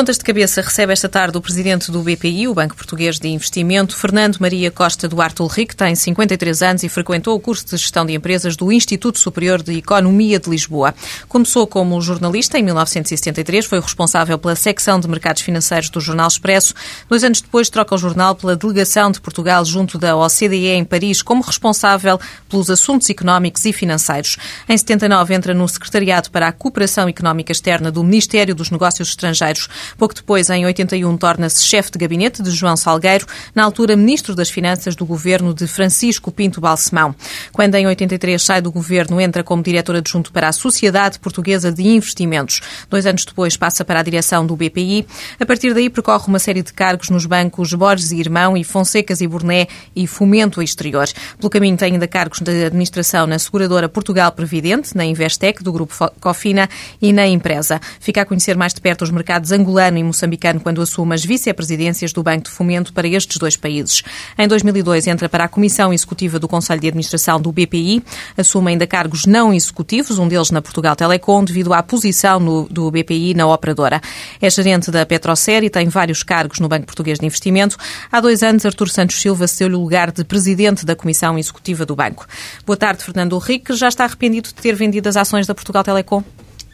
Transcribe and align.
contas 0.00 0.16
de 0.16 0.24
cabeça 0.24 0.62
recebe 0.62 0.94
esta 0.94 1.10
tarde 1.10 1.36
o 1.36 1.42
presidente 1.42 1.90
do 1.90 2.02
BPI, 2.02 2.48
o 2.48 2.54
Banco 2.54 2.74
Português 2.74 3.18
de 3.18 3.28
Investimento, 3.28 3.94
Fernando 3.94 4.38
Maria 4.38 4.70
Costa 4.70 5.06
Duarte 5.06 5.42
Ulrich, 5.42 5.76
tem 5.76 5.94
53 5.94 6.62
anos 6.62 6.82
e 6.82 6.88
frequentou 6.88 7.36
o 7.36 7.40
curso 7.40 7.66
de 7.66 7.72
Gestão 7.72 8.06
de 8.06 8.14
Empresas 8.14 8.56
do 8.56 8.72
Instituto 8.72 9.18
Superior 9.18 9.62
de 9.62 9.76
Economia 9.76 10.40
de 10.40 10.48
Lisboa. 10.48 10.94
Começou 11.28 11.66
como 11.66 12.00
jornalista 12.00 12.58
em 12.58 12.62
1973, 12.62 13.66
foi 13.66 13.78
responsável 13.78 14.38
pela 14.38 14.56
secção 14.56 14.98
de 14.98 15.06
mercados 15.06 15.42
financeiros 15.42 15.90
do 15.90 16.00
Jornal 16.00 16.28
Expresso. 16.28 16.72
Dois 17.06 17.22
anos 17.22 17.42
depois 17.42 17.68
troca 17.68 17.94
o 17.94 17.98
jornal 17.98 18.34
pela 18.34 18.56
delegação 18.56 19.10
de 19.10 19.20
Portugal 19.20 19.62
junto 19.66 19.98
da 19.98 20.16
OCDE 20.16 20.68
em 20.68 20.82
Paris 20.82 21.20
como 21.20 21.42
responsável 21.42 22.18
pelos 22.48 22.70
assuntos 22.70 23.10
económicos 23.10 23.66
e 23.66 23.72
financeiros. 23.74 24.38
Em 24.66 24.78
79 24.78 25.34
entra 25.34 25.52
no 25.52 25.68
Secretariado 25.68 26.30
para 26.30 26.48
a 26.48 26.52
Cooperação 26.52 27.06
Económica 27.06 27.52
Externa 27.52 27.92
do 27.92 28.02
Ministério 28.02 28.54
dos 28.54 28.70
Negócios 28.70 29.10
Estrangeiros. 29.10 29.68
Pouco 29.96 30.14
depois, 30.14 30.48
em 30.50 30.64
81, 30.64 31.16
torna-se 31.16 31.64
chefe 31.64 31.90
de 31.90 31.98
gabinete 31.98 32.42
de 32.42 32.50
João 32.50 32.76
Salgueiro, 32.76 33.26
na 33.54 33.64
altura 33.64 33.96
ministro 33.96 34.34
das 34.34 34.50
Finanças 34.50 34.94
do 34.94 35.04
governo 35.04 35.52
de 35.52 35.66
Francisco 35.66 36.30
Pinto 36.30 36.60
Balsemão. 36.60 37.14
Quando 37.52 37.74
em 37.74 37.86
83 37.86 38.40
sai 38.40 38.60
do 38.60 38.70
governo, 38.70 39.20
entra 39.20 39.42
como 39.42 39.62
diretor 39.62 39.96
adjunto 39.96 40.32
para 40.32 40.48
a 40.48 40.52
Sociedade 40.52 41.18
Portuguesa 41.18 41.72
de 41.72 41.82
Investimentos. 41.82 42.60
Dois 42.88 43.06
anos 43.06 43.24
depois 43.24 43.56
passa 43.56 43.84
para 43.84 44.00
a 44.00 44.02
direção 44.02 44.46
do 44.46 44.56
BPI. 44.56 45.06
A 45.38 45.46
partir 45.46 45.74
daí 45.74 45.90
percorre 45.90 46.26
uma 46.28 46.38
série 46.38 46.62
de 46.62 46.72
cargos 46.72 47.10
nos 47.10 47.26
bancos 47.26 47.72
Borges 47.74 48.12
e 48.12 48.20
Irmão 48.20 48.56
e 48.56 48.64
Fonsecas 48.64 49.20
e 49.20 49.26
Burné 49.26 49.66
e 49.94 50.06
Fomento 50.06 50.62
Exterior. 50.62 51.08
Pelo 51.38 51.50
caminho 51.50 51.76
tem 51.76 51.92
ainda 51.92 52.06
cargos 52.06 52.40
de 52.40 52.64
administração 52.64 53.26
na 53.26 53.38
seguradora 53.38 53.88
Portugal 53.88 54.30
Previdente, 54.32 54.96
na 54.96 55.04
Investec, 55.04 55.62
do 55.62 55.72
grupo 55.72 55.94
Cofina 56.20 56.68
e 57.00 57.12
na 57.12 57.26
empresa. 57.26 57.80
Fica 57.98 58.22
a 58.22 58.24
conhecer 58.24 58.56
mais 58.56 58.72
de 58.72 58.80
perto 58.80 59.02
os 59.02 59.10
mercados 59.10 59.52
angolanos 59.52 59.79
angolano 59.80 59.98
e 59.98 60.04
moçambicano 60.04 60.60
quando 60.60 60.82
assume 60.82 61.14
as 61.14 61.24
vice-presidências 61.24 62.12
do 62.12 62.22
Banco 62.22 62.44
de 62.44 62.50
Fomento 62.50 62.92
para 62.92 63.08
estes 63.08 63.38
dois 63.38 63.56
países. 63.56 64.02
Em 64.38 64.46
2002 64.46 65.06
entra 65.06 65.28
para 65.28 65.44
a 65.44 65.48
Comissão 65.48 65.92
Executiva 65.92 66.38
do 66.38 66.46
Conselho 66.46 66.80
de 66.80 66.88
Administração 66.88 67.40
do 67.40 67.50
BPI, 67.50 68.02
assume 68.36 68.72
ainda 68.72 68.86
cargos 68.86 69.24
não 69.24 69.52
executivos, 69.52 70.18
um 70.18 70.28
deles 70.28 70.50
na 70.50 70.60
Portugal 70.60 70.94
Telecom, 70.94 71.42
devido 71.42 71.72
à 71.72 71.82
posição 71.82 72.38
no, 72.38 72.68
do 72.68 72.90
BPI 72.90 73.34
na 73.34 73.46
operadora. 73.46 74.00
É 74.40 74.50
gerente 74.50 74.90
da 74.90 75.06
Petrocer 75.06 75.64
e 75.64 75.70
tem 75.70 75.88
vários 75.88 76.22
cargos 76.22 76.60
no 76.60 76.68
Banco 76.68 76.86
Português 76.86 77.18
de 77.18 77.26
Investimento. 77.26 77.76
Há 78.12 78.20
dois 78.20 78.42
anos, 78.42 78.66
Artur 78.66 78.88
Santos 78.88 79.20
Silva 79.20 79.46
cedeu-lhe 79.46 79.76
o 79.76 79.80
lugar 79.80 80.12
de 80.12 80.24
presidente 80.24 80.84
da 80.84 80.94
Comissão 80.94 81.38
Executiva 81.38 81.86
do 81.86 81.96
Banco. 81.96 82.26
Boa 82.66 82.76
tarde, 82.76 83.02
Fernando 83.02 83.36
Henrique. 83.36 83.74
Já 83.74 83.88
está 83.88 84.04
arrependido 84.04 84.48
de 84.48 84.54
ter 84.54 84.74
vendido 84.74 85.08
as 85.08 85.16
ações 85.16 85.46
da 85.46 85.54
Portugal 85.54 85.82
Telecom? 85.82 86.22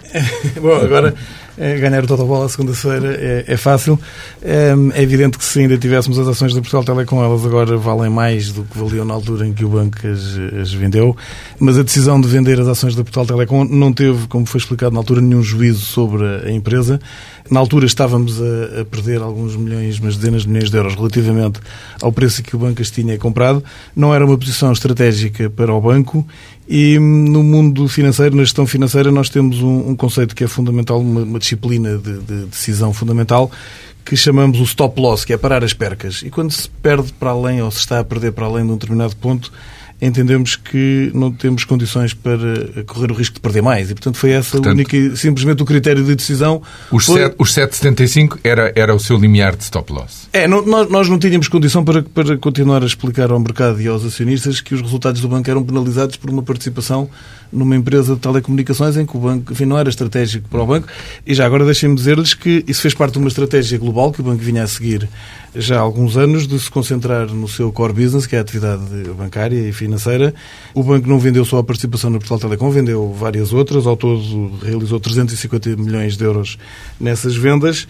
Bom, 0.60 0.76
agora 0.76 1.14
é, 1.58 1.78
ganhar 1.78 2.04
o 2.04 2.06
Total 2.06 2.26
Bola 2.26 2.48
segunda-feira 2.48 3.14
é, 3.14 3.44
é, 3.48 3.56
fácil. 3.56 3.98
É, 4.42 4.74
é, 4.94 5.02
evidente 5.02 5.38
que 5.38 5.44
se 5.44 5.60
ainda 5.60 5.78
tivéssemos 5.78 6.18
as 6.18 6.28
ações 6.28 6.54
da 6.54 6.60
Portugal 6.60 6.84
Telecom, 6.84 7.24
elas 7.24 7.44
agora 7.46 7.76
valem 7.76 8.10
mais 8.10 8.52
do 8.52 8.62
que 8.64 8.78
valiam 8.78 9.04
na 9.04 9.14
altura 9.14 9.46
em 9.46 9.52
que 9.52 9.64
o 9.64 9.68
banco 9.68 9.98
as, 10.06 10.38
as, 10.60 10.72
vendeu. 10.72 11.16
Mas 11.58 11.78
a 11.78 11.82
decisão 11.82 12.20
de 12.20 12.28
vender 12.28 12.60
as 12.60 12.68
ações 12.68 12.94
da 12.94 13.02
Portugal 13.02 13.26
Telecom 13.26 13.64
não 13.64 13.92
teve, 13.92 14.26
como 14.26 14.44
foi 14.44 14.58
explicado 14.58 14.92
na 14.92 15.00
altura, 15.00 15.20
nenhum 15.20 15.42
juízo 15.42 15.80
sobre 15.80 16.24
a 16.24 16.50
empresa. 16.50 17.00
Na 17.50 17.60
altura 17.60 17.86
estávamos 17.86 18.40
a, 18.40 18.80
a 18.80 18.84
perder 18.84 19.20
alguns 19.20 19.56
milhões, 19.56 19.98
mas 20.00 20.16
dezenas 20.16 20.42
de 20.42 20.48
milhões 20.48 20.70
de 20.70 20.76
euros 20.76 20.94
relativamente 20.94 21.60
ao 22.02 22.12
preço 22.12 22.42
que 22.42 22.56
o 22.56 22.58
banco 22.58 22.82
tinha 22.82 23.18
comprado. 23.18 23.62
Não 23.94 24.14
era 24.14 24.24
uma 24.24 24.36
posição 24.36 24.72
estratégica 24.72 25.48
para 25.50 25.72
o 25.72 25.80
banco 25.80 26.26
e 26.68 26.98
no 26.98 27.44
mundo 27.44 27.86
financeiro, 27.88 28.34
na 28.34 28.42
gestão 28.42 28.66
financeira, 28.66 29.12
nós 29.12 29.28
temos 29.28 29.62
um, 29.62 29.90
um 29.90 29.96
conceito 29.96 30.34
que 30.34 30.42
é 30.42 30.48
fundamental, 30.48 31.00
uma, 31.00 31.22
uma 31.22 31.38
disciplina 31.38 31.96
de, 31.96 32.18
de, 32.18 32.46
decisão 32.46 32.92
fundamental, 32.92 33.50
que 34.04 34.16
chamamos 34.16 34.58
o 34.58 34.64
stop 34.64 35.00
loss, 35.00 35.24
que 35.24 35.32
é 35.32 35.36
parar 35.36 35.62
as 35.62 35.72
percas. 35.72 36.22
E 36.22 36.30
quando 36.30 36.50
se 36.50 36.68
perde 36.68 37.12
para 37.12 37.30
além, 37.30 37.62
ou 37.62 37.70
se 37.70 37.78
está 37.78 38.00
a 38.00 38.04
perder 38.04 38.32
para 38.32 38.46
além 38.46 38.66
de 38.66 38.72
um 38.72 38.74
determinado 38.74 39.14
ponto, 39.16 39.52
entendemos 40.00 40.56
que 40.56 41.10
não 41.14 41.32
temos 41.32 41.64
condições 41.64 42.12
para 42.12 42.84
correr 42.86 43.10
o 43.10 43.14
risco 43.14 43.36
de 43.36 43.40
perder 43.40 43.62
mais. 43.62 43.90
E, 43.90 43.94
portanto, 43.94 44.16
foi 44.16 44.30
essa 44.30 44.52
portanto, 44.52 44.74
única, 44.74 45.16
simplesmente 45.16 45.62
o 45.62 45.66
critério 45.66 46.04
de 46.04 46.14
decisão. 46.14 46.62
Os. 46.90 47.06
7, 47.06 47.36
os 47.38 47.54
7,75 47.54 48.38
era, 48.44 48.72
era 48.74 48.94
o 48.94 48.98
seu 48.98 49.16
limiar 49.16 49.56
de 49.56 49.62
stop 49.62 49.92
loss? 49.92 50.28
É, 50.32 50.46
não, 50.46 50.64
nós, 50.64 50.90
nós 50.90 51.08
não 51.08 51.18
tínhamos 51.18 51.48
condição 51.48 51.84
para, 51.84 52.02
para 52.02 52.36
continuar 52.36 52.82
a 52.82 52.86
explicar 52.86 53.30
ao 53.30 53.38
mercado 53.38 53.80
e 53.80 53.88
aos 53.88 54.04
acionistas 54.04 54.60
que 54.60 54.74
os 54.74 54.82
resultados 54.82 55.20
do 55.20 55.28
banco 55.28 55.50
eram 55.50 55.64
penalizados 55.64 56.16
por 56.16 56.28
uma 56.28 56.42
participação 56.42 57.08
numa 57.52 57.76
empresa 57.76 58.14
de 58.14 58.20
telecomunicações 58.20 58.96
em 58.96 59.06
que 59.06 59.16
o 59.16 59.20
banco, 59.20 59.52
enfim, 59.52 59.64
não 59.64 59.78
era 59.78 59.88
estratégico 59.88 60.48
para 60.48 60.62
o 60.62 60.66
banco. 60.66 60.88
E 61.26 61.32
já 61.32 61.46
agora 61.46 61.64
deixem-me 61.64 61.94
dizer-lhes 61.94 62.34
que 62.34 62.64
isso 62.66 62.82
fez 62.82 62.92
parte 62.92 63.12
de 63.12 63.18
uma 63.18 63.28
estratégia 63.28 63.78
global 63.78 64.12
que 64.12 64.20
o 64.20 64.24
banco 64.24 64.42
vinha 64.42 64.62
a 64.62 64.66
seguir 64.66 65.08
já 65.58 65.78
há 65.78 65.80
alguns 65.80 66.16
anos 66.16 66.46
de 66.46 66.58
se 66.58 66.70
concentrar 66.70 67.28
no 67.28 67.48
seu 67.48 67.72
core 67.72 67.92
business, 67.92 68.26
que 68.26 68.36
é 68.36 68.38
a 68.38 68.42
atividade 68.42 68.82
bancária 69.16 69.56
e 69.56 69.72
financeira. 69.72 69.85
O 70.74 70.82
banco 70.82 71.08
não 71.08 71.18
vendeu 71.18 71.44
só 71.44 71.58
a 71.58 71.64
participação 71.64 72.10
no 72.10 72.18
Portugal 72.18 72.38
Telecom, 72.38 72.70
vendeu 72.70 73.12
várias 73.12 73.52
outras. 73.52 73.86
Ao 73.86 73.96
todo 73.96 74.52
realizou 74.62 74.98
350 75.00 75.76
milhões 75.76 76.16
de 76.16 76.24
euros 76.24 76.58
nessas 77.00 77.36
vendas 77.36 77.86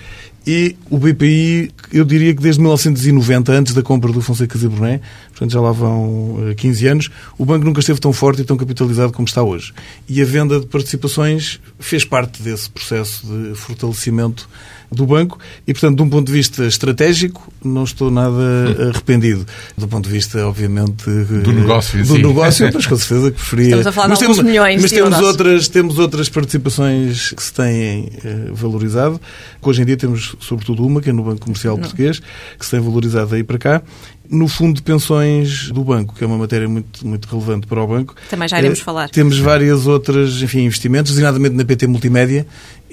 e 0.46 0.76
o 0.88 0.96
BPI, 0.96 1.72
eu 1.92 2.04
diria 2.04 2.32
que 2.32 2.40
desde 2.40 2.60
1990, 2.60 3.50
antes 3.50 3.74
da 3.74 3.82
compra 3.82 4.12
do 4.12 4.20
Fonseca 4.20 4.56
Brunet, 4.56 5.02
portanto 5.30 5.50
já 5.50 5.60
lá 5.60 5.72
vão 5.72 6.54
15 6.56 6.86
eh, 6.86 6.90
anos, 6.90 7.10
o 7.36 7.44
banco 7.44 7.64
nunca 7.64 7.80
esteve 7.80 7.98
tão 7.98 8.12
forte 8.12 8.42
e 8.42 8.44
tão 8.44 8.56
capitalizado 8.56 9.12
como 9.12 9.26
está 9.26 9.42
hoje. 9.42 9.74
E 10.08 10.22
a 10.22 10.24
venda 10.24 10.60
de 10.60 10.66
participações 10.66 11.58
fez 11.80 12.04
parte 12.04 12.40
desse 12.42 12.70
processo 12.70 13.26
de 13.26 13.56
fortalecimento 13.56 14.48
do 14.96 15.06
banco 15.06 15.38
e, 15.66 15.72
portanto, 15.72 15.96
de 15.96 16.02
um 16.02 16.08
ponto 16.08 16.26
de 16.26 16.32
vista 16.32 16.64
estratégico, 16.64 17.52
não 17.64 17.84
estou 17.84 18.10
nada 18.10 18.90
arrependido. 18.90 19.46
Do 19.76 19.86
ponto 19.86 20.08
de 20.08 20.14
vista, 20.14 20.46
obviamente, 20.46 21.08
do 21.08 21.52
negócio, 21.52 21.98
do 21.98 22.16
sim. 22.16 22.22
negócio, 22.22 22.70
mas 22.74 22.86
com 22.86 22.96
certeza 22.96 23.30
que 23.30 23.36
preferia. 23.36 23.64
Estamos 23.66 23.86
a 23.86 23.92
falar 23.92 24.08
mas 24.08 24.18
de 24.18 24.24
temos, 24.24 24.42
milhões 24.42 24.82
mas 24.82 24.90
temos 24.90 25.18
outras, 25.20 25.68
temos 25.68 25.98
outras 25.98 26.28
participações 26.28 27.32
que 27.32 27.42
se 27.42 27.52
têm 27.52 28.10
eh, 28.24 28.50
valorizado. 28.52 29.20
Hoje 29.62 29.82
em 29.82 29.84
dia 29.84 29.96
temos, 29.96 30.36
sobretudo, 30.40 30.86
uma, 30.86 31.00
que 31.00 31.10
é 31.10 31.12
no 31.12 31.24
Banco 31.24 31.40
Comercial 31.40 31.74
não. 31.74 31.82
Português, 31.82 32.20
que 32.58 32.64
se 32.64 32.70
tem 32.70 32.80
valorizado 32.80 33.34
aí 33.34 33.44
para 33.44 33.58
cá 33.58 33.82
no 34.30 34.48
fundo 34.48 34.76
de 34.76 34.82
pensões 34.82 35.70
do 35.70 35.84
banco, 35.84 36.14
que 36.14 36.24
é 36.24 36.26
uma 36.26 36.38
matéria 36.38 36.68
muito, 36.68 37.06
muito 37.06 37.28
relevante 37.28 37.66
para 37.66 37.82
o 37.82 37.86
banco. 37.86 38.14
Também 38.28 38.48
já 38.48 38.58
iremos 38.58 38.80
eh, 38.80 38.82
falar. 38.82 39.08
Temos 39.10 39.38
várias 39.38 39.86
outras 39.86 40.42
enfim, 40.42 40.64
investimentos, 40.64 41.12
designadamente 41.12 41.54
na 41.54 41.64
PT 41.64 41.86
Multimédia, 41.86 42.46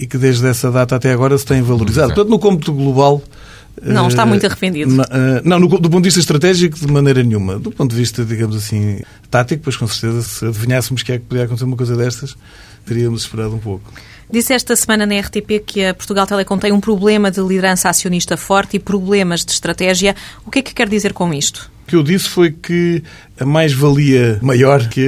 e 0.03 0.05
que 0.05 0.17
desde 0.17 0.45
essa 0.45 0.69
data 0.69 0.97
até 0.97 1.13
agora 1.13 1.37
se 1.37 1.45
têm 1.45 1.61
valorizado. 1.61 2.09
Portanto, 2.09 2.29
no 2.29 2.37
cômputo 2.37 2.73
global. 2.73 3.23
Não, 3.81 4.09
está 4.09 4.25
muito 4.25 4.45
arrependido. 4.45 5.01
Eh, 5.01 5.41
não, 5.45 5.59
no, 5.59 5.67
do 5.67 5.89
ponto 5.89 6.01
de 6.01 6.07
vista 6.07 6.19
estratégico, 6.19 6.77
de 6.77 6.91
maneira 6.91 7.23
nenhuma. 7.23 7.57
Do 7.57 7.71
ponto 7.71 7.91
de 7.91 7.95
vista, 7.95 8.23
digamos 8.25 8.55
assim, 8.55 8.99
tático, 9.31 9.63
pois 9.63 9.77
com 9.77 9.87
certeza, 9.87 10.21
se 10.21 10.45
adivinhássemos 10.45 11.03
que 11.03 11.13
é 11.13 11.17
que 11.17 11.23
podia 11.23 11.45
acontecer 11.45 11.63
uma 11.63 11.77
coisa 11.77 11.95
destas, 11.95 12.35
teríamos 12.85 13.21
esperado 13.21 13.55
um 13.55 13.59
pouco. 13.59 13.91
Disse 14.29 14.53
esta 14.53 14.75
semana 14.75 15.05
na 15.05 15.19
RTP 15.19 15.63
que 15.65 15.85
a 15.85 15.93
Portugal 15.93 16.27
Telecom 16.27 16.57
tem 16.57 16.73
um 16.73 16.81
problema 16.81 17.31
de 17.31 17.39
liderança 17.39 17.89
acionista 17.89 18.35
forte 18.35 18.75
e 18.75 18.79
problemas 18.79 19.45
de 19.45 19.53
estratégia. 19.53 20.15
O 20.45 20.51
que 20.51 20.59
é 20.59 20.61
que 20.61 20.73
quer 20.73 20.89
dizer 20.89 21.13
com 21.13 21.33
isto? 21.33 21.71
O 21.83 21.87
que 21.87 21.95
eu 21.95 22.03
disse 22.03 22.29
foi 22.29 22.51
que 22.51 23.03
a 23.39 23.45
mais-valia 23.45 24.39
maior 24.41 24.87
que 24.87 25.05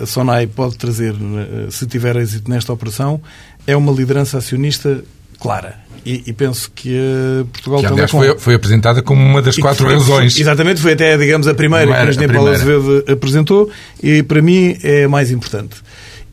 a 0.00 0.06
Sonai 0.06 0.46
pode 0.46 0.76
trazer, 0.76 1.14
eh, 1.14 1.70
se 1.70 1.86
tiver 1.86 2.16
êxito 2.16 2.50
nesta 2.50 2.72
operação, 2.72 3.20
é 3.70 3.76
uma 3.76 3.92
liderança 3.92 4.38
acionista 4.38 5.02
clara. 5.38 5.78
E, 6.04 6.22
e, 6.26 6.32
penso 6.32 6.70
que 6.74 6.96
a 6.96 7.44
Portugal 7.44 7.80
que, 7.80 7.86
aliás, 7.86 8.10
Telecom... 8.10 8.32
foi, 8.32 8.38
foi 8.38 8.54
apresentada 8.54 9.02
como 9.02 9.22
uma 9.22 9.42
das 9.42 9.56
quatro 9.58 9.84
foi, 9.84 9.94
razões. 9.94 10.38
Exatamente, 10.38 10.80
foi 10.80 10.92
até, 10.92 11.16
digamos, 11.16 11.46
a 11.46 11.54
primeira, 11.54 11.94
que 11.94 12.06
o 12.06 12.08
Engenheiro 12.08 12.32
Paulo 12.32 12.50
Azevedo 12.50 13.04
apresentou 13.06 13.70
e, 14.02 14.22
para 14.22 14.40
mim, 14.40 14.78
é 14.82 15.04
a 15.04 15.08
mais 15.08 15.30
importante. 15.30 15.76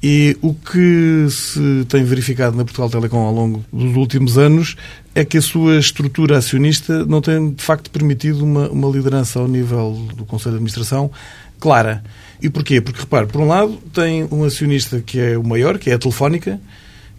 E 0.01 0.37
o 0.41 0.53
que 0.53 1.27
se 1.29 1.85
tem 1.89 2.03
verificado 2.03 2.55
na 2.55 2.63
Portugal 2.63 2.89
Telecom 2.89 3.17
ao 3.17 3.33
longo 3.33 3.65
dos 3.73 3.95
últimos 3.95 4.37
anos 4.37 4.75
é 5.15 5.25
que 5.25 5.37
a 5.37 5.41
sua 5.41 5.77
estrutura 5.77 6.37
acionista 6.37 7.03
não 7.05 7.19
tem, 7.19 7.51
de 7.51 7.63
facto, 7.63 7.89
permitido 7.89 8.43
uma, 8.43 8.69
uma 8.69 8.87
liderança 8.89 9.39
ao 9.39 9.47
nível 9.47 10.07
do 10.15 10.23
Conselho 10.23 10.51
de 10.51 10.57
Administração 10.57 11.11
clara. 11.59 12.03
E 12.41 12.49
porquê? 12.49 12.79
Porque, 12.79 12.99
repare, 12.99 13.25
por 13.25 13.41
um 13.41 13.47
lado, 13.47 13.77
tem 13.91 14.27
um 14.31 14.43
acionista 14.43 15.01
que 15.01 15.19
é 15.19 15.37
o 15.37 15.43
maior, 15.43 15.79
que 15.79 15.89
é 15.89 15.95
a 15.95 15.97
Telefónica, 15.97 16.59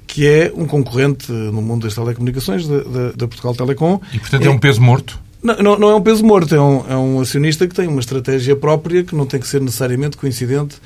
que 0.08 0.26
é 0.26 0.50
um 0.56 0.66
concorrente 0.66 1.30
no 1.30 1.62
mundo 1.62 1.84
das 1.84 1.94
telecomunicações 1.94 2.66
da, 2.66 3.28
Portugal 3.28 3.54
Telecom. 3.54 4.00
E, 4.12 4.18
portanto, 4.18 4.46
é 4.46 4.50
um 4.50 4.58
peso 4.58 4.80
morto? 4.80 5.20
Não, 5.40 5.56
não, 5.58 5.78
não 5.78 5.90
é 5.90 5.94
um 5.94 6.00
peso 6.00 6.24
morto, 6.24 6.52
é 6.52 6.60
um, 6.60 6.90
é 6.90 6.96
um 6.96 7.20
acionista 7.20 7.68
que 7.68 7.74
tem 7.74 7.86
uma 7.86 8.00
estratégia 8.00 8.56
própria 8.56 9.04
que 9.04 9.14
não 9.14 9.26
tem 9.26 9.38
que 9.38 9.46
ser 9.46 9.60
necessariamente 9.60 10.16
coincidente 10.16 10.78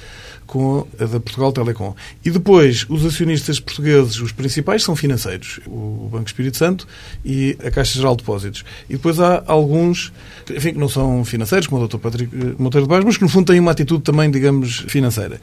com 0.53 0.87
a 1.01 1.05
da 1.07 1.19
Portugal 1.19 1.51
Telecom. 1.51 1.95
E 2.23 2.31
depois, 2.31 2.85
os 2.87 3.07
acionistas 3.07 3.59
portugueses, 3.59 4.21
os 4.21 4.33
principais, 4.33 4.83
são 4.83 4.95
financeiros. 4.95 5.61
O 5.67 6.11
Banco 6.13 6.27
Espírito 6.27 6.59
Santo 6.59 6.87
e 7.25 7.57
a 7.65 7.71
Caixa 7.71 7.95
Geral 7.95 8.15
de 8.15 8.23
Depósitos. 8.23 8.63
E 8.87 8.93
depois 8.93 9.19
há 9.19 9.43
alguns, 9.47 10.13
enfim, 10.51 10.75
que 10.75 10.79
não 10.79 10.91
são 10.91 11.25
financeiros, 11.25 11.67
como 11.67 11.83
o 11.83 11.89
Dr. 11.89 11.97
Patrick 11.97 12.37
Monteiro 12.59 12.87
de 12.87 12.91
Baixo, 12.91 13.07
mas 13.07 13.17
que 13.17 13.23
no 13.23 13.31
fundo 13.31 13.47
têm 13.47 13.61
uma 13.61 13.71
atitude 13.71 14.03
também, 14.03 14.31
digamos, 14.31 14.85
financeira. 14.89 15.41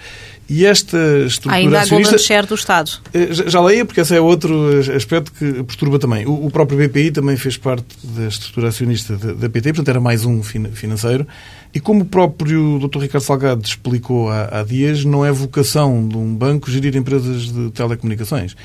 E 0.48 0.64
esta 0.64 0.98
estrutura 1.26 1.56
ainda 1.56 1.82
acionista... 1.82 2.12
Ainda 2.14 2.24
share 2.24 2.46
do 2.46 2.54
Estado. 2.54 2.92
Eh, 3.12 3.30
já, 3.32 3.62
leia, 3.62 3.86
porque 3.86 4.02
esse 4.02 4.16
é 4.16 4.22
outro 4.22 4.80
aspecto 4.96 5.32
que 5.32 5.64
perturba 5.64 5.98
também. 5.98 6.28
O, 6.28 6.52
próprio 6.52 6.88
BPI 6.88 7.10
também 7.10 7.36
fez 7.36 7.58
parte 7.58 7.86
da 8.04 8.28
estrutura 8.28 8.68
acionista 8.68 9.18
da 9.18 9.50
PT, 9.50 9.74
portanto 9.74 9.90
era 9.90 10.00
mais 10.00 10.24
um 10.24 10.44
financeiro. 10.44 11.26
E 11.74 11.80
como 11.80 12.02
o 12.02 12.06
próprio 12.06 12.80
Dr. 12.80 13.02
Ricardo 13.02 13.24
Salgado 13.24 13.64
explicou 13.64 14.30
há, 14.30 14.60
há, 14.60 14.64
dias, 14.64 15.06
não 15.06 15.24
é 15.24 15.32
vocação 15.32 16.08
de 16.08 16.18
um 16.18 16.34
banco 16.34 16.70
gerir 16.72 16.96
empresas 16.96 17.52
de 17.54 17.70
telecomunicações. 17.72 18.56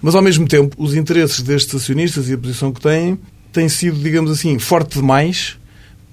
Mas, 0.00 0.14
ao 0.14 0.22
mesmo 0.22 0.46
tempo, 0.46 0.76
os 0.78 0.94
interesses 0.94 1.42
destes 1.42 1.74
acionistas 1.74 2.28
e 2.28 2.34
a 2.34 2.38
posição 2.38 2.72
que 2.72 2.80
têm 2.80 3.18
têm 3.52 3.68
sido, 3.68 3.98
digamos 3.98 4.30
assim, 4.30 4.58
forte 4.58 4.98
demais 4.98 5.58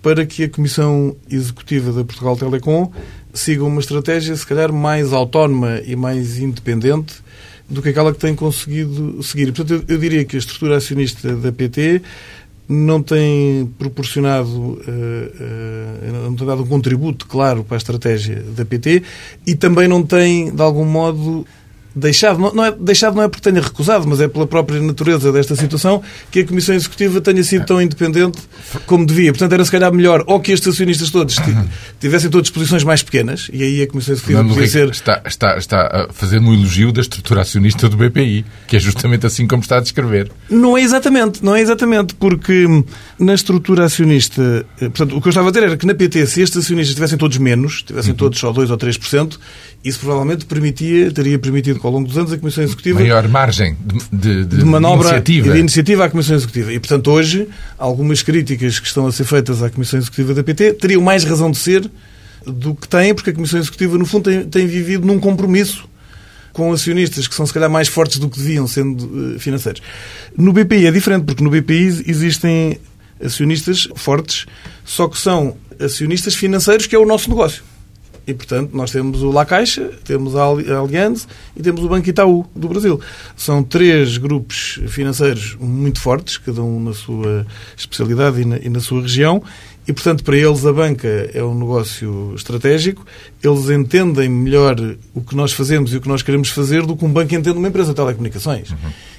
para 0.02 0.26
que 0.26 0.44
a 0.44 0.50
Comissão 0.50 1.16
Executiva 1.30 1.92
da 1.92 2.04
Portugal 2.04 2.36
Telecom 2.36 2.92
siga 3.34 3.64
uma 3.64 3.80
estratégia, 3.80 4.36
se 4.36 4.46
calhar, 4.46 4.74
mais 4.74 5.14
autónoma 5.14 5.82
e 5.86 5.96
mais 5.96 6.40
independente 6.40 7.16
do 7.70 7.82
que 7.82 7.90
aquela 7.90 8.12
que 8.12 8.20
tem 8.20 8.36
conseguido 8.36 9.22
seguir. 9.22 9.54
Portanto, 9.54 9.86
eu, 9.88 9.96
eu 9.96 10.00
diria 10.00 10.26
que 10.26 10.36
a 10.36 10.40
estrutura 10.40 10.78
acionista 10.78 11.36
da 11.36 11.52
PT 11.52 12.02
não 12.70 13.02
tem 13.02 13.66
proporcionado, 13.80 14.80
eh, 14.88 15.32
eh, 15.42 16.12
não 16.12 16.36
tem 16.36 16.46
dado 16.46 16.62
um 16.62 16.68
contributo 16.68 17.26
claro 17.26 17.64
para 17.64 17.76
a 17.76 17.80
estratégia 17.80 18.44
da 18.56 18.64
PT 18.64 19.02
e 19.48 19.56
também 19.56 19.88
não 19.88 20.04
tem, 20.04 20.54
de 20.54 20.62
algum 20.62 20.86
modo, 20.86 21.48
deixado, 22.00 22.40
não, 22.54 22.66
é, 22.66 22.72
deixado 22.72 23.16
não 23.16 23.24
é 23.24 23.28
porque 23.28 23.50
tenha 23.50 23.62
recusado, 23.62 24.08
mas 24.08 24.22
é 24.22 24.28
pela 24.28 24.48
própria 24.48 24.82
natureza 24.82 25.32
desta 25.32 25.56
situação 25.56 26.02
que 26.32 26.40
a 26.40 26.46
Comissão 26.46 26.76
Executiva 26.76 27.22
tenha 27.22 27.44
sido 27.44 27.66
tão 27.66 27.82
independente 27.82 28.40
como 28.86 29.06
devia. 29.06 29.32
Portanto, 29.32 29.54
era 29.54 29.66
se 29.66 29.72
calhar 29.72 29.92
melhor 29.94 30.24
ou 30.28 30.40
que 30.40 30.52
estes 30.52 30.74
acionistas 30.74 31.10
todos 31.10 31.38
tivessem 32.00 32.30
todas 32.30 32.50
posições 32.50 32.84
mais 32.84 33.04
pequenas 33.04 33.50
e 33.52 33.64
aí 33.64 33.82
a 33.82 33.88
Comissão 33.88 34.14
Executiva 34.14 34.40
Fernando 34.40 34.56
podia 34.56 34.70
ser... 34.70 34.90
Está, 34.90 35.22
está, 35.26 35.58
está 35.58 36.08
a 36.10 36.14
fazer 36.14 36.40
um 36.40 36.54
elogio 36.54 36.92
da 36.92 37.02
estrutura 37.02 37.42
acionista 37.42 37.90
do 37.90 37.98
BPI, 37.98 38.46
que 38.68 38.76
é 38.76 38.80
justamente 38.80 39.26
assim 39.26 39.48
como 39.48 39.62
está 39.62 39.78
a 39.78 39.82
descrever. 39.82 40.32
Não 40.50 40.78
é 40.78 40.82
exatamente, 40.82 41.44
não 41.44 41.56
é 41.56 41.62
exatamente, 41.62 42.16
porque 42.16 42.66
na 43.18 43.34
estrutura 43.34 43.86
acionista, 43.86 44.66
eh, 44.82 44.90
portanto, 44.90 45.18
o 45.18 45.22
que 45.22 45.28
eu 45.28 45.32
estava 45.32 45.50
a 45.50 45.52
dizer 45.52 45.66
era 45.66 45.78
que 45.78 45.86
na 45.86 45.94
PT, 45.94 46.26
se 46.28 46.42
estes 46.42 46.64
acionistas 46.64 46.96
tivessem 46.96 47.18
todos 47.18 47.38
menos, 47.38 47.84
tivessem 47.84 48.12
uhum. 48.12 48.18
todos 48.18 48.40
só 48.40 48.52
2 48.52 48.72
ou 48.72 48.78
3%, 48.78 49.38
isso 49.84 50.00
provavelmente 50.00 50.46
permitia, 50.46 51.12
teria 51.12 51.40
permitido 51.40 51.80
ao 51.90 51.94
longo 51.94 52.08
dos 52.08 52.18
anos 52.18 52.32
a 52.32 52.38
Comissão 52.38 52.64
Executiva... 52.64 53.00
Maior 53.00 53.28
margem 53.28 53.76
de, 54.14 54.46
de, 54.46 54.58
de 54.58 54.66
manobra 54.66 55.08
iniciativa. 55.08 55.48
e 55.48 55.52
de 55.52 55.60
iniciativa 55.60 56.06
à 56.06 56.10
Comissão 56.10 56.36
Executiva. 56.36 56.72
E, 56.72 56.80
portanto, 56.80 57.12
hoje, 57.12 57.48
algumas 57.78 58.22
críticas 58.22 58.80
que 58.80 58.88
estão 58.88 59.08
a 59.08 59.12
ser 59.12 59.26
feitas 59.26 59.62
à 59.62 59.70
Comissão 59.70 60.00
Executiva 60.00 60.34
da 60.34 60.44
PT 60.44 60.74
teriam 60.74 61.02
mais 61.02 61.24
razão 61.24 61.52
de 61.52 61.58
ser 61.58 61.90
do 62.46 62.74
que 62.76 62.88
têm, 62.88 63.14
porque 63.14 63.32
a 63.32 63.34
Comissão 63.34 63.60
Executiva, 63.60 63.98
no 63.98 64.06
fundo, 64.06 64.30
tem, 64.30 64.44
tem 64.46 64.68
vivido 64.68 65.06
num 65.06 65.20
compromisso 65.20 65.90
com 66.54 66.72
acionistas 66.72 67.28
que 67.28 67.36
são, 67.36 67.46
se 67.46 67.54
calhar, 67.54 67.70
mais 67.70 67.88
fortes 67.88 68.20
do 68.20 68.30
que 68.30 68.38
deviam, 68.38 68.68
sendo 68.68 69.36
uh, 69.36 69.40
financeiros. 69.40 69.82
No 70.38 70.54
BPI 70.54 70.88
é 70.88 70.92
diferente, 70.92 71.26
porque 71.26 71.44
no 71.44 71.50
BPI 71.50 72.04
existem 72.08 72.80
acionistas 73.24 73.88
fortes, 73.96 74.46
só 74.86 75.08
que 75.08 75.18
são 75.18 75.58
acionistas 75.80 76.36
financeiros, 76.36 76.86
que 76.86 76.96
é 76.96 77.00
o 77.00 77.06
nosso 77.06 77.30
negócio. 77.30 77.64
E, 78.30 78.34
portanto, 78.36 78.78
nós 78.78 78.92
temos 78.92 79.24
o 79.24 79.32
La 79.32 79.44
Caixa, 79.44 79.90
temos 80.04 80.36
a 80.36 80.44
Allianz 80.44 81.28
e 81.58 81.64
temos 81.64 81.84
o 81.84 81.90
Banco 81.90 82.08
Itaú 82.08 82.46
do 82.56 82.68
Brasil. 82.68 83.02
São 83.36 83.64
três 83.64 84.20
grupos 84.20 84.80
financeiros 84.88 85.58
muito 85.60 86.00
fortes, 86.00 86.38
cada 86.38 86.62
um 86.62 86.80
na 86.80 86.94
sua 86.94 87.48
especialidade 87.76 88.42
e 88.42 88.46
na, 88.46 88.58
e 88.60 88.70
na 88.70 88.80
sua 88.82 89.02
região, 89.02 89.42
e, 89.88 89.94
portanto, 89.94 90.24
para 90.24 90.38
eles 90.38 90.64
a 90.64 90.72
banca 90.72 91.08
é 91.34 91.44
um 91.44 91.58
negócio 91.58 92.34
estratégico. 92.36 93.04
Eles 93.42 93.68
entendem 93.72 94.30
melhor 94.30 94.76
o 95.16 95.22
que 95.22 95.36
nós 95.36 95.52
fazemos 95.52 95.92
e 95.92 95.98
o 95.98 96.02
que 96.02 96.08
nós 96.08 96.22
queremos 96.22 96.50
fazer 96.50 96.86
do 96.86 96.96
que 96.96 97.04
um 97.04 97.12
banco 97.12 97.34
entende 97.34 97.58
uma 97.58 97.68
empresa 97.68 97.90
de 97.90 97.96
telecomunicações. 97.96 98.70
Uhum. 98.70 98.78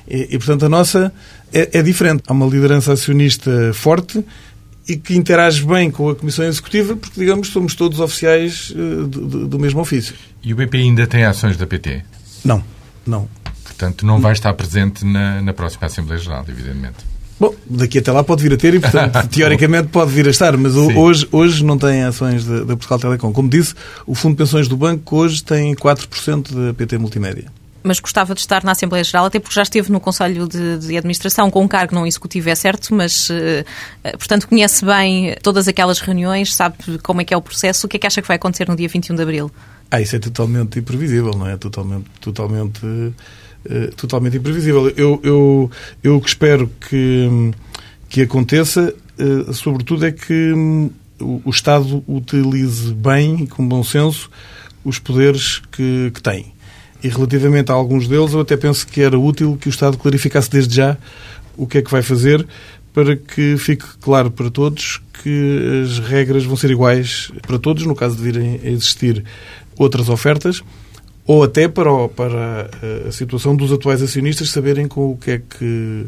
E, 0.08 0.28
e, 0.30 0.38
portanto, 0.38 0.66
a 0.66 0.68
nossa 0.68 1.12
é, 1.52 1.78
é 1.80 1.82
diferente. 1.82 2.22
Há 2.28 2.32
uma 2.32 2.46
liderança 2.46 2.92
acionista 2.92 3.72
forte 3.74 4.24
e 4.90 4.96
que 4.96 5.16
interage 5.16 5.64
bem 5.64 5.88
com 5.88 6.10
a 6.10 6.16
Comissão 6.16 6.44
Executiva, 6.44 6.96
porque, 6.96 7.20
digamos, 7.20 7.48
somos 7.48 7.76
todos 7.76 8.00
oficiais 8.00 8.70
uh, 8.70 9.06
do, 9.06 9.46
do, 9.46 9.58
mesmo 9.58 9.80
ofício. 9.80 10.16
E 10.42 10.52
o 10.52 10.56
BP 10.56 10.78
ainda 10.78 11.06
tem 11.06 11.24
ações 11.24 11.56
da 11.56 11.64
PT? 11.64 12.02
Não, 12.44 12.62
não. 13.06 13.28
Portanto, 13.62 14.04
não 14.04 14.20
vai 14.20 14.32
estar 14.32 14.52
presente 14.54 15.04
na, 15.04 15.40
na 15.42 15.52
próxima 15.52 15.86
Assembleia 15.86 16.20
Geral, 16.20 16.44
evidentemente. 16.48 16.96
Bom, 17.38 17.54
daqui 17.64 17.98
até 18.00 18.10
lá 18.10 18.24
pode 18.24 18.42
vir 18.42 18.52
a 18.52 18.56
ter 18.56 18.74
e, 18.74 18.80
portanto, 18.80 19.26
teoricamente 19.30 19.88
pode 19.88 20.10
vir 20.10 20.26
a 20.26 20.30
estar, 20.30 20.56
mas 20.56 20.74
hoje, 20.74 21.28
hoje 21.30 21.64
não 21.64 21.78
tem 21.78 22.02
ações 22.02 22.44
da 22.44 22.66
Portugal 22.66 22.98
Telecom. 22.98 23.32
Como 23.32 23.48
disse, 23.48 23.74
o 24.06 24.14
Fundo 24.14 24.32
de 24.32 24.38
Pensões 24.38 24.66
do 24.66 24.76
Banco 24.76 25.16
hoje 25.16 25.42
tem 25.42 25.72
4% 25.74 26.52
da 26.52 26.74
PT 26.74 26.98
Multimédia 26.98 27.59
mas 27.82 28.00
gostava 28.00 28.34
de 28.34 28.40
estar 28.40 28.62
na 28.64 28.72
Assembleia 28.72 29.02
Geral, 29.02 29.26
até 29.26 29.38
porque 29.38 29.54
já 29.54 29.62
esteve 29.62 29.90
no 29.90 30.00
Conselho 30.00 30.46
de, 30.46 30.78
de 30.78 30.96
Administração 30.96 31.50
com 31.50 31.62
um 31.62 31.68
cargo 31.68 31.94
não 31.94 32.06
executivo, 32.06 32.48
é 32.48 32.54
certo, 32.54 32.94
mas, 32.94 33.30
uh, 33.30 33.64
portanto, 34.18 34.46
conhece 34.48 34.84
bem 34.84 35.34
todas 35.42 35.66
aquelas 35.68 36.00
reuniões, 36.00 36.54
sabe 36.54 36.76
como 37.02 37.20
é 37.20 37.24
que 37.24 37.32
é 37.32 37.36
o 37.36 37.42
processo. 37.42 37.86
O 37.86 37.88
que 37.88 37.96
é 37.96 38.00
que 38.00 38.06
acha 38.06 38.20
que 38.20 38.28
vai 38.28 38.36
acontecer 38.36 38.68
no 38.68 38.76
dia 38.76 38.88
21 38.88 39.16
de 39.16 39.22
Abril? 39.22 39.50
Ah, 39.90 40.00
isso 40.00 40.14
é 40.14 40.18
totalmente 40.18 40.78
imprevisível, 40.78 41.32
não 41.32 41.48
é? 41.48 41.56
Totalmente, 41.56 42.06
totalmente, 42.20 42.84
uh, 42.84 43.14
totalmente 43.96 44.36
imprevisível. 44.36 44.88
Eu, 44.90 45.20
eu, 45.22 45.70
eu 46.02 46.20
que 46.20 46.28
espero 46.28 46.70
que, 46.88 47.52
que 48.08 48.22
aconteça, 48.22 48.94
sobretudo, 49.52 50.06
é 50.06 50.12
que 50.12 50.52
um, 50.52 50.90
o, 51.20 51.42
o 51.46 51.50
Estado 51.50 52.04
utilize 52.06 52.92
bem 52.94 53.42
e 53.42 53.46
com 53.46 53.66
bom 53.66 53.82
senso 53.82 54.30
os 54.84 54.98
poderes 54.98 55.60
que, 55.70 56.10
que 56.14 56.22
tem 56.22 56.52
e 57.02 57.08
relativamente 57.08 57.70
a 57.70 57.74
alguns 57.74 58.06
deles, 58.06 58.32
eu 58.32 58.40
até 58.40 58.56
penso 58.56 58.86
que 58.86 59.00
era 59.00 59.18
útil 59.18 59.56
que 59.60 59.68
o 59.68 59.70
Estado 59.70 59.96
clarificasse 59.96 60.50
desde 60.50 60.76
já 60.76 60.96
o 61.56 61.66
que 61.66 61.78
é 61.78 61.82
que 61.82 61.90
vai 61.90 62.02
fazer 62.02 62.46
para 62.92 63.16
que 63.16 63.56
fique 63.56 63.84
claro 64.00 64.30
para 64.30 64.50
todos 64.50 65.00
que 65.22 65.82
as 65.84 65.98
regras 65.98 66.44
vão 66.44 66.56
ser 66.56 66.70
iguais 66.70 67.30
para 67.46 67.58
todos, 67.58 67.84
no 67.84 67.94
caso 67.94 68.16
de 68.16 68.22
virem 68.22 68.60
a 68.64 68.68
existir 68.68 69.24
outras 69.78 70.08
ofertas, 70.08 70.62
ou 71.26 71.44
até 71.44 71.68
para, 71.68 72.08
para 72.08 72.70
a 73.06 73.12
situação 73.12 73.54
dos 73.54 73.72
atuais 73.72 74.02
acionistas 74.02 74.50
saberem 74.50 74.88
com 74.88 75.12
o 75.12 75.16
que 75.16 75.30
é 75.32 75.38
que 75.38 76.06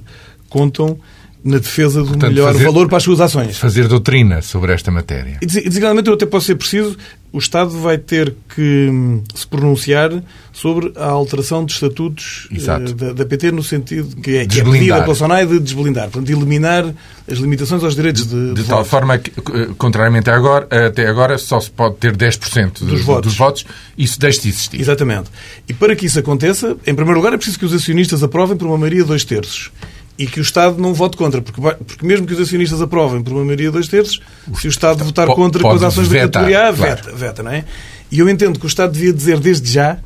contam 0.48 0.98
na 1.44 1.58
defesa 1.58 2.00
do 2.00 2.08
Portanto, 2.08 2.30
melhor 2.30 2.52
fazer, 2.52 2.64
valor 2.64 2.88
para 2.88 2.96
as 2.98 3.02
suas 3.02 3.20
ações. 3.20 3.58
Fazer 3.58 3.88
doutrina 3.88 4.42
sobre 4.42 4.72
esta 4.72 4.90
matéria. 4.90 5.38
E, 5.42 5.46
designadamente, 5.46 6.08
eu 6.08 6.14
até 6.14 6.24
posso 6.24 6.46
ser 6.46 6.54
preciso, 6.54 6.96
o 7.32 7.38
Estado 7.38 7.70
vai 7.70 7.96
ter 7.96 8.34
que 8.54 8.88
hum, 8.90 9.22
se 9.34 9.46
pronunciar 9.46 10.22
sobre 10.52 10.92
a 10.96 11.06
alteração 11.06 11.64
de 11.64 11.72
estatutos 11.72 12.46
uh, 12.52 12.94
da, 12.94 13.12
da, 13.14 13.24
PT 13.24 13.52
no 13.52 13.62
sentido 13.62 14.14
que 14.16 14.36
é, 14.36 14.46
que 14.46 14.60
é 14.60 14.64
pedida 14.64 15.00
pela 15.02 15.14
SONAI 15.14 15.46
de 15.46 15.58
desblindar, 15.58 16.10
portanto, 16.10 16.28
eliminar 16.28 16.92
as 17.30 17.38
limitações 17.38 17.82
aos 17.82 17.94
direitos 17.96 18.26
de, 18.26 18.48
de, 18.48 18.62
de 18.62 18.64
tal 18.64 18.84
forma 18.84 19.16
que, 19.16 19.30
eh, 19.30 19.68
contrariamente 19.78 20.28
a 20.28 20.36
agora, 20.36 20.68
até 20.88 21.06
agora, 21.06 21.38
só 21.38 21.58
se 21.58 21.70
pode 21.70 21.96
ter 21.96 22.14
10% 22.14 22.80
dos, 22.80 22.88
dos, 22.88 23.00
votos. 23.02 23.30
dos 23.30 23.38
votos. 23.38 23.66
Isso 23.96 24.20
deixa 24.20 24.42
de 24.42 24.48
existir. 24.48 24.80
Exatamente. 24.80 25.30
E 25.66 25.72
para 25.72 25.96
que 25.96 26.04
isso 26.04 26.18
aconteça, 26.18 26.76
em 26.86 26.94
primeiro 26.94 27.18
lugar, 27.18 27.32
é 27.32 27.36
preciso 27.36 27.58
que 27.58 27.64
os 27.64 27.72
acionistas 27.72 28.22
aprovem 28.22 28.56
por 28.56 28.66
uma 28.66 28.76
maioria 28.76 29.02
de 29.02 29.08
dois 29.08 29.24
terços 29.24 29.70
e 30.18 30.26
que 30.26 30.40
o 30.40 30.42
Estado 30.42 30.80
não 30.80 30.92
vote 30.92 31.16
contra, 31.16 31.40
porque, 31.40 31.60
porque 31.60 32.06
mesmo 32.06 32.26
que 32.26 32.34
os 32.34 32.40
acionistas 32.40 32.82
aprovem 32.82 33.22
por 33.22 33.32
uma 33.32 33.44
maioria 33.44 33.66
de 33.66 33.72
dois 33.72 33.88
terços, 33.88 34.20
se 34.54 34.66
o 34.66 34.70
Estado 34.70 35.04
votar 35.04 35.26
contra 35.28 35.62
com 35.62 35.70
as 35.70 35.82
ações 35.82 36.08
da 36.08 36.20
categoria 36.20 36.68
A, 36.68 36.72
claro. 36.72 36.96
veta, 36.96 37.12
veta, 37.12 37.42
não 37.42 37.50
é? 37.50 37.64
E 38.10 38.18
eu 38.18 38.28
entendo 38.28 38.58
que 38.58 38.66
o 38.66 38.68
Estado 38.68 38.92
devia 38.92 39.12
dizer 39.12 39.40
desde 39.40 39.72
já 39.72 39.98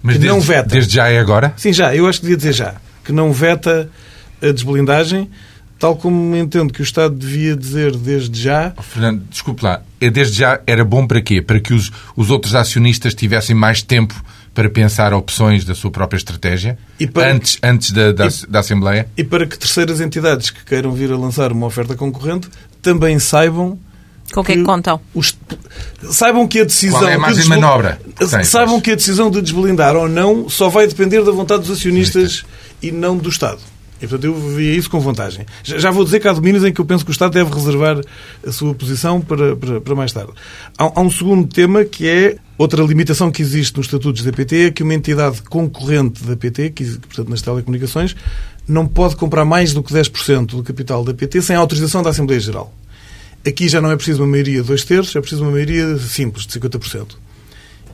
Mas 0.00 0.14
que 0.14 0.20
desde, 0.20 0.28
não 0.28 0.40
veta. 0.40 0.68
Desde 0.68 0.94
já 0.94 1.08
é 1.08 1.18
agora? 1.18 1.52
Sim, 1.56 1.72
já. 1.72 1.94
Eu 1.94 2.06
acho 2.06 2.20
que 2.20 2.26
devia 2.26 2.36
dizer 2.36 2.52
já. 2.52 2.74
Que 3.04 3.10
não 3.10 3.32
veta 3.32 3.90
a 4.40 4.52
desblindagem, 4.52 5.28
tal 5.76 5.96
como 5.96 6.36
entendo 6.36 6.72
que 6.72 6.80
o 6.80 6.84
Estado 6.84 7.16
devia 7.16 7.56
dizer 7.56 7.96
desde 7.96 8.40
já... 8.40 8.72
Oh, 8.76 8.82
Fernando, 8.82 9.24
desculpe 9.28 9.64
lá. 9.64 9.82
É 10.00 10.08
desde 10.08 10.38
já 10.38 10.60
era 10.68 10.84
bom 10.84 11.04
para 11.04 11.20
quê? 11.20 11.42
Para 11.42 11.58
que 11.58 11.74
os, 11.74 11.90
os 12.14 12.30
outros 12.30 12.54
acionistas 12.54 13.12
tivessem 13.12 13.56
mais 13.56 13.82
tempo 13.82 14.14
para 14.58 14.68
pensar 14.68 15.14
opções 15.14 15.64
da 15.64 15.72
sua 15.72 15.88
própria 15.88 16.16
estratégia 16.16 16.76
para, 17.12 17.32
antes, 17.32 17.58
antes 17.62 17.92
da, 17.92 18.10
da, 18.10 18.26
e, 18.26 18.46
da, 18.48 18.58
Assembleia? 18.58 19.08
E 19.16 19.22
para 19.22 19.46
que 19.46 19.56
terceiras 19.56 20.00
entidades 20.00 20.50
que 20.50 20.64
queiram 20.64 20.90
vir 20.90 21.12
a 21.12 21.16
lançar 21.16 21.52
uma 21.52 21.64
oferta 21.64 21.94
concorrente 21.94 22.48
também 22.82 23.20
saibam 23.20 23.78
com 24.32 24.40
o 24.40 24.44
que 24.44 24.50
é 24.50 24.56
que 24.56 24.64
contam? 24.64 25.00
Os, 25.14 25.38
saibam 26.10 26.48
que 26.48 26.58
a 26.58 26.64
decisão. 26.64 26.98
Qual 26.98 27.08
é 27.08 27.14
a 27.14 27.18
margem 27.20 27.44
de 27.44 27.48
manobra? 27.48 28.00
Tem, 28.16 28.42
saibam 28.42 28.74
pois. 28.74 28.82
que 28.82 28.90
a 28.90 28.94
decisão 28.96 29.30
de 29.30 29.40
desblindar 29.40 29.94
ou 29.94 30.08
não 30.08 30.48
só 30.48 30.68
vai 30.68 30.88
depender 30.88 31.22
da 31.22 31.30
vontade 31.30 31.62
dos 31.62 31.70
acionistas 31.70 32.44
e 32.82 32.90
não 32.90 33.16
do 33.16 33.28
Estado. 33.28 33.60
E, 34.00 34.06
portanto, 34.06 34.24
eu 34.24 34.34
via 34.34 34.74
isso 34.74 34.88
com 34.88 35.00
vantagem. 35.00 35.44
Já 35.62 35.90
vou 35.90 36.04
dizer 36.04 36.20
que 36.20 36.28
há 36.28 36.32
domínios 36.32 36.64
em 36.64 36.72
que 36.72 36.80
eu 36.80 36.84
penso 36.84 37.04
que 37.04 37.10
o 37.10 37.12
Estado 37.12 37.32
deve 37.32 37.52
reservar 37.52 38.00
a 38.46 38.52
sua 38.52 38.72
posição 38.74 39.20
para, 39.20 39.56
para, 39.56 39.80
para 39.80 39.94
mais 39.94 40.12
tarde. 40.12 40.32
Há, 40.78 40.84
há, 40.84 41.00
um 41.00 41.10
segundo 41.10 41.48
tema 41.48 41.84
que 41.84 42.08
é 42.08 42.36
outra 42.56 42.82
limitação 42.82 43.30
que 43.30 43.42
existe 43.42 43.76
nos 43.76 43.86
estatutos 43.86 44.22
da 44.22 44.32
PT, 44.32 44.66
é 44.66 44.70
que 44.70 44.82
uma 44.82 44.94
entidade 44.94 45.42
concorrente 45.42 46.22
da 46.22 46.36
PT, 46.36 46.70
que, 46.70 46.84
portanto, 46.84 47.28
nas 47.28 47.42
telecomunicações, 47.42 48.14
não 48.66 48.86
pode 48.86 49.16
comprar 49.16 49.44
mais 49.44 49.72
do 49.72 49.82
que 49.82 49.92
10% 49.92 50.46
do 50.46 50.62
capital 50.62 51.02
da 51.02 51.12
PT 51.12 51.42
sem 51.42 51.56
autorização 51.56 52.02
da 52.02 52.10
Assembleia 52.10 52.40
Geral. 52.40 52.72
Aqui 53.46 53.68
já 53.68 53.80
não 53.80 53.90
é 53.90 53.96
preciso 53.96 54.22
uma 54.22 54.28
maioria 54.28 54.60
de 54.60 54.66
dois 54.66 54.84
terços, 54.84 55.14
é 55.16 55.20
preciso 55.20 55.42
uma 55.42 55.52
maioria 55.52 55.96
simples, 55.98 56.46
de 56.46 56.60
50%. 56.60 57.16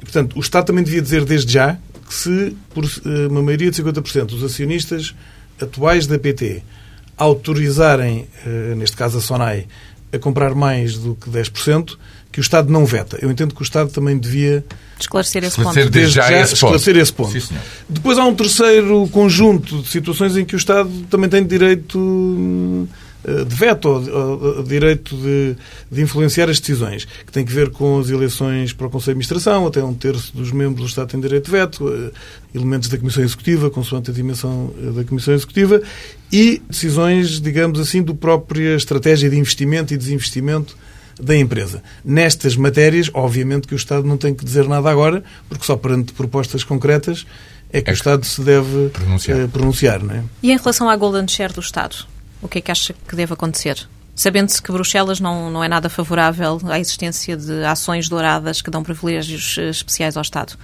E, 0.01 0.05
portanto, 0.05 0.37
o 0.37 0.41
Estado 0.41 0.67
também 0.67 0.83
devia 0.85 1.01
dizer 1.01 1.25
desde 1.25 1.53
já 1.53 1.79
que 2.07 2.15
se, 2.15 2.57
por 2.75 2.85
eh, 2.85 3.27
uma 3.29 3.43
maioria 3.43 3.71
de 3.71 3.83
50%, 3.83 4.33
os 4.33 4.43
acionistas 4.43 5.15
atuais 5.61 6.07
da 6.07 6.19
PT 6.19 6.63
autorizarem, 7.17 8.27
eh, 8.45 8.75
neste 8.77 8.97
caso 8.97 9.19
a 9.19 9.21
SONAI, 9.21 9.67
a 10.13 10.19
comprar 10.19 10.55
mais 10.55 10.97
do 10.99 11.15
que 11.15 11.31
10%, 11.31 11.97
que 12.31 12.41
o 12.41 12.43
Estado 12.43 12.73
não 12.73 12.85
veta. 12.85 13.17
Eu 13.23 13.31
entendo 13.31 13.55
que 13.55 13.63
o 13.63 13.65
Estado 13.65 13.91
também 13.91 14.19
devia 14.19 14.65
esclarecer 14.99 15.45
esse 15.45 15.57
esclarecer 15.57 15.85
ponto. 15.85 15.93
Desde 15.93 16.15
já, 16.17 16.33
esse 16.33 16.55
esclarecer 16.55 16.95
ponto. 16.95 17.03
esse 17.03 17.13
ponto. 17.13 17.41
Sim, 17.41 17.55
Depois 17.89 18.19
há 18.19 18.25
um 18.25 18.35
terceiro 18.35 19.09
conjunto 19.13 19.83
de 19.83 19.89
situações 19.89 20.37
em 20.37 20.45
que 20.45 20.57
o 20.57 20.59
Estado 20.59 20.91
também 21.09 21.31
tem 21.31 21.45
direito 21.47 21.97
hum, 21.97 22.89
de 23.25 23.55
veto, 23.55 23.89
o 23.89 24.63
direito 24.63 25.17
de, 25.17 25.57
de, 25.91 26.03
influenciar 26.03 26.51
as 26.51 26.61
decisões, 26.61 27.05
que 27.05 27.33
tem 27.33 27.45
que 27.45 27.53
ver 27.53 27.71
com 27.71 27.99
as 27.99 28.11
eleições 28.11 28.73
para 28.73 28.87
o 28.87 28.91
Conselho 28.91 29.19
de 29.19 29.25
Administração, 29.25 29.67
até 29.67 29.83
um 29.83 29.95
terço 29.95 30.37
dos 30.37 30.53
membros 30.53 30.81
do 30.81 30.89
Estado 30.89 31.09
tem 31.09 31.21
direito 31.21 31.47
de 31.47 31.51
veto, 31.51 31.89
eh, 31.89 32.11
elementos 32.55 32.89
da 32.89 32.99
Comissão 32.99 33.25
Executiva, 33.25 33.71
consoante 33.71 34.11
a 34.11 34.15
dimensão 34.15 34.73
eh, 34.79 34.91
da 34.91 35.05
Comissão 35.05 35.33
Executiva, 35.33 35.81
e 36.31 36.61
decisões, 36.69 37.41
digamos 37.41 37.81
assim, 37.81 38.03
do 38.03 38.15
própria 38.15 38.77
estratégia 38.77 39.31
de 39.31 39.39
investimento 39.39 39.95
e 39.95 39.97
desinvestimento 39.97 40.77
da 41.21 41.37
empresa. 41.37 41.83
Nestas 42.05 42.57
matérias, 42.57 43.11
obviamente 43.15 43.67
que 43.67 43.75
o 43.75 43.77
Estado 43.77 44.07
não 44.07 44.17
tem 44.17 44.35
que 44.35 44.45
dizer 44.45 44.69
nada 44.69 44.91
agora, 44.91 45.23
porque 45.49 45.65
só 45.65 45.77
perante 45.77 46.13
propostas 46.13 46.65
concretas 46.65 47.27
é 47.73 47.81
que 47.81 47.91
é 47.91 47.93
o 47.93 47.95
Estado 47.95 48.25
se 48.25 48.41
deve 48.41 48.89
pronunciar. 48.91 49.49
pronunciar 49.49 50.03
não 50.03 50.15
é? 50.15 50.23
E 50.43 50.53
em 50.53 50.57
relação 50.57 50.89
à 50.89 50.97
Golden 50.97 51.27
Share 51.27 51.53
do 51.53 51.61
Estado? 51.61 52.07
O 52.45 52.49
que 52.49 52.59
é 52.59 52.61
que 52.61 52.71
acha 52.71 52.95
que 53.09 53.17
deve 53.17 53.33
acontecer? 53.33 53.89
Sabendo-se 54.15 54.63
que 54.63 54.71
Bruxelas 54.71 55.19
não, 55.19 55.51
não 55.51 55.65
é 55.65 55.69
nada 55.69 55.89
favorável 55.89 56.61
à 56.67 56.79
existência 56.79 57.37
de 57.37 57.65
ações 57.65 58.09
douradas 58.09 58.63
que 58.63 58.71
dão 58.71 58.83
privilégios 58.83 59.57
eh, 59.59 59.71
especiais 59.71 60.17
ao 60.17 60.23
Estado. 60.23 60.57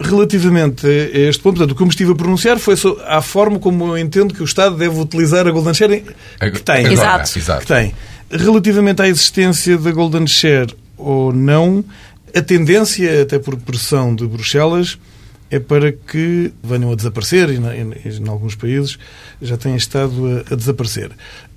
Relativamente 0.00 0.86
a 0.86 1.18
este 1.18 1.42
ponto, 1.42 1.56
portanto, 1.56 1.72
o 1.72 1.76
que 1.76 1.82
eu 1.82 1.86
me 1.86 1.90
estive 1.90 2.12
a 2.12 2.14
pronunciar 2.14 2.58
foi 2.58 2.74
a 3.06 3.20
forma 3.20 3.58
como 3.58 3.88
eu 3.88 3.98
entendo 3.98 4.32
que 4.32 4.42
o 4.42 4.44
Estado 4.44 4.76
deve 4.76 4.98
utilizar 4.98 5.46
a 5.46 5.50
Golden 5.50 5.74
Share 5.74 6.02
que 6.40 6.62
tem. 6.62 6.86
Exato. 6.86 7.30
Que 7.60 7.66
tem. 7.66 7.94
Relativamente 8.30 9.02
à 9.02 9.08
existência 9.08 9.76
da 9.76 9.92
Golden 9.92 10.26
Share 10.26 10.74
ou 10.96 11.32
não, 11.32 11.84
a 12.34 12.40
tendência, 12.40 13.22
até 13.22 13.38
por 13.38 13.56
pressão 13.56 14.14
de 14.14 14.26
Bruxelas, 14.26 14.98
é 15.50 15.58
para 15.58 15.92
que 15.92 16.52
venham 16.62 16.90
a 16.92 16.94
desaparecer 16.94 17.50
e, 17.50 17.56
em 17.56 18.28
alguns 18.28 18.54
países 18.54 18.98
já 19.40 19.56
têm 19.56 19.76
estado 19.76 20.44
a, 20.50 20.54
a 20.54 20.56
desaparecer. 20.56 21.10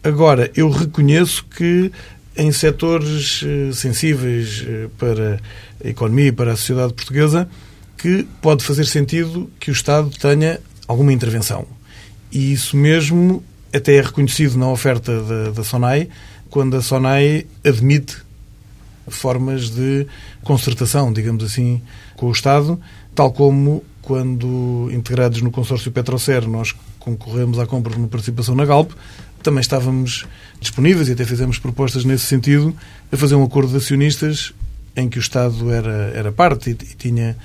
Agora, 0.04 0.52
eu 0.56 0.70
reconheço 0.70 1.46
que 1.46 1.92
em 2.38 2.52
setores 2.52 3.44
eh, 3.44 3.74
sensíveis 3.74 4.64
eh, 4.66 4.88
para 4.98 5.42
a 5.84 5.88
economia 5.88 6.28
e 6.28 6.32
para 6.32 6.52
a 6.52 6.56
sociedade 6.56 6.94
portuguesa 6.94 7.50
que 7.98 8.28
pode 8.42 8.64
fazer 8.64 8.86
sentido 8.86 9.50
que 9.60 9.72
o 9.72 9.74
Estado 9.74 10.12
tenha 10.12 10.60
alguma 10.88 11.12
intervenção. 11.12 11.66
E 12.32 12.54
isso 12.54 12.78
mesmo 12.78 13.44
até 13.74 13.96
é 13.96 14.02
reconhecido 14.02 14.58
na 14.58 14.70
oferta 14.70 15.22
da, 15.24 15.50
da 15.52 15.64
SONAI, 15.64 16.10
quando 16.50 16.78
a 16.78 16.82
SONAI 16.82 17.48
admite 17.66 18.18
formas 19.08 19.70
de 19.70 20.06
concertação, 20.44 21.12
digamos 21.12 21.44
assim, 21.44 21.82
com 22.16 22.28
o 22.28 22.32
Estado, 22.32 22.80
tal 23.18 23.32
como 23.32 23.84
quando 24.04 24.92
integrados 24.94 25.42
no 25.42 25.50
consórcio 25.50 25.92
Petrocer 25.92 26.48
nós 26.48 26.76
concorremos 27.00 27.58
à 27.58 27.66
compra 27.66 27.92
de 27.92 27.98
uma 27.98 28.08
participação 28.08 28.54
na 28.54 28.64
Galp, 28.64 28.92
também 29.42 29.60
estávamos 29.60 30.28
disponíveis 30.62 31.10
e 31.10 31.14
até 31.14 31.26
fizemos 31.26 31.58
propostas 31.58 32.06
nesse 32.06 32.26
sentido 32.26 32.76
a 33.12 33.18
fazer 33.18 33.34
um 33.34 33.44
acordo 33.44 33.72
de 33.72 33.78
acionistas 33.78 34.54
em 34.96 35.10
que 35.10 35.18
o 35.18 35.20
Estado 35.20 35.72
era, 35.72 36.12
era 36.14 36.32
parte 36.32 36.70
e, 36.70 36.74
e 36.74 36.96
tinha 36.96 37.36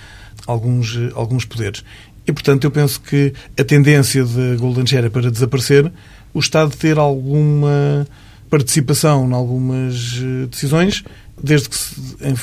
alguns, 0.47 0.95
alguns 1.15 1.47
poderes. 1.47 1.83
E, 2.27 2.33
portanto, 2.33 2.65
eu 2.65 2.71
penso 2.71 3.01
que 3.01 3.33
a 3.59 3.65
tendência 3.65 4.25
de 4.25 4.57
Golden 4.57 4.87
Share 4.87 5.07
é 5.07 5.11
para 5.11 5.31
desaparecer, 5.31 5.91
o 6.35 6.39
Estado 6.39 6.77
ter 6.77 6.99
alguma 6.99 8.07
participação 8.51 9.27
em 9.27 9.33
algumas 9.33 10.21
eh, 10.23 10.47
decisões, 10.49 11.03
desde 11.43 11.71
que, 11.71 11.77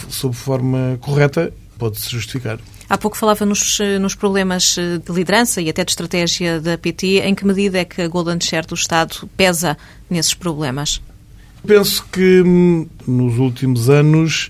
sob 0.10 0.36
forma 0.36 0.98
correta, 1.00 1.54
pode-se 1.78 2.10
justificar. 2.10 2.60
Há 2.90 2.98
pouco 2.98 3.16
falava 3.16 3.46
nos, 3.46 3.80
eh, 3.80 4.00
nos 4.00 4.16
problemas 4.16 4.76
eh, 4.78 4.98
de 4.98 5.14
liderança 5.14 5.62
e 5.62 5.70
até 5.70 5.86
de 5.86 5.92
estratégia 5.92 6.60
da 6.60 6.76
PT. 6.76 7.20
Em 7.20 7.36
que 7.36 7.46
medida 7.46 7.78
é 7.78 7.86
que 7.86 8.02
a 8.02 8.08
Golden 8.08 8.40
Share 8.42 8.66
do 8.66 8.74
Estado 8.74 9.30
pesa 9.38 9.78
nesses 10.10 10.34
problemas? 10.34 11.00
Penso 11.66 12.04
que 12.12 12.42
hum, 12.42 12.88
nos 13.06 13.38
últimos 13.38 13.92
anos 13.92 14.50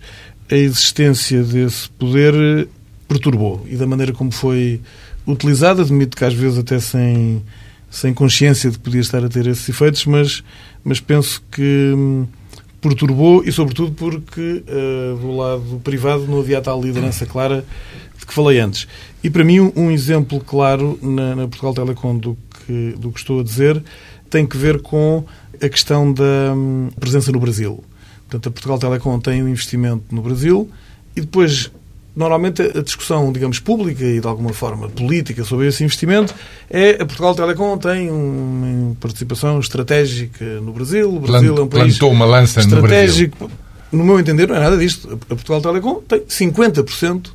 a 0.49 0.55
existência 0.55 1.43
desse 1.43 1.89
poder 1.89 2.69
perturbou 3.09 3.65
e 3.69 3.75
da 3.75 3.85
maneira 3.85 4.13
como 4.13 4.31
foi 4.31 4.79
utilizada, 5.27 5.81
admito 5.81 6.15
que 6.15 6.23
às 6.23 6.33
vezes 6.33 6.57
até 6.59 6.79
sem, 6.79 7.43
sem 7.89 8.13
consciência 8.13 8.71
de 8.71 8.77
que 8.77 8.83
podia 8.83 9.01
estar 9.01 9.23
a 9.23 9.27
ter 9.27 9.47
esses 9.47 9.67
efeitos, 9.67 10.05
mas, 10.05 10.43
mas 10.83 11.01
penso 11.01 11.43
que 11.51 11.93
hum, 11.93 12.25
perturbou 12.81 13.43
e 13.43 13.51
sobretudo 13.51 13.91
porque 13.91 14.63
uh, 14.67 15.17
do 15.17 15.35
lado 15.35 15.81
privado 15.83 16.25
não 16.27 16.39
havia 16.39 16.61
tal 16.61 16.81
liderança 16.81 17.25
clara 17.25 17.65
que 18.29 18.33
falei 18.33 18.59
antes. 18.59 18.87
E 19.23 19.29
para 19.29 19.43
mim, 19.43 19.71
um 19.75 19.89
exemplo 19.89 20.39
claro 20.39 20.99
na, 21.01 21.35
na 21.35 21.47
Portugal 21.47 21.73
Telecom 21.73 22.15
do 22.15 22.37
que, 22.65 22.95
do 22.97 23.11
que 23.11 23.19
estou 23.19 23.39
a 23.39 23.43
dizer 23.43 23.83
tem 24.29 24.45
que 24.45 24.55
ver 24.55 24.81
com 24.81 25.25
a 25.61 25.67
questão 25.67 26.13
da 26.13 26.53
hum, 26.55 26.89
presença 26.99 27.31
no 27.31 27.39
Brasil. 27.39 27.83
Portanto, 28.27 28.47
a 28.47 28.51
Portugal 28.51 28.77
Telecom 28.77 29.19
tem 29.19 29.41
um 29.41 29.49
investimento 29.49 30.03
no 30.11 30.21
Brasil 30.21 30.69
e 31.15 31.21
depois, 31.21 31.71
normalmente, 32.19 32.61
a 32.61 32.81
discussão, 32.81 33.31
digamos, 33.31 33.59
pública 33.59 34.03
e 34.03 34.19
de 34.19 34.27
alguma 34.27 34.51
forma 34.51 34.89
política 34.89 35.45
sobre 35.45 35.67
esse 35.67 35.85
investimento 35.85 36.35
é 36.69 37.01
a 37.01 37.05
Portugal 37.05 37.33
Telecom 37.33 37.77
tem 37.77 38.11
uma 38.11 38.93
participação 38.95 39.57
estratégica 39.57 40.43
no 40.59 40.73
Brasil. 40.73 41.15
O 41.15 41.21
Brasil 41.21 41.55
Plant, 41.55 41.59
é 41.59 41.63
um 41.63 41.67
país 41.69 41.97
plantou 41.97 42.11
uma 42.11 42.25
lança 42.25 42.59
estratégico. 42.59 43.37
No, 43.39 43.47
Brasil. 43.47 43.65
no 43.93 44.03
meu 44.03 44.19
entender, 44.19 44.49
não 44.49 44.55
é 44.57 44.59
nada 44.59 44.77
disto. 44.77 45.13
A 45.13 45.35
Portugal 45.35 45.61
Telecom 45.61 46.01
tem 46.05 46.19
50% 46.19 47.29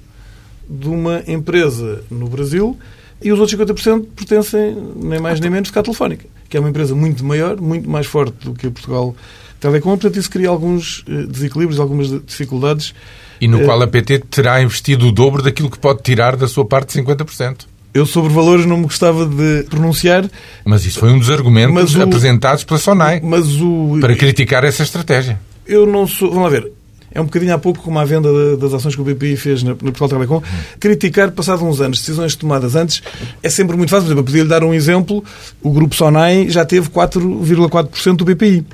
de 0.68 0.88
uma 0.88 1.22
empresa 1.26 2.04
no 2.10 2.28
Brasil 2.28 2.76
e 3.22 3.32
os 3.32 3.40
outros 3.40 3.58
50% 3.58 4.06
pertencem 4.14 4.76
nem 4.96 5.18
mais 5.18 5.40
nem 5.40 5.48
menos 5.48 5.70
que 5.70 5.78
à 5.78 5.82
Telefónica, 5.82 6.26
que 6.46 6.58
é 6.58 6.60
uma 6.60 6.68
empresa 6.68 6.94
muito 6.94 7.24
maior, 7.24 7.58
muito 7.58 7.88
mais 7.88 8.06
forte 8.06 8.34
do 8.44 8.52
que 8.52 8.66
a 8.66 8.70
Portugal 8.70 9.16
Telecom, 9.16 9.24
portanto 9.71 10.18
isso 10.18 10.30
cria 10.30 10.49
alguns 10.49 11.04
eh, 11.09 11.26
desequilíbrios, 11.26 11.80
algumas 11.80 12.09
dificuldades. 12.09 12.94
E 13.40 13.49
no 13.49 13.61
qual 13.64 13.80
a 13.83 13.87
PT 13.87 14.21
terá 14.30 14.62
investido 14.62 15.09
o 15.09 15.12
dobro 15.12 15.42
daquilo 15.42 15.71
que 15.71 15.78
pode 15.78 16.02
tirar 16.02 16.37
da 16.37 16.47
sua 16.49 16.64
parte 16.64 16.94
de 16.94 17.02
50%. 17.02 17.66
Eu 17.92 18.06
sobre 18.06 18.33
valores 18.33 18.66
não 18.66 18.76
me 18.76 18.85
gostava 18.85 19.26
de 19.26 19.64
pronunciar. 19.68 20.28
Mas 20.64 20.85
isso 20.85 20.99
foi 20.99 21.11
um 21.11 21.18
dos 21.18 21.30
argumentos 21.30 21.94
o, 21.94 22.02
apresentados 22.02 22.64
pela 22.64 22.78
SONAI 22.78 23.21
o, 23.23 23.99
para 24.00 24.16
criticar 24.16 24.64
essa 24.64 24.83
estratégia. 24.83 25.38
Eu 25.66 25.87
não 25.87 26.06
sou. 26.06 26.28
Vamos 26.30 26.44
lá 26.44 26.49
ver 26.49 26.73
é 27.14 27.21
um 27.21 27.25
bocadinho 27.25 27.54
há 27.54 27.59
pouco 27.59 27.80
como 27.80 27.99
a 27.99 28.04
venda 28.04 28.56
das 28.56 28.75
ações 28.75 28.97
que 28.97 29.00
o 29.00 29.04
BPI 29.04 29.37
fez 29.37 29.62
na, 29.62 29.76
Portugal 29.76 30.09
Telecom. 30.09 30.42
Criticar, 30.80 31.30
passado 31.30 31.64
uns 31.64 31.80
anos, 31.80 32.00
decisões 32.00 32.35
tomadas 32.35 32.75
antes, 32.75 33.02
é 33.40 33.49
sempre 33.49 33.76
muito 33.76 33.90
fácil. 33.90 34.06
Por 34.06 34.09
exemplo, 34.09 34.21
eu 34.21 34.25
podia-lhe 34.25 34.49
dar 34.49 34.64
um 34.64 34.75
exemplo. 34.75 35.25
O 35.62 35.71
Grupo 35.71 35.94
Sonai 35.94 36.49
já 36.50 36.64
teve 36.64 36.88
4,4% 36.88 38.16
do 38.16 38.25
BPI, 38.25 38.64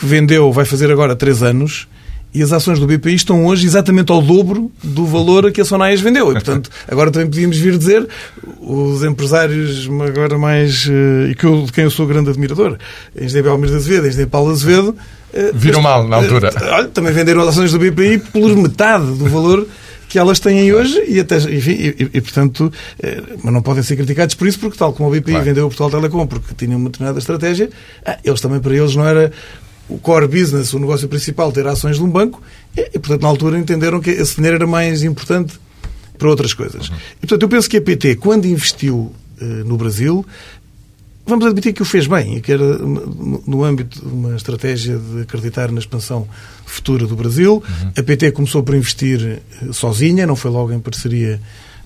que 0.00 0.06
vendeu, 0.06 0.50
vai 0.50 0.64
fazer 0.64 0.90
agora 0.90 1.14
3 1.14 1.42
anos, 1.42 1.86
e 2.32 2.42
as 2.42 2.52
ações 2.52 2.78
do 2.78 2.86
BPI 2.86 3.16
estão 3.16 3.44
hoje 3.44 3.66
exatamente 3.66 4.10
ao 4.10 4.22
dobro 4.22 4.70
do 4.82 5.04
valor 5.04 5.46
a 5.46 5.50
que 5.50 5.60
a 5.60 5.64
Sonai 5.64 5.92
as 5.92 6.00
vendeu. 6.00 6.30
E, 6.30 6.34
portanto, 6.34 6.70
agora 6.88 7.10
também 7.10 7.28
podíamos 7.28 7.58
vir 7.58 7.76
dizer 7.76 8.08
os 8.60 9.02
empresários 9.04 9.88
agora 10.08 10.38
mais... 10.38 10.88
Eh, 10.88 11.30
e 11.30 11.34
que 11.34 11.44
eu, 11.44 11.64
de 11.66 11.72
quem 11.72 11.84
eu 11.84 11.90
sou 11.90 12.06
grande 12.06 12.30
admirador, 12.30 12.78
engenheiro 13.20 13.66
de 13.66 13.74
Azevedo, 13.74 14.06
engenheiro 14.06 14.30
Paulo 14.30 14.50
Azevedo, 14.50 14.96
eh, 15.34 15.50
Viram 15.52 15.82
mal 15.82 16.06
na 16.06 16.16
altura. 16.16 16.50
Eh, 16.54 16.70
olha, 16.70 16.88
também 16.88 17.12
venderam 17.12 17.42
as 17.42 17.48
ações 17.48 17.72
do 17.72 17.78
BPI 17.78 18.18
por 18.32 18.56
metade 18.56 19.06
do 19.06 19.26
valor 19.26 19.66
que 20.08 20.18
elas 20.18 20.40
têm 20.40 20.72
hoje 20.72 21.04
e 21.06 21.20
até 21.20 21.36
enfim, 21.36 21.70
e, 21.70 22.10
e, 22.14 22.20
portanto 22.20 22.72
mas 23.44 23.54
não 23.54 23.62
podem 23.62 23.80
ser 23.80 23.94
criticados 23.94 24.34
por 24.34 24.48
isso 24.48 24.58
porque 24.58 24.76
tal 24.76 24.92
como 24.92 25.08
o 25.08 25.12
BPI 25.12 25.30
claro. 25.30 25.44
vendeu 25.44 25.66
o 25.66 25.68
Portugal 25.68 25.88
Telecom 25.88 26.26
porque 26.26 26.52
tinha 26.56 26.76
uma 26.76 26.90
determinada 26.90 27.20
estratégia 27.20 27.70
ah, 28.04 28.18
eles 28.24 28.40
também 28.40 28.58
para 28.58 28.74
eles 28.74 28.96
não 28.96 29.06
era 29.06 29.30
o 29.90 29.98
core 29.98 30.26
business, 30.26 30.72
o 30.72 30.78
negócio 30.78 31.08
principal 31.08 31.52
ter 31.52 31.66
ações 31.66 31.96
de 31.96 32.02
um 32.02 32.10
banco 32.10 32.42
e, 32.76 32.98
portanto 32.98 33.22
na 33.22 33.28
altura 33.28 33.58
entenderam 33.58 34.00
que 34.00 34.10
esse 34.10 34.36
dinheiro 34.36 34.56
era 34.56 34.66
mais 34.66 35.02
importante 35.02 35.54
para 36.18 36.28
outras 36.28 36.54
coisas. 36.54 36.88
Uhum. 36.88 36.96
E 37.16 37.26
portanto 37.26 37.42
eu 37.42 37.48
penso 37.48 37.68
que 37.68 37.76
a 37.76 37.82
PT 37.82 38.16
quando 38.16 38.46
investiu 38.46 39.12
no 39.64 39.76
Brasil 39.76 40.24
vamos 41.26 41.46
admitir 41.46 41.72
que 41.72 41.82
o 41.82 41.84
fez 41.84 42.06
bem 42.06 42.36
e 42.36 42.40
que 42.40 42.52
era 42.52 42.78
no 42.78 43.64
âmbito 43.64 44.00
de 44.00 44.12
uma 44.12 44.36
estratégia 44.36 44.98
de 44.98 45.22
acreditar 45.22 45.70
na 45.70 45.78
expansão 45.78 46.28
futura 46.66 47.06
do 47.06 47.14
Brasil. 47.14 47.62
Uhum. 47.66 47.92
A 47.96 48.02
PT 48.02 48.32
começou 48.32 48.62
por 48.62 48.74
investir 48.74 49.20
eh, 49.22 49.72
sozinha, 49.72 50.26
não 50.26 50.36
foi 50.36 50.50
logo 50.50 50.72
em 50.72 50.80
parceria 50.80 51.40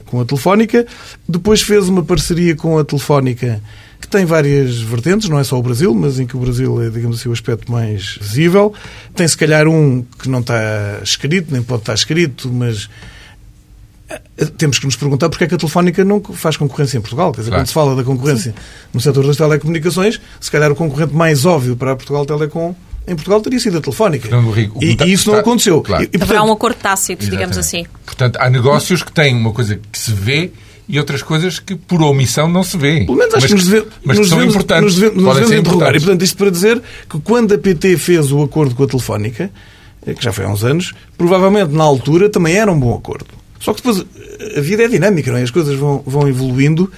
com 0.06 0.20
a 0.20 0.24
Telefónica. 0.24 0.86
Depois 1.28 1.62
fez 1.62 1.88
uma 1.88 2.02
parceria 2.02 2.56
com 2.56 2.78
a 2.78 2.84
Telefónica 2.84 3.60
que 4.04 4.08
tem 4.10 4.24
várias 4.24 4.80
vertentes, 4.80 5.28
não 5.28 5.38
é 5.38 5.44
só 5.44 5.58
o 5.58 5.62
Brasil, 5.62 5.94
mas 5.94 6.20
em 6.20 6.26
que 6.26 6.36
o 6.36 6.40
Brasil 6.40 6.82
é, 6.82 6.90
digamos 6.90 7.18
assim, 7.18 7.28
o 7.28 7.32
aspecto 7.32 7.70
mais 7.72 8.18
visível. 8.20 8.72
Tem 9.14 9.26
se 9.26 9.36
calhar 9.36 9.66
um 9.66 10.04
que 10.18 10.28
não 10.28 10.40
está 10.40 11.00
escrito, 11.02 11.52
nem 11.52 11.62
pode 11.62 11.82
estar 11.82 11.94
escrito, 11.94 12.50
mas 12.52 12.88
eh, 14.08 14.20
temos 14.58 14.78
que 14.78 14.84
nos 14.84 14.96
perguntar 14.96 15.28
porque 15.28 15.44
é 15.44 15.46
que 15.46 15.54
a 15.54 15.58
Telefónica 15.58 16.04
não 16.04 16.22
faz 16.22 16.56
concorrência 16.56 16.98
em 16.98 17.00
Portugal. 17.00 17.32
Quer 17.32 17.40
dizer, 17.40 17.50
claro. 17.50 17.62
quando 17.62 17.68
se 17.68 17.74
fala 17.74 17.96
da 17.96 18.04
concorrência 18.04 18.52
Sim. 18.52 18.88
no 18.92 19.00
setor 19.00 19.26
das 19.26 19.36
telecomunicações, 19.36 20.20
se 20.40 20.50
calhar 20.50 20.70
o 20.70 20.74
concorrente 20.74 21.14
mais 21.14 21.44
óbvio 21.44 21.76
para 21.76 21.92
a 21.92 21.96
Portugal 21.96 22.26
Telecom 22.26 22.74
em 23.06 23.14
Portugal 23.14 23.40
teria 23.40 23.60
sido 23.60 23.78
a 23.78 23.80
Telefónica. 23.80 24.28
Rico, 24.50 24.82
e, 24.82 24.96
e, 25.04 25.12
isso 25.12 25.30
não 25.30 25.38
aconteceu. 25.38 25.82
Claro. 25.82 26.02
E, 26.02 26.06
e, 26.06 26.08
portanto, 26.08 26.30
Haverá 26.30 26.42
um 26.42 26.52
acordo 26.52 26.76
tácito, 26.76 27.28
digamos 27.28 27.58
assim. 27.58 27.84
Portanto, 28.04 28.38
há 28.40 28.48
negócios 28.48 29.02
que 29.02 29.12
têm 29.12 29.36
uma 29.36 29.52
coisa 29.52 29.78
que 29.92 29.98
se 29.98 30.10
vê 30.10 30.50
e 30.88 30.98
outras 30.98 31.22
coisas 31.22 31.58
que, 31.58 31.74
por 31.74 32.02
omissão, 32.02 32.48
não 32.48 32.62
se 32.62 32.76
vê. 32.76 33.04
Pelo 33.04 33.16
menos 33.16 33.34
acho 33.34 33.42
mas, 33.42 33.50
que, 33.50 33.54
nos 33.54 33.68
deve, 33.68 33.86
mas 34.04 34.18
nos 34.18 34.26
que 34.26 34.30
são 34.30 34.38
devemos, 34.38 34.54
importantes. 34.54 34.84
Nos 34.84 34.94
devemos, 34.96 35.22
nos 35.22 35.34
devemos 35.34 35.58
interrogar. 35.58 35.96
E, 35.96 36.00
portanto, 36.00 36.22
isto 36.22 36.36
para 36.36 36.50
dizer 36.50 36.82
que 37.08 37.20
quando 37.20 37.54
a 37.54 37.58
PT 37.58 37.96
fez 37.96 38.30
o 38.30 38.42
acordo 38.42 38.74
com 38.74 38.84
a 38.84 38.86
Telefónica, 38.86 39.50
eh, 40.06 40.14
que 40.14 40.22
já 40.22 40.32
foi 40.32 40.44
há 40.44 40.48
uns 40.48 40.62
anos, 40.62 40.92
provavelmente 41.16 41.72
na 41.72 41.84
altura 41.84 42.28
também 42.28 42.54
era 42.54 42.70
um 42.70 42.78
bom 42.78 42.94
acordo. 42.94 43.26
Só 43.58 43.72
que 43.72 43.82
depois 43.82 44.04
a 44.56 44.60
vida 44.60 44.82
é 44.82 44.88
dinâmica, 44.88 45.30
não 45.30 45.38
é? 45.38 45.42
as 45.42 45.50
coisas 45.50 45.74
vão, 45.76 46.02
vão 46.06 46.28
evoluindo 46.28 46.90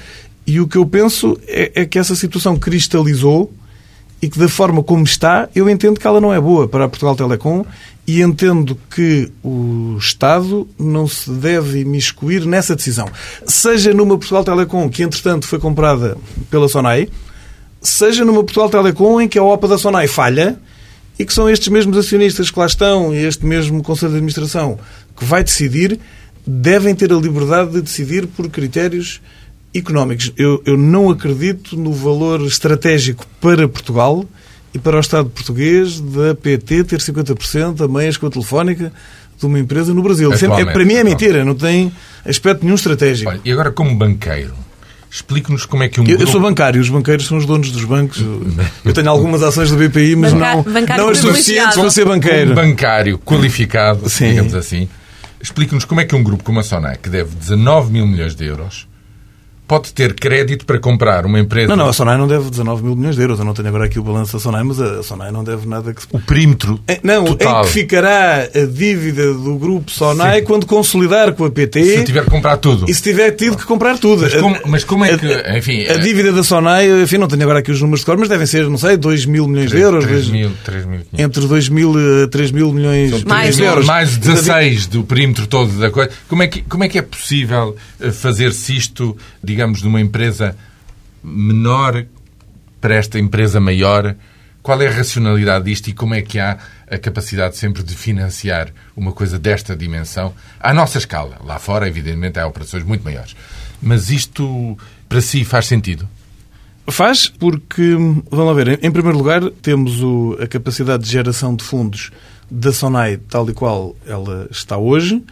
e 0.47 0.61
o 0.61 0.67
que 0.67 0.77
eu 0.77 0.87
penso 0.87 1.39
é, 1.47 1.83
é 1.83 1.85
que 1.85 1.99
essa 1.99 2.15
situação 2.15 2.57
cristalizou 2.57 3.53
e 4.21 4.29
que 4.29 4.39
da 4.39 4.49
forma 4.49 4.83
como 4.83 5.05
está, 5.05 5.49
eu 5.55 5.69
entendo 5.69 6.01
que 6.01 6.07
ela 6.07 6.21
não 6.21 6.33
é 6.33 6.41
boa 6.41 6.67
para 6.67 6.85
a 6.85 6.89
Portugal 6.89 7.15
Telecom 7.15 7.65
e 8.07 8.23
entendo 8.23 8.79
que 8.89 9.31
o 9.43 9.97
Estado 9.99 10.69
não 10.79 11.09
se 11.09 11.29
deve 11.31 11.81
imiscuir 11.81 12.47
nessa 12.47 12.77
decisão. 12.77 13.09
Seja 13.45 13.93
numa 13.93 14.17
Portugal 14.17 14.45
Telecom 14.45 14.89
que, 14.89 15.03
entretanto, 15.03 15.47
foi 15.47 15.59
comprada 15.59 16.17
pela 16.49 16.69
Sonai, 16.69 17.09
seja 17.81 18.25
numa 18.25 18.45
Portugal 18.45 18.71
Telecom 18.71 19.21
em 19.21 19.29
que 19.29 19.39
a 19.39 19.43
OPA 19.43 19.69
da 19.69 19.79
Sonai 19.79 20.07
falha 20.07 20.59
e 21.19 21.25
que 21.25 21.33
são 21.33 21.51
estes 21.51 21.69
mesmos 21.69 21.97
acionistas 21.99 22.51
que 22.51 22.59
lá 22.59 22.67
estão 22.67 23.13
e 23.15 23.25
este 23.25 23.45
mesmo 23.45 23.83
Conselho 23.83 24.13
de 24.13 24.19
Administração 24.19 24.79
que 25.17 25.25
vai 25.25 25.43
decidir 25.43 25.99
devem 26.47 26.95
ter 26.95 27.13
a 27.13 27.17
liberdade 27.17 27.73
de 27.73 27.83
decidir 27.83 28.27
por 28.29 28.49
critérios 28.49 29.21
económicos. 29.75 30.33
Eu, 30.37 30.63
eu 30.65 30.77
não 30.77 31.11
acredito 31.11 31.77
no 31.77 31.93
valor 31.93 32.43
estratégico 32.43 33.27
para 33.41 33.69
Portugal 33.69 34.25
e 34.75 34.79
para 34.79 34.97
o 34.97 35.01
Estado 35.01 35.29
português 35.29 36.01
da 36.01 36.35
PT 36.35 36.85
ter 36.85 36.99
50% 36.99 37.85
a 37.85 37.89
meias 37.89 38.17
com 38.17 38.27
a 38.27 38.31
telefónica 38.31 38.93
de 39.39 39.47
uma 39.47 39.59
empresa 39.59 39.93
no 39.93 40.03
Brasil. 40.03 40.33
É, 40.33 40.65
para 40.65 40.85
mim 40.85 40.95
é 40.95 41.05
mentira, 41.05 41.45
não 41.45 41.55
tem 41.55 41.93
aspecto 42.25 42.63
nenhum 42.63 42.75
estratégico. 42.75 43.31
Olha, 43.31 43.41
e 43.45 43.53
agora, 43.53 43.71
como 43.71 43.95
banqueiro, 43.95 44.55
explique-nos 45.11 45.67
como 45.67 45.83
é 45.83 45.89
que 45.89 46.01
um 46.01 46.05
eu, 46.05 46.09
grupo... 46.09 46.23
eu 46.23 46.27
sou 46.27 46.41
bancário, 46.41 46.81
os 46.81 46.89
banqueiros 46.89 47.27
são 47.27 47.39
os 47.39 47.47
donos 47.47 47.71
dos 47.71 47.85
bancos. 47.85 48.23
Eu 48.85 48.93
tenho 48.93 49.11
algumas 49.11 49.43
ações 49.43 49.71
do 49.71 49.77
BPI, 49.77 50.17
mas 50.17 50.33
Banca... 50.33 50.97
não, 50.97 51.05
não 51.05 51.09
as 51.11 51.19
suficientes 51.19 51.77
para 51.77 51.91
ser 51.91 52.05
banqueiro. 52.05 52.53
Um 52.53 52.55
bancário 52.55 53.19
qualificado, 53.19 54.09
Sim. 54.09 54.31
digamos 54.31 54.55
assim 54.55 54.89
Explique-nos 55.41 55.85
como 55.85 56.01
é 56.01 56.05
que 56.05 56.15
um 56.15 56.23
grupo 56.23 56.43
como 56.43 56.59
a 56.59 56.63
Sonai, 56.63 56.99
que 57.01 57.09
deve 57.09 57.35
19 57.37 57.93
mil 57.93 58.07
milhões 58.07 58.35
de 58.35 58.45
euros, 58.45 58.89
pode 59.67 59.93
ter 59.93 60.15
crédito 60.15 60.65
para 60.65 60.79
comprar 60.79 61.27
uma 61.27 61.39
empresa. 61.39 61.69
Não, 61.69 61.77
não, 61.77 61.89
a 61.89 61.93
Sonai 61.93 62.17
não 62.17 62.29
deve 62.29 62.51
19 62.51 62.83
mil 62.83 62.97
milhões 62.97 63.17
de 63.17 63.23
euros. 63.23 63.39
Eu 63.39 63.45
não 63.45 63.55
tenho 63.55 63.69
agora 63.69 63.85
aqui 63.85 63.99
o 63.99 64.03
balanço 64.03 64.35
da 64.35 64.39
Sonai, 64.39 64.63
mas 64.63 64.81
a 64.81 65.03
Sonai 65.03 65.31
não 65.31 65.43
deve 65.43 65.67
nada 65.67 65.93
que 65.93 66.03
se... 66.03 66.09
O 66.13 66.21
perímetro. 66.21 66.81
É, 66.87 67.01
não, 67.03 67.25
total. 67.25 67.63
é 67.63 67.67
que 67.67 67.73
ficará 67.73 68.43
a 68.43 68.67
dívida 68.67 69.33
do 69.35 69.57
grupo 69.57 69.91
Sonai 69.91 70.41
Sim. 70.41 70.45
quando 70.45 70.67
consolidar 70.67 71.33
com 71.33 71.45
a 71.45 71.51
PT. 71.51 71.85
Se 71.85 72.05
tiver 72.05 72.25
que 72.25 72.31
comprar 72.31 72.57
tudo. 72.59 72.87
E 72.89 72.95
se 72.95 73.03
tiver 73.03 73.31
tido 73.33 73.57
que 73.57 73.65
comprar 73.65 73.99
tudo. 73.99 74.23
Mas 74.23 74.35
como, 74.35 74.57
mas 74.67 74.85
como 74.85 75.05
é 75.05 75.17
que. 75.17 75.27
Enfim. 75.57 75.87
A, 75.87 75.93
a, 75.93 75.97
dívida 75.97 76.33
da 76.33 76.43
Sonai, 76.43 77.03
enfim, 77.03 77.19
não 77.19 77.29
tenho 77.29 77.43
agora 77.43 77.59
aqui 77.59 77.71
os 77.71 77.81
números 77.81 78.01
de 78.01 78.07
cor, 78.07 78.17
mas 78.17 78.29
devem 78.29 78.47
ser, 78.47 78.69
não 78.69 78.79
sei, 78.79 78.97
2 78.97 79.27
mil 79.27 79.49
milhões 79.49 79.71
3, 79.71 79.73
de 79.73 79.87
euros. 79.87 80.05
3 80.05 80.29
mil, 80.29 80.53
3 80.65 80.85
mil. 80.87 81.01
Entre 81.17 81.47
2 81.47 81.69
mil 81.69 81.95
a 82.25 82.29
3 82.29 82.51
mil 82.53 82.73
milhões 82.73 83.25
mais, 83.25 83.57
de 83.57 83.65
euros. 83.65 83.87
Mais 83.87 84.17
16 84.17 84.87
do 84.87 85.05
perímetro 85.05 85.47
todo 85.47 85.73
da 85.79 85.91
coisa. 85.91 86.11
Como 86.29 86.43
é 86.43 86.49
que, 86.49 86.63
como 86.63 86.85
é, 86.85 86.89
que 86.89 86.99
é 86.99 87.03
possível 87.03 87.77
eh, 88.01 88.11
fazer-se 88.11 88.77
isto, 88.77 89.17
digamos, 89.43 89.56
numa 89.83 90.01
empresa 90.01 90.27
empresa 90.27 90.57
menor 91.23 92.05
para 92.81 92.95
esta 92.95 93.19
empresa 93.19 93.61
maior? 93.61 94.15
Qual 94.63 94.83
é 94.83 94.89
a 94.89 94.91
racionalidade 94.91 95.67
disto 95.67 95.89
e 95.89 95.93
como 95.93 96.15
é 96.15 96.23
que 96.23 96.41
há 96.41 96.59
a 96.91 96.99
capacidade 96.99 97.57
sempre 97.57 97.85
de 97.85 97.95
financiar 97.95 98.69
uma 98.97 99.13
coisa 99.13 99.39
desta 99.39 99.77
dimensão 99.77 100.35
à 100.59 100.75
nossa 100.75 100.99
escala? 100.99 101.39
Lá 101.45 101.59
fora, 101.59 101.87
evidentemente, 101.87 102.39
há 102.39 102.47
operações 102.47 102.83
muito 102.83 103.05
maiores. 103.05 103.37
Mas 103.81 104.11
isto, 104.11 104.77
para 105.09 105.21
si, 105.21 105.45
faz 105.45 105.67
sentido? 105.67 106.09
Faz, 106.89 107.29
porque, 107.29 107.95
vamos 108.31 108.47
lá 108.47 108.53
ver, 108.53 108.81
em 108.83 108.91
primeiro 108.91 109.19
lugar, 109.19 109.43
temos 109.63 110.03
o, 110.03 110.37
a 110.41 110.47
capacidade 110.47 111.05
de 111.05 111.11
geração 111.11 111.55
de 111.55 111.63
fundos 111.63 112.11
da 112.51 112.73
Sonai 112.73 113.17
tal 113.17 113.49
e 113.49 113.53
qual 113.53 113.95
ela 114.07 114.49
está 114.51 114.77
hoje 114.77 115.23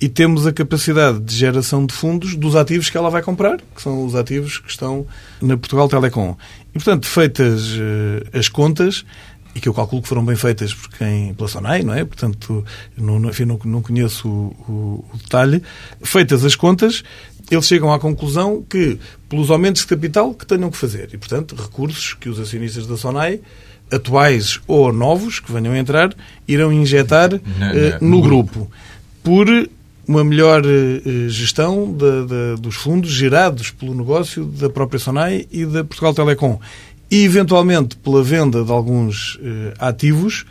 e 0.00 0.08
temos 0.08 0.46
a 0.46 0.52
capacidade 0.52 1.20
de 1.20 1.34
geração 1.34 1.86
de 1.86 1.94
fundos 1.94 2.34
dos 2.34 2.56
ativos 2.56 2.90
que 2.90 2.96
ela 2.96 3.10
vai 3.10 3.22
comprar, 3.22 3.58
que 3.74 3.80
são 3.80 4.04
os 4.04 4.14
ativos 4.14 4.58
que 4.58 4.70
estão 4.70 5.06
na 5.40 5.56
Portugal 5.56 5.88
Telecom. 5.88 6.36
E, 6.70 6.72
portanto, 6.72 7.06
feitas 7.06 7.72
uh, 7.72 8.38
as 8.38 8.48
contas, 8.48 9.04
e 9.54 9.60
que 9.60 9.68
eu 9.68 9.74
calculo 9.74 10.02
que 10.02 10.08
foram 10.08 10.24
bem 10.24 10.34
feitas 10.34 10.74
por 10.74 10.90
quem, 10.90 11.32
pela 11.34 11.48
Sonai, 11.48 11.82
não 11.82 11.94
é? 11.94 12.04
Portanto, 12.04 12.64
não, 12.98 13.24
enfim, 13.28 13.44
não, 13.44 13.58
não 13.64 13.80
conheço 13.80 14.28
o, 14.28 14.56
o, 14.68 15.04
o, 15.12 15.16
detalhe. 15.16 15.62
Feitas 16.02 16.44
as 16.44 16.56
contas, 16.56 17.04
eles 17.48 17.64
chegam 17.64 17.92
à 17.92 17.98
conclusão 17.98 18.64
que, 18.68 18.98
pelos 19.28 19.50
aumentos 19.50 19.82
de 19.82 19.88
capital 19.88 20.34
que 20.34 20.44
tenham 20.44 20.70
que 20.70 20.76
fazer, 20.76 21.10
e, 21.12 21.18
portanto, 21.18 21.54
recursos 21.54 22.14
que 22.14 22.28
os 22.28 22.40
acionistas 22.40 22.86
da 22.86 22.96
Sonai 22.96 23.40
atuais 23.92 24.60
ou 24.66 24.92
novos 24.92 25.38
que 25.38 25.52
venham 25.52 25.72
a 25.72 25.78
entrar 25.78 26.12
irão 26.48 26.72
injetar 26.72 27.32
uh, 27.34 27.40
no, 28.00 28.08
no 28.08 28.22
grupo. 28.22 28.68
Por 29.22 29.46
uma 30.06 30.22
melhor 30.24 30.62
eh, 30.64 31.28
gestão 31.28 31.92
de, 31.92 32.26
de, 32.26 32.60
dos 32.60 32.76
fundos 32.76 33.10
gerados 33.10 33.70
pelo 33.70 33.94
negócio 33.94 34.44
da 34.44 34.68
própria 34.68 34.98
Sonai 34.98 35.46
e 35.50 35.64
da 35.64 35.82
Portugal 35.84 36.14
Telecom. 36.14 36.58
E, 37.10 37.24
eventualmente, 37.24 37.96
pela 37.96 38.22
venda 38.22 38.64
de 38.64 38.72
alguns 38.72 39.38
eh, 39.42 39.74
ativos, 39.78 40.44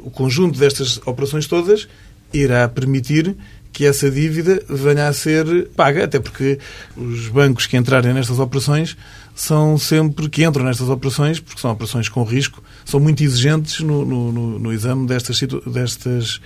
o 0.00 0.10
conjunto 0.10 0.58
destas 0.58 1.00
operações 1.06 1.46
todas 1.46 1.88
irá 2.32 2.68
permitir 2.68 3.36
que 3.72 3.86
essa 3.86 4.10
dívida 4.10 4.62
venha 4.68 5.08
a 5.08 5.12
ser 5.12 5.68
paga, 5.76 6.04
até 6.04 6.18
porque 6.18 6.58
os 6.96 7.28
bancos 7.28 7.66
que 7.66 7.76
entrarem 7.76 8.12
nestas 8.12 8.38
operações 8.38 8.96
são 9.40 9.78
sempre 9.78 10.28
que 10.28 10.44
entram 10.44 10.66
nestas 10.66 10.90
operações, 10.90 11.40
porque 11.40 11.58
são 11.58 11.70
operações 11.70 12.10
com 12.10 12.22
risco, 12.24 12.62
são 12.84 13.00
muito 13.00 13.24
exigentes 13.24 13.80
no, 13.80 14.04
no, 14.04 14.30
no, 14.30 14.58
no 14.58 14.70
exame 14.70 15.06
destas, 15.06 15.38
situ, 15.38 15.62
destas 15.66 16.42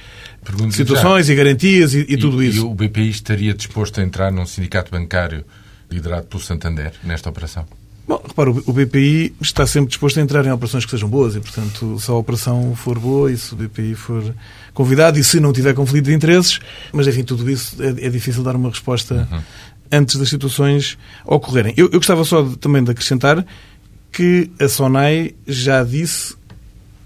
situações 0.71 1.27
já. 1.27 1.33
e 1.33 1.37
garantias 1.37 1.93
e, 1.93 2.07
e, 2.09 2.15
e 2.15 2.17
tudo 2.17 2.41
isso. 2.41 2.59
E 2.59 2.61
o 2.61 2.73
BPI 2.73 3.11
estaria 3.11 3.53
disposto 3.53 4.01
a 4.01 4.05
entrar 4.05 4.31
num 4.31 4.47
sindicato 4.47 4.93
bancário 4.93 5.45
liderado 5.91 6.29
pelo 6.29 6.41
Santander 6.41 6.93
nesta 7.03 7.29
operação? 7.29 7.67
Bom, 8.07 8.23
repara, 8.25 8.51
o 8.51 8.73
BPI 8.73 9.35
está 9.41 9.67
sempre 9.67 9.89
disposto 9.89 10.21
a 10.21 10.23
entrar 10.23 10.47
em 10.47 10.53
operações 10.53 10.85
que 10.85 10.91
sejam 10.93 11.09
boas 11.09 11.35
e, 11.35 11.41
portanto, 11.41 11.99
se 11.99 12.09
a 12.09 12.15
operação 12.15 12.77
for 12.77 12.97
boa 12.97 13.33
e 13.33 13.37
se 13.37 13.55
o 13.55 13.57
BPI 13.57 13.97
for 13.97 14.23
convidado 14.73 15.19
e 15.19 15.25
se 15.25 15.41
não 15.41 15.53
tiver 15.53 15.75
conflito 15.75 16.05
de 16.05 16.15
interesses, 16.15 16.61
mas, 16.93 17.09
enfim, 17.09 17.25
tudo 17.25 17.51
isso 17.51 17.83
é, 17.83 18.07
é 18.07 18.09
difícil 18.09 18.45
dar 18.45 18.55
uma 18.55 18.69
resposta 18.69 19.27
uhum. 19.33 19.41
Antes 19.95 20.17
das 20.17 20.29
situações 20.29 20.99
ocorrerem. 21.25 21.75
Eu, 21.77 21.87
eu 21.87 21.99
gostava 21.99 22.25
só 22.25 22.43
de, 22.43 22.57
também 22.57 22.83
de 22.83 22.91
acrescentar 22.91 23.45
que 24.13 24.51
a 24.61 24.69
Sonai 24.69 25.35
já 25.47 25.83
disse 25.83 26.37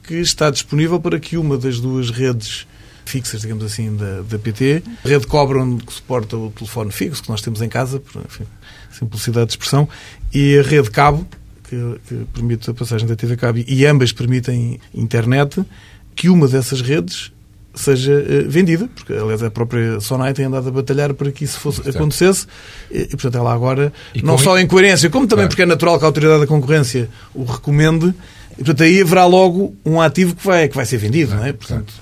que 0.03 0.15
está 0.15 0.51
disponível 0.51 1.01
para 1.01 1.19
que 1.19 1.37
uma 1.37 1.57
das 1.57 1.81
duas 1.81 2.11
redes 2.11 2.67
fixas, 3.05 3.41
digamos 3.41 3.65
assim, 3.65 3.97
da, 3.97 4.23
da 4.23 4.39
PT, 4.39 4.83
a 5.05 5.09
rede 5.09 5.27
Cobram, 5.27 5.79
que 5.79 5.93
suporta 5.93 6.37
o 6.37 6.51
telefone 6.51 6.91
fixo 6.91 7.23
que 7.23 7.29
nós 7.31 7.41
temos 7.41 7.63
em 7.63 7.69
casa, 7.69 7.99
por 7.99 8.23
enfim, 8.23 8.45
simplicidade 8.91 9.47
de 9.47 9.53
expressão, 9.53 9.89
e 10.33 10.59
a 10.59 10.63
rede 10.63 10.91
Cabo, 10.91 11.27
que, 11.65 11.77
que 12.07 12.27
permite 12.35 12.71
a 12.71 12.75
passagem 12.75 13.07
da 13.07 13.17
TV 13.17 13.37
Cabo, 13.37 13.59
e 13.67 13.87
ambas 13.87 14.13
permitem 14.13 14.79
internet, 14.95 15.65
que 16.15 16.29
uma 16.29 16.47
dessas 16.47 16.81
redes 16.81 17.33
seja 17.81 18.13
uh, 18.13 18.49
vendida, 18.49 18.89
porque 18.95 19.13
aliás 19.13 19.43
a 19.43 19.51
própria 19.51 20.01
Sonai 20.01 20.33
tem 20.33 20.47
andado 20.47 20.69
a 20.69 20.71
batalhar 20.71 21.15
para 21.15 21.31
que 21.31 21.45
isso 21.45 21.59
fosse, 21.61 21.89
acontecesse 21.89 22.47
e, 22.91 23.07
portanto 23.09 23.37
ela 23.37 23.53
agora, 23.53 23.93
e 24.15 24.23
não 24.23 24.39
só 24.39 24.59
em 24.59 24.67
coerência, 24.67 25.09
como 25.11 25.27
também 25.27 25.45
claro. 25.45 25.49
porque 25.51 25.63
é 25.63 25.67
natural 25.67 25.99
que 25.99 26.05
a 26.05 26.09
Autoridade 26.09 26.41
da 26.41 26.47
Concorrência 26.47 27.09
o 27.35 27.45
recomende, 27.45 28.15
e 28.53 28.57
portanto 28.57 28.83
aí 28.83 29.01
haverá 29.01 29.25
logo 29.27 29.75
um 29.85 30.01
ativo 30.01 30.35
que 30.35 30.45
vai, 30.45 30.69
que 30.69 30.77
vai 30.77 30.87
ser 30.87 30.99
vendido, 30.99 31.29
claro. 31.29 31.43
não 31.43 31.49
é? 31.49 31.53
Portanto, 31.53 31.93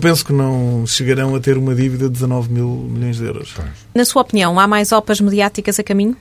penso 0.00 0.24
que 0.24 0.32
não 0.32 0.86
chegarão 0.86 1.34
a 1.34 1.40
ter 1.40 1.58
uma 1.58 1.74
dívida 1.74 2.06
de 2.06 2.12
19 2.12 2.52
mil 2.52 2.68
milhões 2.68 3.16
de 3.16 3.24
euros. 3.24 3.54
Na 3.94 4.04
sua 4.04 4.22
opinião, 4.22 4.58
há 4.58 4.66
mais 4.66 4.92
OPAs 4.92 5.20
mediáticas 5.20 5.78
a 5.78 5.82
caminho? 5.82 6.16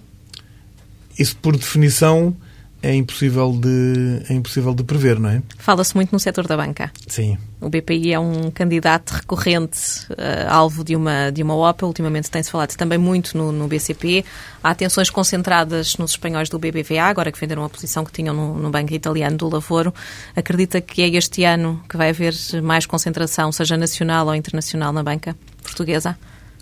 Isso, 1.17 1.35
por 1.37 1.55
definição, 1.55 2.35
é 2.81 2.93
impossível 2.93 3.51
de, 3.51 4.21
é 4.29 4.33
impossível 4.33 4.73
de 4.73 4.83
prever, 4.83 5.19
não 5.19 5.29
é? 5.29 5.41
Fala-se 5.57 5.95
muito 5.95 6.11
no 6.11 6.19
setor 6.19 6.45
da 6.47 6.55
banca. 6.55 6.91
Sim. 7.07 7.37
O 7.59 7.69
BPI 7.69 8.13
é 8.13 8.19
um 8.19 8.51
candidato 8.51 9.11
recorrente, 9.11 10.05
uh, 10.11 10.47
alvo 10.47 10.83
de 10.83 10.95
uma, 10.95 11.31
de 11.31 11.41
uma 11.41 11.55
OPA. 11.55 11.87
Ultimamente 11.87 12.29
tem-se 12.29 12.51
falado 12.51 12.75
também 12.75 12.99
muito 12.99 13.35
no, 13.35 13.51
no, 13.51 13.67
BCP. 13.67 14.23
Há 14.63 14.69
atenções 14.69 15.09
concentradas 15.09 15.97
nos 15.97 16.11
espanhóis 16.11 16.49
do 16.49 16.59
BBVA, 16.59 17.03
agora 17.03 17.31
que 17.31 17.39
venderam 17.39 17.63
a 17.63 17.69
posição 17.69 18.05
que 18.05 18.11
tinham 18.11 18.35
no, 18.35 18.53
no 18.59 18.69
Banco 18.69 18.93
Italiano 18.93 19.37
do 19.37 19.49
Lavoro. 19.49 19.91
Acredita 20.35 20.79
que 20.79 21.01
é 21.01 21.07
este 21.09 21.43
ano 21.43 21.81
que 21.89 21.97
vai 21.97 22.09
haver 22.09 22.35
mais 22.61 22.85
concentração, 22.85 23.51
seja 23.51 23.75
nacional 23.75 24.27
ou 24.27 24.35
internacional, 24.35 24.93
na 24.93 25.01
banca 25.01 25.35
portuguesa? 25.63 26.15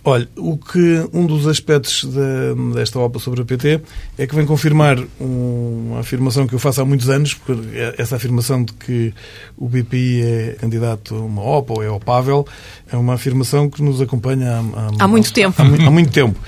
Olha, 0.07 0.29
o 0.37 0.55
que 0.55 1.09
um 1.11 1.25
dos 1.25 1.47
aspectos 1.47 2.03
de, 2.03 2.73
desta 2.75 2.99
OPA 2.99 3.17
sobre 3.17 3.41
a 3.41 3.45
PT 3.45 3.81
é 4.19 4.27
que 4.27 4.35
vem 4.35 4.45
confirmar 4.45 4.99
um, 5.19 5.87
uma 5.89 6.01
afirmação 6.01 6.45
que 6.45 6.53
eu 6.53 6.59
faço 6.59 6.79
há 6.79 6.85
muitos 6.85 7.09
anos, 7.09 7.33
porque 7.33 7.59
essa 7.97 8.15
afirmação 8.15 8.63
de 8.63 8.71
que 8.73 9.11
o 9.57 9.67
BPI 9.67 10.21
é 10.21 10.57
candidato 10.61 11.15
a 11.15 11.19
uma 11.19 11.41
OPA 11.41 11.73
ou 11.73 11.83
é 11.83 11.89
opável 11.89 12.47
é 12.91 12.95
uma 12.95 13.15
afirmação 13.15 13.67
que 13.67 13.81
nos 13.81 13.99
acompanha 13.99 14.51
há, 14.51 14.59
há, 14.59 15.05
há 15.05 15.07
muito 15.07 15.33
tempo. 15.33 15.59
Há, 15.59 15.65
há, 15.65 15.89
muito 15.89 16.11
tempo. 16.11 16.39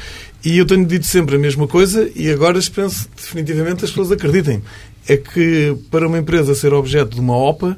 E 0.46 0.56
eu 0.56 0.65
tenho 0.67 0.86
dito 0.86 1.08
sempre 1.08 1.36
a 1.36 1.39
mesma 1.39 1.67
coisa 1.67 2.08
e 2.15 2.30
agora 2.30 2.60
espero 2.60 2.91
definitivamente 3.15 3.84
as 3.84 3.89
pessoas 3.89 4.12
acreditem. 4.12 4.62
É 5.08 5.17
que 5.17 5.76
para 5.89 6.08
uma 6.08 6.20
empresa 6.20 6.54
ser 6.54 6.74
objeto 6.74 7.15
de 7.15 7.22
uma 7.22 7.36
OPA 7.36 7.76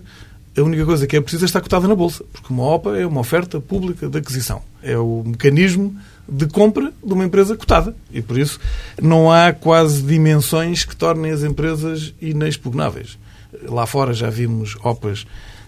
a 0.58 0.62
única 0.62 0.86
coisa 0.86 1.08
que 1.08 1.16
é 1.16 1.22
preciso 1.22 1.46
é 1.46 1.48
estar 1.48 1.62
cotada 1.62 1.88
na 1.88 1.96
Bolsa, 1.96 2.24
porque 2.32 2.52
uma 2.52 2.64
OPA 2.64 2.98
é 2.98 3.06
uma 3.06 3.22
oferta 3.22 3.60
pública 3.62 4.10
de 4.10 4.18
aquisição. 4.18 4.62
É 4.82 4.98
o 4.98 5.24
mecanismo 5.26 5.96
de 6.28 6.48
compra 6.48 6.92
de 7.04 7.14
uma 7.14 7.26
empresa 7.26 7.56
cotada. 7.56 7.96
E 8.12 8.22
por 8.22 8.38
isso 8.38 8.60
não 9.02 9.32
há 9.32 9.54
quase 9.54 10.02
dimensões 10.02 10.84
que 10.84 10.96
tornem 10.96 11.32
as 11.32 11.44
empresas 11.44 12.14
inexpugnáveis. 12.22 13.18
Lá 13.64 13.86
fora 13.86 14.14
já 14.14 14.30
vimos 14.30 14.76
OPAs 14.84 15.26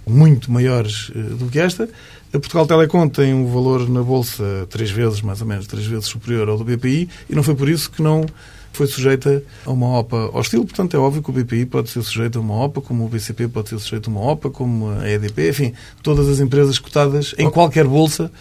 muito 0.07 0.51
maiores 0.51 1.11
eh, 1.15 1.19
do 1.19 1.47
que 1.47 1.59
esta. 1.59 1.89
A 2.33 2.39
Portugal 2.39 2.65
Telecom 2.65 3.07
tem 3.09 3.33
um 3.33 3.51
valor 3.51 3.89
na 3.89 4.01
Bolsa 4.01 4.67
três 4.69 4.89
vezes, 4.89 5.21
mais 5.21 5.41
ou 5.41 5.47
menos, 5.47 5.67
três 5.67 5.85
vezes 5.85 6.05
superior 6.05 6.47
ao 6.47 6.57
do 6.57 6.63
BPI 6.63 7.09
e 7.29 7.35
não 7.35 7.43
foi 7.43 7.55
por 7.55 7.67
isso 7.67 7.91
que 7.91 8.01
não 8.01 8.25
foi 8.71 8.87
sujeita 8.87 9.43
a 9.65 9.71
uma 9.71 9.99
OPA 9.99 10.29
hostil. 10.33 10.63
Portanto, 10.63 10.95
é 10.95 10.99
óbvio 10.99 11.21
que 11.21 11.29
o 11.29 11.33
BPI 11.33 11.65
pode 11.65 11.89
ser 11.89 12.01
sujeito 12.01 12.39
a 12.39 12.41
uma 12.41 12.55
OPA, 12.65 12.81
como 12.81 13.05
o 13.05 13.09
BCP 13.09 13.47
pode 13.47 13.69
ser 13.69 13.79
sujeito 13.79 14.09
a 14.09 14.13
uma 14.13 14.21
OPA, 14.21 14.49
como 14.49 14.89
a 14.91 15.09
EDP, 15.09 15.49
enfim, 15.49 15.73
todas 16.01 16.27
as 16.27 16.39
empresas 16.39 16.79
cotadas 16.79 17.35
em 17.37 17.49
qualquer 17.49 17.85
bolsa 17.85 18.31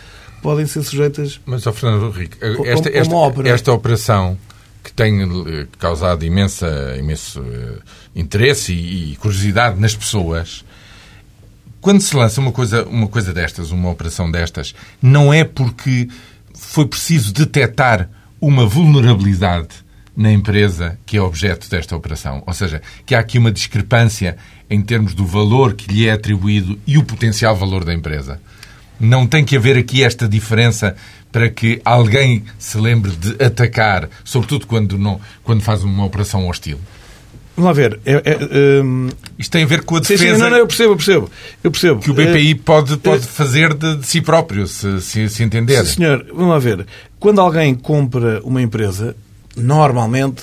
podem 0.43 0.67
ser 0.67 0.83
sujeitas. 0.83 1.41
Mas, 1.45 1.67
ó, 1.67 1.73
Fernando 1.73 2.07
Henrique, 2.07 2.37
esta, 2.41 2.89
esta, 2.89 2.91
esta, 2.91 3.49
esta 3.49 3.73
operação 3.73 4.39
que 4.83 4.93
tem 4.93 5.21
eh, 5.23 5.67
causado 5.79 6.25
imensa, 6.25 6.97
imenso 6.99 7.41
uh, 7.41 7.79
interesse 8.15 8.73
e, 8.73 9.13
e, 9.13 9.17
curiosidade 9.17 9.79
nas 9.79 9.95
pessoas. 9.95 10.65
Quando 11.81 12.01
se 12.01 12.15
lança 12.15 12.41
uma 12.41 12.53
coisa, 12.53 12.85
uma 12.85 13.09
coisa 13.09 13.33
destas, 13.33 13.71
uma 13.71 13.91
operação 13.91 14.31
destas, 14.31 14.75
não 15.01 15.33
é 15.33 15.45
porque 15.45 16.09
foi 16.55 16.87
preciso 16.87 17.33
detectar 17.33 18.09
uma 18.41 18.67
vulnerabilidade 18.67 19.69
na 20.17 20.31
empresa 20.31 20.99
que 21.07 21.17
é 21.17 21.23
objeto 21.23 21.69
desta 21.69 21.97
operação. 21.97 22.43
Ou 22.47 22.53
seja, 22.53 22.83
que 23.07 23.15
há 23.15 23.21
aqui 23.21 23.39
uma 23.39 23.53
discrepância 23.53 24.37
em 24.69 24.81
termos 24.81 25.15
do 25.15 25.27
valor 25.27 25.75
que 25.75 25.93
lhe 25.93 26.07
é 26.07 26.13
atribuído 26.13 26.79
e 26.87 26.99
o 26.99 27.05
potencial 27.05 27.57
valor 27.57 27.85
da 27.85 27.95
empresa. 27.95 28.41
Não 28.99 29.27
tem 29.27 29.45
que 29.45 29.57
haver 29.57 29.77
aqui 29.77 30.05
esta 30.05 30.29
diferença 30.29 30.95
para 31.33 31.49
que 31.49 31.81
alguém 31.85 32.45
se 32.59 32.77
lembre 32.79 33.13
de 33.13 33.43
atacar, 33.43 34.09
sobretudo 34.25 34.67
quando, 34.67 34.99
não, 34.99 35.21
quando 35.43 35.63
faz 35.63 35.83
uma 35.83 36.05
operação 36.05 36.49
hostil. 36.49 36.79
Vamos 37.57 37.69
lá 37.69 37.73
ver. 37.73 38.01
É, 38.07 38.23
é, 38.25 38.83
um... 38.83 39.09
Isto 39.39 39.51
tem 39.51 39.65
a 39.65 39.67
ver 39.67 39.83
com 39.83 39.97
a 39.97 40.01
defesa. 40.01 40.25
Sim, 40.25 40.35
sim, 40.35 40.41
não, 40.41 40.51
não, 40.51 40.57
eu 40.57 40.67
percebo, 40.67 40.93
eu 40.93 40.97
percebo. 40.97 41.31
Eu 41.63 41.71
percebo. 41.71 42.01
Que 42.01 42.11
o 42.11 42.15
BPI 42.15 42.55
pode, 42.55 42.97
pode 42.97 43.27
fazer 43.27 43.75
de, 43.75 43.97
de 43.97 44.07
si 44.07 44.21
próprio, 44.21 44.67
se, 44.67 45.01
se, 45.01 45.29
se 45.29 45.43
entender. 45.43 45.85
Sim, 45.85 45.97
senhor. 45.97 46.27
Vamos 46.33 46.49
lá 46.49 46.59
ver. 46.59 46.87
Quando 47.19 47.41
alguém 47.41 47.75
compra 47.75 48.41
uma 48.45 48.63
empresa, 48.63 49.15
normalmente, 49.57 50.43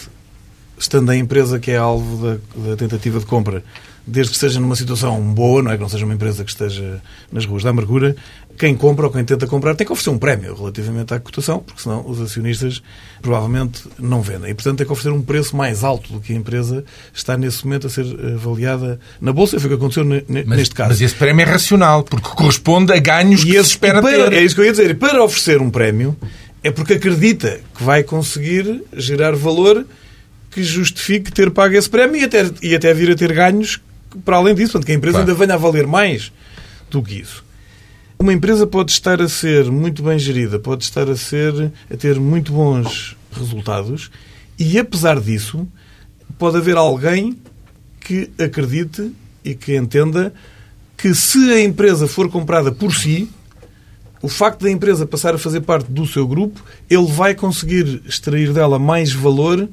estando 0.77 1.09
a 1.11 1.15
empresa 1.15 1.59
que 1.59 1.71
é 1.71 1.77
alvo 1.77 2.25
da, 2.25 2.69
da, 2.69 2.75
tentativa 2.75 3.19
de 3.19 3.25
compra, 3.25 3.63
desde 4.05 4.31
que 4.31 4.37
esteja 4.37 4.59
numa 4.59 4.75
situação 4.75 5.21
boa, 5.33 5.61
não 5.61 5.71
é 5.71 5.75
que 5.75 5.81
não 5.81 5.89
seja 5.89 6.05
uma 6.05 6.13
empresa 6.13 6.43
que 6.43 6.51
esteja 6.51 7.01
nas 7.31 7.45
ruas 7.45 7.63
da 7.63 7.69
amargura, 7.69 8.15
quem 8.57 8.75
compra 8.75 9.05
ou 9.05 9.11
quem 9.11 9.23
tenta 9.23 9.45
comprar 9.45 9.75
tem 9.75 9.85
que 9.85 9.93
oferecer 9.93 10.09
um 10.09 10.17
prémio 10.17 10.55
relativamente 10.55 11.13
à 11.13 11.19
cotação, 11.19 11.59
porque 11.59 11.81
senão 11.81 12.03
os 12.07 12.19
acionistas 12.19 12.81
provavelmente 13.21 13.83
não 13.99 14.21
vendem. 14.21 14.49
E, 14.49 14.53
portanto, 14.53 14.77
tem 14.79 14.87
que 14.87 14.91
oferecer 14.91 15.15
um 15.15 15.21
preço 15.21 15.55
mais 15.55 15.83
alto 15.83 16.11
do 16.11 16.19
que 16.19 16.33
a 16.33 16.35
empresa 16.35 16.83
está 17.13 17.37
nesse 17.37 17.63
momento 17.65 17.85
a 17.85 17.89
ser 17.89 18.05
avaliada 18.33 18.99
na 19.21 19.31
Bolsa. 19.31 19.59
Foi 19.59 19.67
o 19.67 19.69
que 19.69 19.75
aconteceu 19.75 20.03
mas, 20.05 20.45
neste 20.45 20.73
caso. 20.73 20.89
Mas 20.89 21.01
esse 21.01 21.15
prémio 21.15 21.43
é 21.43 21.45
racional, 21.45 22.03
porque 22.03 22.27
corresponde 22.29 22.91
a 22.91 22.97
ganhos 22.97 23.43
e 23.43 23.45
que 23.45 23.51
esse, 23.51 23.65
se 23.65 23.69
espera 23.71 24.01
para, 24.01 24.29
ter. 24.29 24.33
É 24.33 24.43
isso 24.43 24.55
que 24.55 24.61
eu 24.61 24.65
ia 24.65 24.71
dizer. 24.71 24.97
Para 24.97 25.23
oferecer 25.23 25.61
um 25.61 25.69
prémio, 25.69 26.17
é 26.67 26.71
porque 26.71 26.95
acredita 26.95 27.61
que 27.73 27.81
vai 27.81 28.03
conseguir 28.03 28.83
gerar 28.93 29.33
valor 29.33 29.85
que 30.51 30.61
justifique 30.61 31.31
ter 31.31 31.49
pago 31.49 31.75
esse 31.75 31.89
prémio 31.89 32.19
e 32.19 32.25
até, 32.25 32.51
e 32.61 32.75
até 32.75 32.93
vir 32.93 33.09
a 33.09 33.15
ter 33.15 33.31
ganhos 33.33 33.79
para 34.25 34.35
além 34.35 34.53
disso. 34.53 34.73
Portanto, 34.73 34.85
que 34.87 34.91
a 34.91 34.95
empresa 34.95 35.19
claro. 35.19 35.31
ainda 35.31 35.45
venha 35.45 35.53
a 35.53 35.57
valer 35.57 35.87
mais 35.87 36.29
do 36.91 37.01
que 37.01 37.21
isso. 37.21 37.45
Uma 38.19 38.33
empresa 38.33 38.67
pode 38.67 38.91
estar 38.91 39.21
a 39.21 39.29
ser 39.29 39.71
muito 39.71 40.03
bem 40.03 40.19
gerida, 40.19 40.59
pode 40.59 40.83
estar 40.83 41.09
a 41.09 41.15
ser 41.15 41.71
a 41.89 41.95
ter 41.95 42.19
muito 42.19 42.51
bons 42.51 43.15
resultados 43.31 44.11
e 44.59 44.77
apesar 44.77 45.21
disso 45.21 45.65
pode 46.37 46.57
haver 46.57 46.75
alguém 46.75 47.37
que 48.01 48.29
acredite 48.37 49.13
e 49.41 49.55
que 49.55 49.77
entenda 49.77 50.33
que 50.97 51.15
se 51.15 51.49
a 51.49 51.61
empresa 51.61 52.09
for 52.09 52.29
comprada 52.29 52.73
por 52.73 52.93
si, 52.93 53.29
o 54.27 54.29
facto 54.29 54.63
da 54.63 54.69
empresa 54.69 55.07
passar 55.07 55.33
a 55.33 55.37
fazer 55.37 55.61
parte 55.61 55.89
do 55.89 56.05
seu 56.05 56.27
grupo, 56.27 56.61
ele 56.89 57.07
vai 57.07 57.33
conseguir 57.33 58.01
extrair 58.05 58.51
dela 58.51 58.77
mais 58.77 59.13
valor 59.13 59.69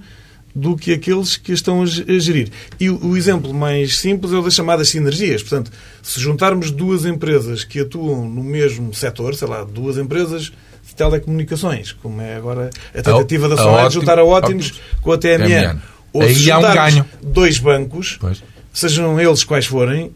do 0.54 0.76
que 0.76 0.92
aqueles 0.92 1.36
que 1.36 1.50
estão 1.50 1.82
a 1.82 1.86
gerir. 1.86 2.52
E 2.78 2.88
o 2.88 3.16
exemplo 3.16 3.52
mais 3.52 3.98
simples 3.98 4.32
é 4.32 4.36
o 4.36 4.42
das 4.42 4.54
chamadas 4.54 4.88
sinergias. 4.90 5.42
Portanto, 5.42 5.72
se 6.00 6.20
juntarmos 6.20 6.70
duas 6.70 7.04
empresas 7.04 7.64
que 7.64 7.80
atuam 7.80 8.28
no 8.28 8.44
mesmo 8.44 8.94
setor, 8.94 9.34
sei 9.34 9.48
lá, 9.48 9.64
duas 9.64 9.98
empresas 9.98 10.52
de 10.86 10.94
telecomunicações, 10.94 11.90
como 11.90 12.20
é 12.20 12.36
agora 12.36 12.70
a 12.96 13.02
tentativa 13.02 13.46
a, 13.46 13.48
da 13.48 13.56
Sonai 13.56 13.88
de 13.88 13.94
juntar 13.94 14.20
a 14.20 14.24
Ótimos 14.24 14.80
com 15.02 15.10
a 15.10 15.18
TMN, 15.18 15.48
TMN. 15.48 15.78
ou 16.12 16.22
Aí 16.22 16.32
se 16.32 16.48
há 16.48 16.58
um 16.60 16.62
ganho. 16.62 17.04
dois 17.20 17.58
bancos, 17.58 18.18
pois. 18.20 18.40
sejam 18.72 19.18
eles 19.18 19.42
quais 19.42 19.66
forem, 19.66 20.12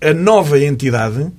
a 0.00 0.14
nova 0.14 0.58
entidade 0.58 1.30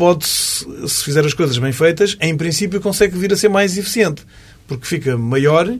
pode, 0.00 0.24
se 0.24 1.04
fizer 1.04 1.26
as 1.26 1.34
coisas 1.34 1.58
bem 1.58 1.72
feitas, 1.72 2.16
em 2.22 2.34
princípio 2.34 2.80
consegue 2.80 3.18
vir 3.18 3.30
a 3.34 3.36
ser 3.36 3.50
mais 3.50 3.76
eficiente, 3.76 4.22
porque 4.66 4.86
fica 4.86 5.18
maior 5.18 5.70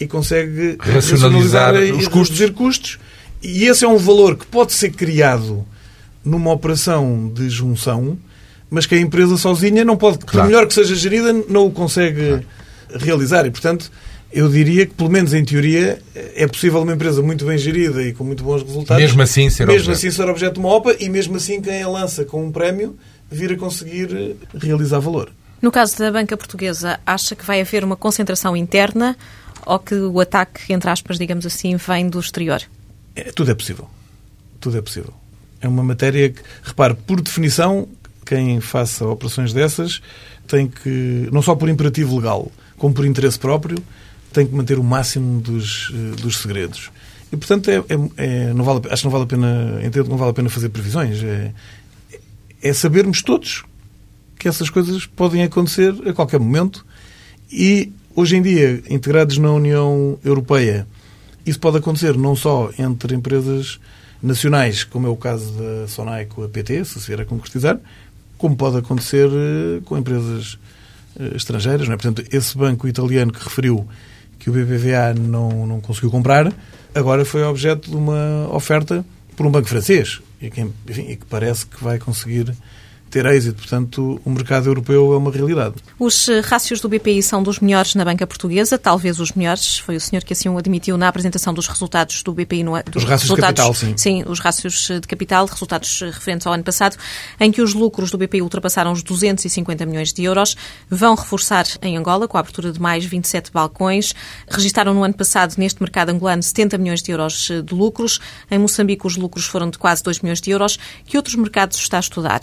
e 0.00 0.06
consegue 0.08 0.76
racionalizar 0.80 1.76
os 1.76 2.08
custos. 2.08 2.36
reduzir 2.40 2.52
custos. 2.52 2.98
E 3.40 3.66
esse 3.66 3.84
é 3.84 3.88
um 3.88 3.96
valor 3.96 4.36
que 4.36 4.44
pode 4.44 4.72
ser 4.72 4.90
criado 4.90 5.64
numa 6.24 6.50
operação 6.50 7.30
de 7.32 7.48
junção, 7.48 8.18
mas 8.68 8.86
que 8.86 8.96
a 8.96 9.00
empresa 9.00 9.36
sozinha 9.36 9.84
não 9.84 9.96
pode, 9.96 10.18
claro. 10.18 10.30
por 10.30 10.44
melhor 10.46 10.66
que 10.66 10.74
seja 10.74 10.96
gerida, 10.96 11.32
não 11.48 11.66
o 11.66 11.70
consegue 11.70 12.26
claro. 12.88 13.04
realizar. 13.04 13.46
E, 13.46 13.52
portanto, 13.52 13.88
eu 14.32 14.48
diria 14.48 14.84
que, 14.84 14.94
pelo 14.94 15.10
menos 15.10 15.32
em 15.32 15.44
teoria, 15.44 16.02
é 16.34 16.44
possível 16.48 16.82
uma 16.82 16.92
empresa 16.92 17.22
muito 17.22 17.44
bem 17.44 17.56
gerida 17.56 18.02
e 18.02 18.12
com 18.12 18.24
muito 18.24 18.42
bons 18.42 18.64
resultados. 18.64 19.00
Mesmo 19.00 19.22
assim 19.22 19.48
ser 19.48 19.64
mesmo 19.64 19.90
objeto. 19.90 19.96
assim 19.96 20.10
ser 20.10 20.28
objeto 20.28 20.54
de 20.54 20.58
uma 20.60 20.74
OPA 20.74 20.96
e 20.98 21.08
mesmo 21.08 21.36
assim 21.36 21.60
quem 21.60 21.80
a 21.80 21.88
lança 21.88 22.24
com 22.24 22.44
um 22.44 22.50
prémio 22.50 22.96
vir 23.30 23.52
a 23.52 23.56
conseguir 23.56 24.36
realizar 24.54 24.98
valor. 24.98 25.30
No 25.62 25.70
caso 25.70 25.98
da 25.98 26.10
banca 26.10 26.36
portuguesa, 26.36 26.98
acha 27.06 27.36
que 27.36 27.44
vai 27.44 27.60
haver 27.60 27.84
uma 27.84 27.96
concentração 27.96 28.56
interna 28.56 29.16
ou 29.66 29.78
que 29.78 29.94
o 29.94 30.18
ataque, 30.20 30.72
entre 30.72 30.88
aspas, 30.90 31.18
digamos 31.18 31.44
assim, 31.44 31.76
vem 31.76 32.08
do 32.08 32.18
exterior? 32.18 32.62
É, 33.14 33.24
tudo 33.32 33.50
é 33.50 33.54
possível. 33.54 33.88
Tudo 34.58 34.78
é 34.78 34.82
possível. 34.82 35.12
É 35.60 35.68
uma 35.68 35.82
matéria 35.82 36.30
que, 36.30 36.40
repare, 36.62 36.94
por 36.94 37.20
definição, 37.20 37.86
quem 38.24 38.60
faça 38.60 39.04
operações 39.04 39.52
dessas 39.52 40.00
tem 40.46 40.66
que, 40.66 41.28
não 41.30 41.42
só 41.42 41.54
por 41.54 41.68
imperativo 41.68 42.16
legal, 42.16 42.50
como 42.76 42.94
por 42.94 43.04
interesse 43.04 43.38
próprio, 43.38 43.78
tem 44.32 44.46
que 44.46 44.54
manter 44.54 44.78
o 44.78 44.84
máximo 44.84 45.40
dos, 45.40 45.92
eh, 45.92 46.20
dos 46.20 46.38
segredos. 46.38 46.90
E, 47.32 47.36
portanto, 47.36 47.70
é, 47.70 47.76
é, 47.76 48.08
é, 48.16 48.52
não 48.52 48.64
vale, 48.64 48.80
acho 48.90 49.02
que 49.02 49.04
não 49.04 49.12
vale 49.12 49.24
a 49.24 49.26
pena, 49.26 49.80
entendo 49.84 50.04
que 50.04 50.10
não 50.10 50.16
vale 50.16 50.30
a 50.30 50.34
pena 50.34 50.48
fazer 50.48 50.68
previsões. 50.70 51.22
É, 51.22 51.52
é 52.62 52.72
sabermos 52.72 53.22
todos 53.22 53.64
que 54.38 54.48
essas 54.48 54.70
coisas 54.70 55.06
podem 55.06 55.42
acontecer 55.42 55.94
a 56.06 56.12
qualquer 56.12 56.40
momento 56.40 56.84
e, 57.52 57.92
hoje 58.14 58.36
em 58.36 58.42
dia, 58.42 58.82
integrados 58.88 59.36
na 59.38 59.52
União 59.52 60.18
Europeia, 60.24 60.86
isso 61.44 61.60
pode 61.60 61.78
acontecer 61.78 62.16
não 62.16 62.34
só 62.34 62.70
entre 62.78 63.14
empresas 63.14 63.78
nacionais, 64.22 64.84
como 64.84 65.06
é 65.06 65.10
o 65.10 65.16
caso 65.16 65.52
da 65.52 65.88
Sonai 65.88 66.26
com 66.26 66.42
a 66.42 66.48
PT, 66.48 66.84
se 66.84 67.00
se 67.00 67.06
vier 67.06 67.20
a 67.20 67.24
concretizar, 67.24 67.78
como 68.38 68.56
pode 68.56 68.78
acontecer 68.78 69.28
eh, 69.28 69.80
com 69.84 69.98
empresas 69.98 70.58
eh, 71.18 71.32
estrangeiras. 71.36 71.86
Não 71.86 71.94
é? 71.94 71.96
Portanto, 71.96 72.24
esse 72.30 72.56
banco 72.56 72.86
italiano 72.86 73.32
que 73.32 73.42
referiu 73.42 73.86
que 74.38 74.48
o 74.48 74.52
BBVA 74.52 75.14
não, 75.14 75.66
não 75.66 75.80
conseguiu 75.80 76.10
comprar, 76.10 76.52
agora 76.94 77.24
foi 77.24 77.42
objeto 77.42 77.90
de 77.90 77.96
uma 77.96 78.48
oferta 78.50 79.04
por 79.40 79.46
um 79.46 79.50
banco 79.50 79.70
francês 79.70 80.20
e 80.38 80.50
que, 80.50 80.60
enfim, 80.60 81.12
e 81.12 81.16
que 81.16 81.24
parece 81.24 81.64
que 81.64 81.82
vai 81.82 81.98
conseguir 81.98 82.54
ter 83.10 83.26
êxito. 83.26 83.56
Portanto, 83.56 84.20
o 84.24 84.30
mercado 84.30 84.68
europeu 84.68 85.12
é 85.12 85.16
uma 85.16 85.30
realidade. 85.30 85.74
Os 85.98 86.28
eh, 86.28 86.40
rácios 86.40 86.80
do 86.80 86.88
BPI 86.88 87.22
são 87.22 87.42
dos 87.42 87.58
melhores 87.58 87.94
na 87.94 88.04
banca 88.04 88.26
portuguesa, 88.26 88.78
talvez 88.78 89.18
os 89.20 89.32
melhores. 89.32 89.78
Foi 89.78 89.96
o 89.96 90.00
senhor 90.00 90.22
que 90.22 90.32
assim 90.32 90.48
o 90.48 90.56
admitiu 90.56 90.96
na 90.96 91.08
apresentação 91.08 91.52
dos 91.52 91.66
resultados 91.66 92.22
do 92.22 92.32
BPI. 92.32 92.62
No, 92.62 92.72
dos 92.84 93.02
os 93.02 93.08
rácios 93.08 93.34
de 93.34 93.40
capital, 93.40 93.74
sim. 93.74 93.94
Sim, 93.96 94.24
os 94.26 94.38
rácios 94.38 94.88
de 94.88 95.06
capital, 95.06 95.46
resultados 95.46 96.00
referentes 96.00 96.46
ao 96.46 96.52
ano 96.52 96.62
passado, 96.62 96.96
em 97.38 97.50
que 97.50 97.60
os 97.60 97.74
lucros 97.74 98.10
do 98.10 98.18
BPI 98.18 98.42
ultrapassaram 98.42 98.92
os 98.92 99.02
250 99.02 99.84
milhões 99.84 100.12
de 100.12 100.24
euros. 100.24 100.56
Vão 100.88 101.14
reforçar 101.14 101.66
em 101.82 101.96
Angola, 101.96 102.28
com 102.28 102.36
a 102.36 102.40
abertura 102.40 102.72
de 102.72 102.80
mais 102.80 103.04
27 103.04 103.50
balcões. 103.52 104.14
Registaram 104.48 104.94
no 104.94 105.02
ano 105.02 105.14
passado, 105.14 105.54
neste 105.58 105.82
mercado 105.82 106.10
angolano, 106.10 106.42
70 106.42 106.78
milhões 106.78 107.02
de 107.02 107.10
euros 107.10 107.48
de 107.64 107.74
lucros. 107.74 108.20
Em 108.50 108.58
Moçambique, 108.58 109.06
os 109.06 109.16
lucros 109.16 109.46
foram 109.46 109.68
de 109.68 109.78
quase 109.78 110.02
2 110.02 110.20
milhões 110.20 110.40
de 110.40 110.50
euros. 110.50 110.78
Que 111.04 111.16
outros 111.16 111.34
mercados 111.34 111.76
está 111.78 111.96
a 111.96 112.00
estudar? 112.00 112.40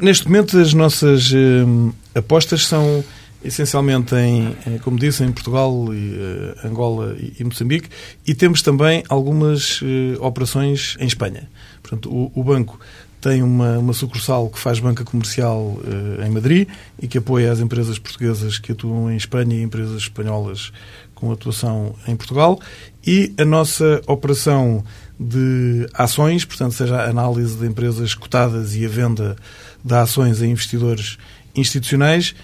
Neste 0.00 0.26
momento, 0.26 0.56
as 0.58 0.72
nossas 0.74 1.32
uh, 1.32 1.94
apostas 2.14 2.66
são 2.66 3.04
essencialmente 3.42 4.14
em, 4.14 4.56
eh, 4.66 4.78
como 4.82 4.98
disse, 4.98 5.24
em 5.24 5.32
Portugal, 5.32 5.72
uh, 5.72 5.94
Angola 6.64 7.16
e, 7.18 7.34
e, 7.38 7.44
Moçambique, 7.44 7.88
e 8.26 8.34
temos 8.34 8.62
também 8.62 9.02
algumas 9.08 9.82
uh, 9.82 9.86
operações 10.20 10.96
em 11.00 11.06
Espanha. 11.06 11.48
Portanto, 11.82 12.10
o, 12.12 12.30
o 12.32 12.44
banco 12.44 12.78
tem 13.20 13.42
uma, 13.42 13.78
uma, 13.78 13.92
sucursal 13.92 14.48
que 14.48 14.58
faz 14.60 14.78
banca 14.78 15.04
comercial 15.04 15.76
em 16.24 16.30
Madrid 16.30 16.68
e 17.02 17.08
que 17.08 17.18
apoia 17.18 17.50
as 17.50 17.58
empresas 17.58 17.98
portuguesas 17.98 18.58
que 18.58 18.70
atuam 18.70 19.10
em 19.10 19.16
Espanha 19.16 19.56
e 19.56 19.62
empresas 19.62 20.02
espanholas 20.02 20.70
com 21.16 21.32
atuação 21.32 21.96
em 22.06 22.14
Portugal. 22.14 22.60
E 23.04 23.34
a 23.36 23.44
nossa 23.44 24.00
operação 24.06 24.84
de 25.18 25.88
ações, 25.92 26.44
portanto, 26.44 26.74
seja 26.74 26.96
a 26.96 27.10
análise 27.10 27.56
de 27.56 27.66
empresas 27.66 28.14
cotadas 28.14 28.76
e 28.76 28.86
a 28.86 28.88
venda 28.88 29.36
de 29.84 29.94
ações 29.94 30.40
a 30.42 30.46
investidores 30.46 31.18
institucionais, 31.54 32.34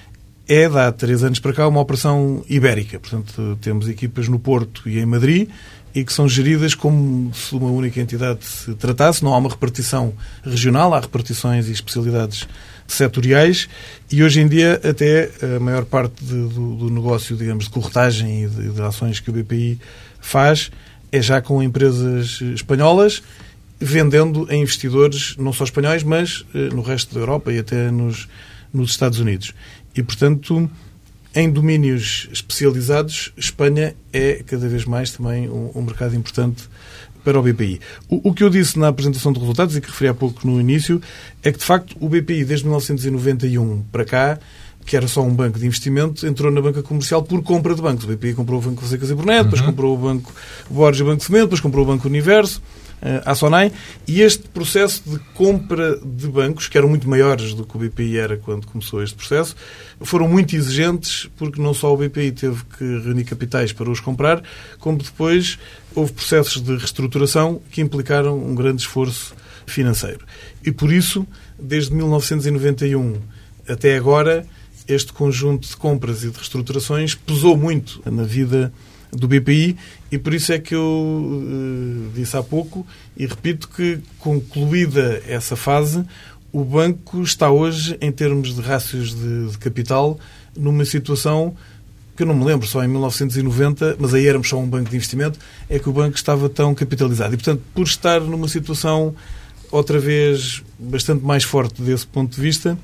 é, 0.46 0.68
de 0.68 0.78
há 0.78 0.92
três 0.92 1.24
anos 1.24 1.38
para 1.38 1.52
cá, 1.52 1.66
uma 1.66 1.80
operação 1.80 2.44
ibérica. 2.48 2.98
Portanto, 2.98 3.58
temos 3.60 3.88
equipas 3.88 4.28
no 4.28 4.38
Porto 4.38 4.88
e 4.88 4.98
em 4.98 5.06
Madrid 5.06 5.48
e 5.94 6.04
que 6.04 6.12
são 6.12 6.28
geridas 6.28 6.74
como 6.74 7.32
se 7.32 7.54
uma 7.54 7.70
única 7.70 8.00
entidade 8.00 8.44
se 8.44 8.74
tratasse. 8.74 9.22
Não 9.22 9.32
há 9.32 9.38
uma 9.38 9.48
repartição 9.48 10.12
regional, 10.44 10.92
há 10.92 11.00
repartições 11.00 11.68
e 11.68 11.72
especialidades 11.72 12.48
setoriais 12.86 13.68
e 14.12 14.22
hoje 14.22 14.40
em 14.40 14.48
dia 14.48 14.80
até 14.84 15.30
a 15.56 15.60
maior 15.60 15.84
parte 15.86 16.22
de, 16.22 16.48
do, 16.48 16.74
do, 16.76 16.90
negócio, 16.90 17.34
digamos, 17.36 17.64
de 17.64 17.70
corretagem 17.70 18.44
e 18.44 18.48
de, 18.48 18.68
de 18.70 18.82
ações 18.82 19.20
que 19.20 19.30
o 19.30 19.32
BPI 19.32 19.80
faz 20.20 20.70
é 21.10 21.22
já 21.22 21.40
com 21.40 21.62
empresas 21.62 22.40
espanholas 22.54 23.22
vendendo 23.80 24.46
a 24.48 24.54
investidores 24.54 25.36
não 25.36 25.52
só 25.52 25.64
espanhóis, 25.64 26.02
mas 26.02 26.44
eh, 26.54 26.68
no 26.72 26.82
resto 26.82 27.14
da 27.14 27.20
Europa 27.20 27.52
e 27.52 27.58
até 27.58 27.90
nos, 27.90 28.28
nos 28.72 28.90
Estados 28.90 29.18
Unidos. 29.18 29.52
E, 29.94 30.02
portanto, 30.02 30.70
em 31.34 31.50
domínios 31.50 32.28
especializados, 32.32 33.32
Espanha 33.36 33.94
é 34.12 34.42
cada 34.46 34.68
vez 34.68 34.84
mais 34.84 35.10
também 35.10 35.48
um, 35.48 35.70
um 35.74 35.82
mercado 35.82 36.14
importante 36.14 36.68
para 37.24 37.38
o 37.38 37.42
BPI. 37.42 37.80
O, 38.08 38.30
o, 38.30 38.34
que 38.34 38.44
eu 38.44 38.50
disse 38.50 38.78
na 38.78 38.88
apresentação 38.88 39.32
de 39.32 39.40
resultados 39.40 39.76
e 39.76 39.80
que 39.80 39.88
referi 39.88 40.08
há 40.08 40.14
pouco 40.14 40.46
no 40.46 40.60
início 40.60 41.00
é 41.42 41.50
que, 41.50 41.58
de 41.58 41.64
facto, 41.64 41.96
o 41.98 42.08
BPI, 42.08 42.44
desde 42.44 42.66
1991 42.66 43.82
para 43.90 44.04
cá, 44.04 44.38
que 44.84 44.96
era 44.96 45.08
só 45.08 45.22
um 45.22 45.34
banco 45.34 45.58
de 45.58 45.66
investimento, 45.66 46.26
entrou 46.26 46.52
na 46.52 46.60
banca 46.60 46.82
comercial 46.82 47.22
por 47.22 47.42
compra 47.42 47.74
de 47.74 47.80
bancos. 47.80 48.04
O 48.04 48.08
BPI 48.08 48.34
comprou 48.34 48.60
o 48.60 48.62
Banco 48.62 48.84
Secas 48.84 49.10
e 49.10 49.14
Brunet, 49.14 49.44
depois 49.44 49.60
uhum. 49.62 49.68
comprou 49.68 49.94
o 49.94 49.98
Banco 49.98 50.32
Borges 50.68 51.00
e 51.00 51.02
o 51.02 51.06
Banco 51.06 51.24
Cimento, 51.24 51.44
depois 51.44 51.60
comprou 51.60 51.84
o 51.84 51.88
Banco 51.88 52.06
Universo 52.06 52.62
à 53.24 53.32
eh, 53.32 53.34
Sonai, 53.34 53.70
e 54.08 54.22
este 54.22 54.48
processo 54.48 55.02
de 55.06 55.18
compra 55.34 55.98
de 55.98 56.26
bancos, 56.26 56.68
que 56.68 56.78
eram 56.78 56.88
muito 56.88 57.08
maiores 57.08 57.52
do 57.52 57.66
que 57.66 57.76
o 57.76 57.78
BPI 57.78 58.18
era 58.18 58.36
quando 58.38 58.66
começou 58.66 59.02
este 59.02 59.14
processo, 59.14 59.54
foram 60.00 60.26
muito 60.26 60.56
exigentes, 60.56 61.28
porque 61.36 61.60
não 61.60 61.74
só 61.74 61.92
o 61.92 61.96
BPI 61.96 62.32
teve 62.32 62.62
que 62.78 62.84
reunir 62.84 63.24
capitais 63.24 63.72
para 63.72 63.90
os 63.90 64.00
comprar, 64.00 64.42
como 64.78 64.98
depois 64.98 65.58
houve 65.94 66.12
processos 66.12 66.62
de 66.62 66.76
reestruturação 66.76 67.60
que 67.70 67.82
implicaram 67.82 68.38
um 68.38 68.54
grande 68.54 68.82
esforço 68.82 69.34
financeiro. 69.66 70.24
E 70.64 70.72
por 70.72 70.90
isso, 70.90 71.26
desde 71.58 71.94
1991 71.94 73.16
até 73.68 73.96
agora, 73.96 74.46
este 74.88 75.12
conjunto 75.12 75.68
de 75.68 75.76
compras 75.76 76.22
e 76.24 76.30
de 76.30 76.36
reestruturações 76.36 77.14
pesou 77.14 77.56
muito 77.56 78.02
na 78.10 78.22
vida 78.22 78.72
do 79.10 79.28
BPI 79.28 79.76
e 80.14 80.18
por 80.18 80.32
isso 80.32 80.52
é 80.52 80.60
que 80.60 80.76
eu 80.76 80.80
uh, 80.80 82.12
disse 82.14 82.36
há 82.36 82.42
pouco 82.42 82.86
e 83.16 83.26
repito 83.26 83.68
que, 83.68 83.98
concluída 84.20 85.20
essa 85.26 85.56
fase, 85.56 86.04
o 86.52 86.64
banco 86.64 87.20
está 87.20 87.50
hoje, 87.50 87.98
em 88.00 88.12
termos 88.12 88.54
de 88.54 88.60
rácios 88.60 89.12
de, 89.12 89.48
de, 89.48 89.58
capital, 89.58 90.16
numa 90.56 90.84
situação 90.84 91.56
que 92.16 92.22
eu 92.22 92.28
não 92.28 92.36
me 92.36 92.44
lembro, 92.44 92.64
só 92.64 92.84
em 92.84 92.86
1990, 92.86 93.96
mas 93.98 94.14
aí 94.14 94.24
éramos 94.24 94.48
só 94.48 94.56
um 94.56 94.68
banco 94.68 94.88
de 94.88 94.94
investimento, 94.94 95.36
é 95.68 95.80
que 95.80 95.88
o 95.88 95.92
banco 95.92 96.14
estava 96.14 96.48
tão 96.48 96.72
capitalizado. 96.76 97.34
E, 97.34 97.36
portanto, 97.36 97.60
por 97.74 97.82
estar 97.82 98.20
numa 98.20 98.46
situação, 98.46 99.16
outra 99.68 99.98
vez, 99.98 100.62
bastante 100.78 101.24
mais 101.24 101.42
forte 101.42 101.82
desse 101.82 102.06
ponto 102.06 102.36
de 102.36 102.40
vista, 102.40 102.78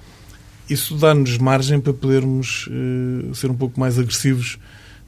isso 0.69 0.97
dá-nos 0.97 1.39
margem 1.39 1.79
para 1.79 1.93
podermos 1.93 2.67
uh, 2.67 3.33
ser 3.37 3.53
um 3.53 3.57
pouco 3.57 3.79
mais 3.79 4.01
agressivos 4.01 4.59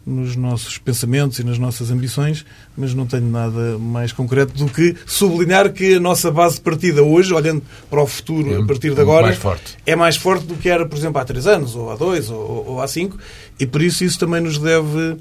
nos 0.04 0.34
nossos 0.34 0.78
pensamentos 0.78 1.38
e 1.38 1.44
nas 1.44 1.58
nossas 1.58 1.90
ambições, 1.90 2.44
mas 2.76 2.92
não 2.92 3.06
tenho 3.06 3.30
nada 3.30 3.78
mais 3.78 4.12
concreto 4.12 4.52
do 4.54 4.70
que 4.70 4.96
sublinhar 5.06 5.72
que 5.72 5.94
a 5.94 6.00
nossa 6.00 6.30
base 6.30 6.56
de 6.56 6.62
partida 6.62 7.02
hoje, 7.02 7.32
olhando 7.32 7.62
para 7.88 8.02
o 8.02 8.06
futuro 8.06 8.52
é, 8.52 8.62
a 8.62 8.64
partir 8.64 8.94
de 8.94 9.00
agora, 9.00 9.26
mais 9.26 9.38
forte. 9.38 9.76
é 9.86 9.94
mais 9.94 10.16
forte 10.16 10.46
do 10.46 10.54
que 10.56 10.68
era, 10.68 10.84
por 10.84 10.98
exemplo, 10.98 11.20
há 11.20 11.24
três 11.24 11.46
anos, 11.46 11.76
ou 11.76 11.90
há 11.90 11.96
dois, 11.96 12.30
ou, 12.30 12.66
ou 12.66 12.80
há 12.80 12.88
cinco, 12.88 13.16
e 13.58 13.66
por 13.66 13.80
isso 13.80 14.04
isso 14.04 14.18
também 14.18 14.40
nos 14.40 14.58
deve 14.58 15.18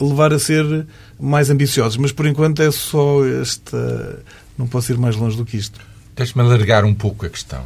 levar 0.00 0.32
a 0.32 0.38
ser 0.38 0.86
mais 1.18 1.50
ambiciosos. 1.50 1.96
Mas 1.96 2.12
por 2.12 2.26
enquanto 2.26 2.62
é 2.62 2.70
só 2.70 3.24
esta. 3.24 4.22
Não 4.58 4.66
posso 4.66 4.92
ir 4.92 4.98
mais 4.98 5.16
longe 5.16 5.36
do 5.36 5.44
que 5.44 5.56
isto. 5.56 5.80
Deixe-me 6.16 6.42
alargar 6.42 6.84
um 6.84 6.94
pouco 6.94 7.26
a 7.26 7.28
questão. 7.28 7.64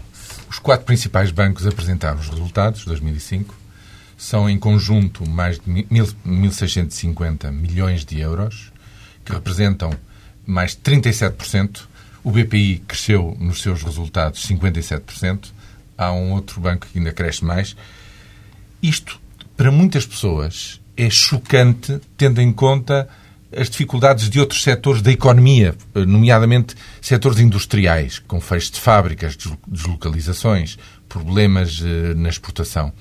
Os 0.51 0.59
quatro 0.59 0.87
principais 0.87 1.31
bancos 1.31 1.67
apresentaram 1.67 2.19
os 2.19 2.29
resultados 2.29 2.81
de 2.81 2.87
2005 2.87 3.58
são 4.19 4.51
em 4.51 4.59
conjunto 4.59 5.27
mais 5.27 5.61
de 5.61 5.71
1.650 5.71 7.53
milhões 7.53 8.05
de 8.05 8.19
euros, 8.19 8.73
que 9.25 9.33
representam 9.33 9.93
mais 10.45 10.73
de 10.73 10.79
37%. 10.79 11.83
O 12.25 12.33
BPI 12.33 12.83
cresceu 12.87 13.37
nos 13.39 13.63
seus 13.63 13.85
resultados 13.85 14.45
57%. 14.47 15.53
Há 15.97 16.13
um 16.13 16.33
outro 16.33 16.61
banco 16.61 16.87
que 16.87 16.99
ainda 16.99 17.13
cresce 17.13 17.45
mais. 17.45 17.77
Isto, 18.83 19.21
para 19.57 19.71
muitas 19.71 20.05
pessoas, 20.05 20.81
é 20.97 21.09
chocante, 21.09 22.01
tendo 22.17 22.41
em 22.41 22.53
conta 22.53 23.09
as 23.57 23.71
dificuldades 23.71 24.29
de 24.29 24.41
outros 24.41 24.63
setores 24.63 25.01
da 25.01 25.13
economia, 25.13 25.77
nomeadamente 25.95 26.75
setores 27.01 27.39
industriais, 27.39 28.19
com 28.19 28.41
fecho 28.41 28.73
de 28.73 28.81
fábricas, 28.81 29.39
deslocalizações, 29.67 30.77
problemas 31.09 31.81
eh, 31.83 32.15
na 32.15 32.29
exportação. 32.29 32.93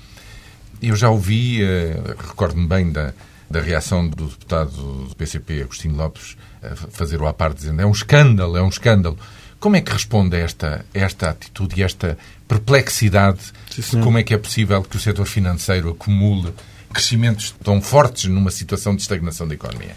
Eu 0.82 0.96
já 0.96 1.10
ouvi, 1.10 1.62
uh, 1.62 2.14
recordo-me 2.28 2.66
bem 2.66 2.90
da, 2.90 3.12
da 3.50 3.60
reação 3.60 4.08
do 4.08 4.26
deputado 4.26 4.70
do 4.70 5.14
PCP, 5.16 5.62
Agostinho 5.62 5.96
Lopes, 5.96 6.36
a 6.62 6.74
fazer 6.76 7.20
o 7.20 7.26
à 7.26 7.32
parte, 7.32 7.58
dizendo 7.58 7.80
é 7.80 7.86
um 7.86 7.92
escândalo, 7.92 8.56
é 8.56 8.62
um 8.62 8.68
escândalo. 8.68 9.18
Como 9.58 9.74
é 9.74 9.80
que 9.80 9.92
responde 9.92 10.36
a 10.36 10.38
esta, 10.38 10.84
a 10.94 10.98
esta 10.98 11.30
atitude 11.30 11.80
e 11.80 11.82
esta 11.82 12.16
perplexidade 12.46 13.40
Sim, 13.70 13.98
de 13.98 14.04
como 14.04 14.18
é 14.18 14.22
que 14.22 14.32
é 14.32 14.38
possível 14.38 14.82
que 14.82 14.96
o 14.96 15.00
setor 15.00 15.26
financeiro 15.26 15.90
acumule 15.90 16.54
crescimentos 16.92 17.54
tão 17.62 17.80
fortes 17.80 18.26
numa 18.26 18.50
situação 18.50 18.94
de 18.94 19.02
estagnação 19.02 19.48
da 19.48 19.54
economia? 19.54 19.96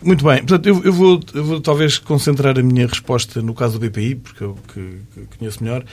Muito 0.00 0.24
bem. 0.24 0.38
Portanto, 0.38 0.66
eu, 0.66 0.84
eu, 0.84 0.92
vou, 0.92 1.20
eu, 1.34 1.44
vou, 1.44 1.60
talvez 1.60 1.98
concentrar 1.98 2.56
a 2.58 2.62
minha 2.62 2.86
resposta 2.86 3.42
no 3.42 3.52
caso 3.52 3.78
do 3.78 3.90
BPI, 3.90 4.14
porque 4.14 4.44
é 4.44 4.46
o 4.46 4.54
que, 4.54 5.00
que 5.12 5.38
conheço 5.38 5.62
melhor. 5.62 5.84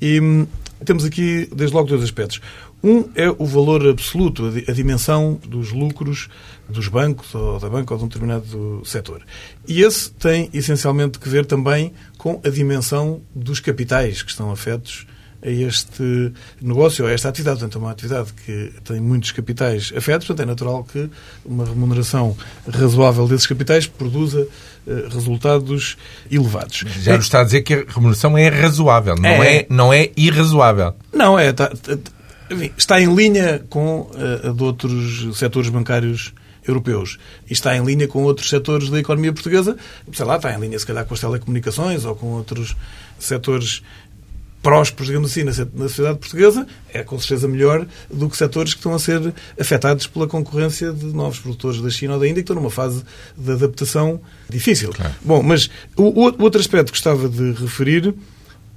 E 0.00 0.20
hum, 0.20 0.46
temos 0.84 1.04
aqui, 1.04 1.48
desde 1.54 1.74
logo, 1.74 1.88
dois 1.88 2.02
aspectos. 2.02 2.40
Um 2.84 3.08
é 3.14 3.30
o 3.30 3.46
valor 3.46 3.88
absoluto, 3.88 4.52
a 4.68 4.72
dimensão 4.72 5.40
dos 5.48 5.72
lucros 5.72 6.28
dos 6.68 6.86
bancos 6.86 7.34
ou 7.34 7.58
da 7.58 7.70
banca 7.70 7.94
ou 7.94 7.98
de 7.98 8.04
um 8.04 8.08
determinado 8.08 8.82
setor. 8.84 9.22
E 9.66 9.80
esse 9.80 10.12
tem 10.12 10.50
essencialmente 10.52 11.18
que 11.18 11.26
ver 11.26 11.46
também 11.46 11.94
com 12.18 12.42
a 12.44 12.50
dimensão 12.50 13.22
dos 13.34 13.58
capitais 13.58 14.22
que 14.22 14.30
estão 14.30 14.50
afetos 14.50 15.06
a 15.42 15.48
este 15.48 16.32
negócio, 16.60 17.06
a 17.06 17.10
esta 17.10 17.30
atividade. 17.30 17.60
Portanto, 17.60 17.78
é 17.78 17.80
uma 17.80 17.90
atividade 17.90 18.32
que 18.44 18.72
tem 18.84 19.00
muitos 19.00 19.32
capitais 19.32 19.90
afetos, 19.96 20.26
portanto, 20.26 20.46
é 20.46 20.46
natural 20.46 20.84
que 20.84 21.08
uma 21.42 21.64
remuneração 21.64 22.36
razoável 22.68 23.26
desses 23.26 23.46
capitais 23.46 23.86
produza 23.86 24.46
uh, 24.86 25.08
resultados 25.10 25.96
elevados. 26.30 26.84
Já 27.00 27.16
nos 27.16 27.24
está 27.24 27.40
a 27.40 27.44
dizer 27.44 27.62
que 27.62 27.72
a 27.72 27.84
remuneração 27.88 28.36
é 28.36 28.48
razoável, 28.48 29.14
não 29.16 29.42
é, 29.42 29.56
é 29.56 29.66
não 29.70 29.90
é 29.90 30.10
irrazoável. 30.16 30.94
Não, 31.12 31.38
é. 31.38 31.50
Tá, 31.50 31.68
tá, 31.68 31.96
está 32.76 33.00
em 33.00 33.14
linha 33.14 33.62
com 33.68 34.10
a 34.14 34.52
de 34.52 34.62
outros 34.62 35.38
setores 35.38 35.68
bancários 35.68 36.32
europeus. 36.66 37.18
E 37.48 37.52
está 37.52 37.76
em 37.76 37.84
linha 37.84 38.08
com 38.08 38.22
outros 38.22 38.48
setores 38.48 38.88
da 38.88 38.98
economia 38.98 39.32
portuguesa, 39.32 39.76
sei 40.12 40.24
lá, 40.24 40.36
está 40.36 40.54
em 40.54 40.60
linha 40.60 40.78
se 40.78 40.86
calhar 40.86 41.04
com 41.04 41.14
as 41.14 41.20
telecomunicações 41.20 42.04
ou 42.04 42.14
com 42.14 42.28
outros 42.28 42.74
setores 43.18 43.82
prósperos, 44.62 45.08
digamos 45.08 45.30
assim, 45.30 45.44
na 45.44 45.52
sociedade 45.52 46.18
portuguesa, 46.18 46.66
é 46.90 47.02
com 47.02 47.18
certeza 47.18 47.46
melhor 47.46 47.86
do 48.10 48.30
que 48.30 48.36
setores 48.36 48.72
que 48.72 48.80
estão 48.80 48.94
a 48.94 48.98
ser 48.98 49.34
afetados 49.60 50.06
pela 50.06 50.26
concorrência 50.26 50.90
de 50.90 51.04
novos 51.04 51.38
produtores 51.38 51.82
da 51.82 51.90
China 51.90 52.14
ou 52.14 52.20
da 52.20 52.26
Índia, 52.26 52.36
que 52.36 52.50
estão 52.50 52.56
numa 52.56 52.70
fase 52.70 53.04
de 53.36 53.52
adaptação 53.52 54.18
difícil. 54.48 54.90
Claro. 54.94 55.14
Bom, 55.22 55.42
mas 55.42 55.68
o, 55.94 56.04
o 56.18 56.42
outro 56.42 56.58
aspecto 56.58 56.86
que 56.86 56.92
gostava 56.92 57.28
de 57.28 57.52
referir 57.52 58.14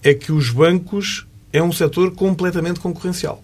é 0.04 0.14
que 0.14 0.34
os 0.34 0.50
bancos 0.50 1.26
é 1.54 1.64
um 1.64 1.72
setor 1.72 2.12
completamente 2.12 2.82
concorrencial. 2.82 3.42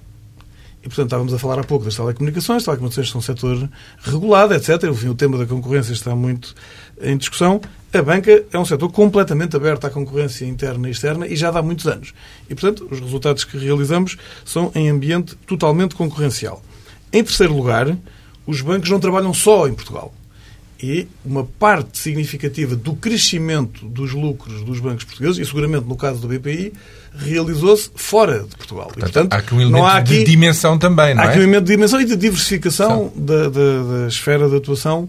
E, 0.83 0.89
portanto, 0.89 1.05
estávamos 1.05 1.33
a 1.33 1.39
falar 1.39 1.59
há 1.59 1.63
pouco 1.63 1.85
das 1.85 1.95
telecomunicações. 1.95 2.57
As 2.57 2.65
telecomunicações 2.65 3.09
são 3.09 3.19
um 3.19 3.21
setor 3.21 3.69
regulado, 4.03 4.53
etc. 4.53 4.83
Enfim, 4.83 5.07
o 5.07 5.15
tema 5.15 5.37
da 5.37 5.45
concorrência 5.45 5.93
está 5.93 6.13
muito 6.13 6.53
em 7.01 7.15
discussão. 7.15 7.61
A 7.93 8.01
banca 8.01 8.43
é 8.51 8.59
um 8.59 8.65
setor 8.65 8.91
completamente 8.91 9.55
aberto 9.55 9.85
à 9.85 9.89
concorrência 9.89 10.45
interna 10.45 10.89
e 10.89 10.91
externa 10.91 11.25
e 11.25 11.37
já 11.37 11.51
dá 11.51 11.61
muitos 11.61 11.87
anos. 11.87 12.13
E, 12.49 12.55
portanto, 12.55 12.85
os 12.91 12.99
resultados 12.99 13.45
que 13.45 13.57
realizamos 13.57 14.17
são 14.43 14.71
em 14.75 14.89
ambiente 14.89 15.35
totalmente 15.47 15.95
concorrencial. 15.95 16.61
Em 17.13 17.23
terceiro 17.23 17.55
lugar, 17.55 17.97
os 18.45 18.59
bancos 18.59 18.89
não 18.89 18.99
trabalham 18.99 19.33
só 19.33 19.67
em 19.67 19.73
Portugal. 19.73 20.13
E 20.83 21.07
uma 21.23 21.45
parte 21.45 21.97
significativa 21.97 22.75
do 22.75 22.93
crescimento 22.93 23.85
dos 23.85 24.11
lucros 24.11 24.65
dos 24.65 24.81
bancos 24.81 25.05
portugueses, 25.05 25.37
e 25.37 25.45
seguramente 25.45 25.87
no 25.87 25.95
caso 25.95 26.19
do 26.19 26.27
BPI, 26.27 26.73
realizou-se 27.15 27.89
fora 27.95 28.39
de 28.39 28.53
Portugal. 28.57 28.87
Portanto, 28.87 28.97
e, 28.97 29.13
portanto, 29.13 29.33
há 29.33 29.37
aqui 29.37 29.55
um 29.55 29.61
elemento 29.61 29.85
aqui, 29.85 30.17
de 30.17 30.23
dimensão 30.25 30.77
também, 30.77 31.15
não 31.15 31.23
é? 31.23 31.27
Há 31.27 31.29
aqui 31.29 31.39
um 31.39 31.43
elemento 31.43 31.63
de 31.63 31.71
dimensão 31.71 32.01
e 32.01 32.05
de 32.05 32.17
diversificação 32.17 33.13
da, 33.15 33.47
da, 33.47 33.83
da, 33.83 34.07
esfera 34.09 34.49
de 34.49 34.57
atuação 34.57 35.07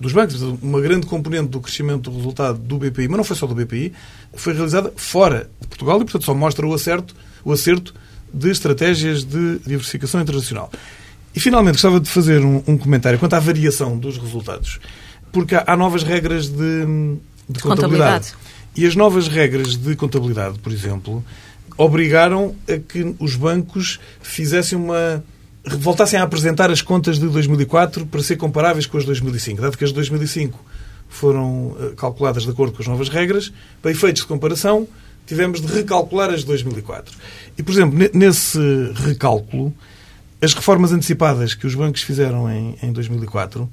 dos 0.00 0.12
bancos. 0.12 0.40
Uma 0.62 0.80
grande 0.80 1.08
componente 1.08 1.48
do 1.48 1.60
crescimento 1.60 2.08
do 2.08 2.16
resultado 2.16 2.60
do 2.60 2.78
BPI, 2.78 3.08
mas 3.08 3.16
não 3.16 3.24
foi 3.24 3.34
só 3.34 3.48
do 3.48 3.54
BPI, 3.56 3.92
foi 4.32 4.52
realizada 4.52 4.92
fora 4.94 5.50
de 5.60 5.66
Portugal 5.66 5.96
e, 5.96 6.04
portanto, 6.04 6.24
só 6.24 6.34
mostra 6.34 6.64
o 6.64 6.72
acerto, 6.72 7.16
o 7.44 7.52
acerto 7.52 7.92
de 8.32 8.48
estratégias 8.48 9.24
de 9.24 9.58
diversificação 9.66 10.20
internacional. 10.20 10.70
E, 11.34 11.40
finalmente, 11.40 11.72
gostava 11.74 11.98
de 11.98 12.08
fazer 12.08 12.44
um, 12.44 12.62
um 12.64 12.78
comentário 12.78 13.18
quanto 13.18 13.34
à 13.34 13.40
variação 13.40 13.98
dos 13.98 14.18
resultados. 14.18 14.78
Porque 15.36 15.54
há, 15.54 15.76
novas 15.76 16.02
regras 16.02 16.48
de, 16.48 16.56
de 17.46 17.60
contabilidade. 17.60 18.32
contabilidade. 18.32 18.34
E 18.74 18.86
as 18.86 18.96
novas 18.96 19.28
regras 19.28 19.76
de 19.76 19.94
contabilidade, 19.94 20.58
por 20.60 20.72
exemplo, 20.72 21.22
obrigaram 21.76 22.56
a 22.66 22.78
que 22.78 23.14
os 23.18 23.36
bancos 23.36 24.00
fizessem 24.22 24.78
uma 24.78 25.22
voltassem 25.62 26.18
a 26.18 26.22
apresentar 26.22 26.70
as 26.70 26.80
contas 26.80 27.18
de 27.18 27.28
2004 27.28 28.06
para 28.06 28.22
ser 28.22 28.36
comparáveis 28.36 28.86
com 28.86 28.96
as 28.96 29.02
de 29.02 29.08
2005, 29.08 29.60
dado 29.60 29.76
que 29.76 29.84
as 29.84 29.90
de 29.90 29.96
2005 29.96 30.58
foram 31.06 31.76
eh, 31.80 31.92
calculadas 31.98 32.44
de 32.44 32.50
acordo 32.50 32.72
com 32.72 32.80
as 32.80 32.88
novas 32.88 33.10
regras, 33.10 33.52
para 33.82 33.90
efeitos 33.90 34.22
de 34.22 34.28
comparação, 34.28 34.88
tivemos 35.26 35.60
de 35.60 35.66
recalcular 35.66 36.30
as 36.30 36.40
de 36.40 36.46
2004. 36.46 37.14
E, 37.58 37.62
por 37.62 37.72
exemplo, 37.72 37.98
nesse 38.14 38.58
recálculo, 38.94 39.74
as 40.40 40.54
reformas 40.54 40.92
antecipadas 40.92 41.52
que 41.52 41.66
os 41.66 41.74
bancos 41.74 42.00
fizeram 42.00 42.50
em, 42.50 42.78
em 42.82 42.90
2004 42.90 43.68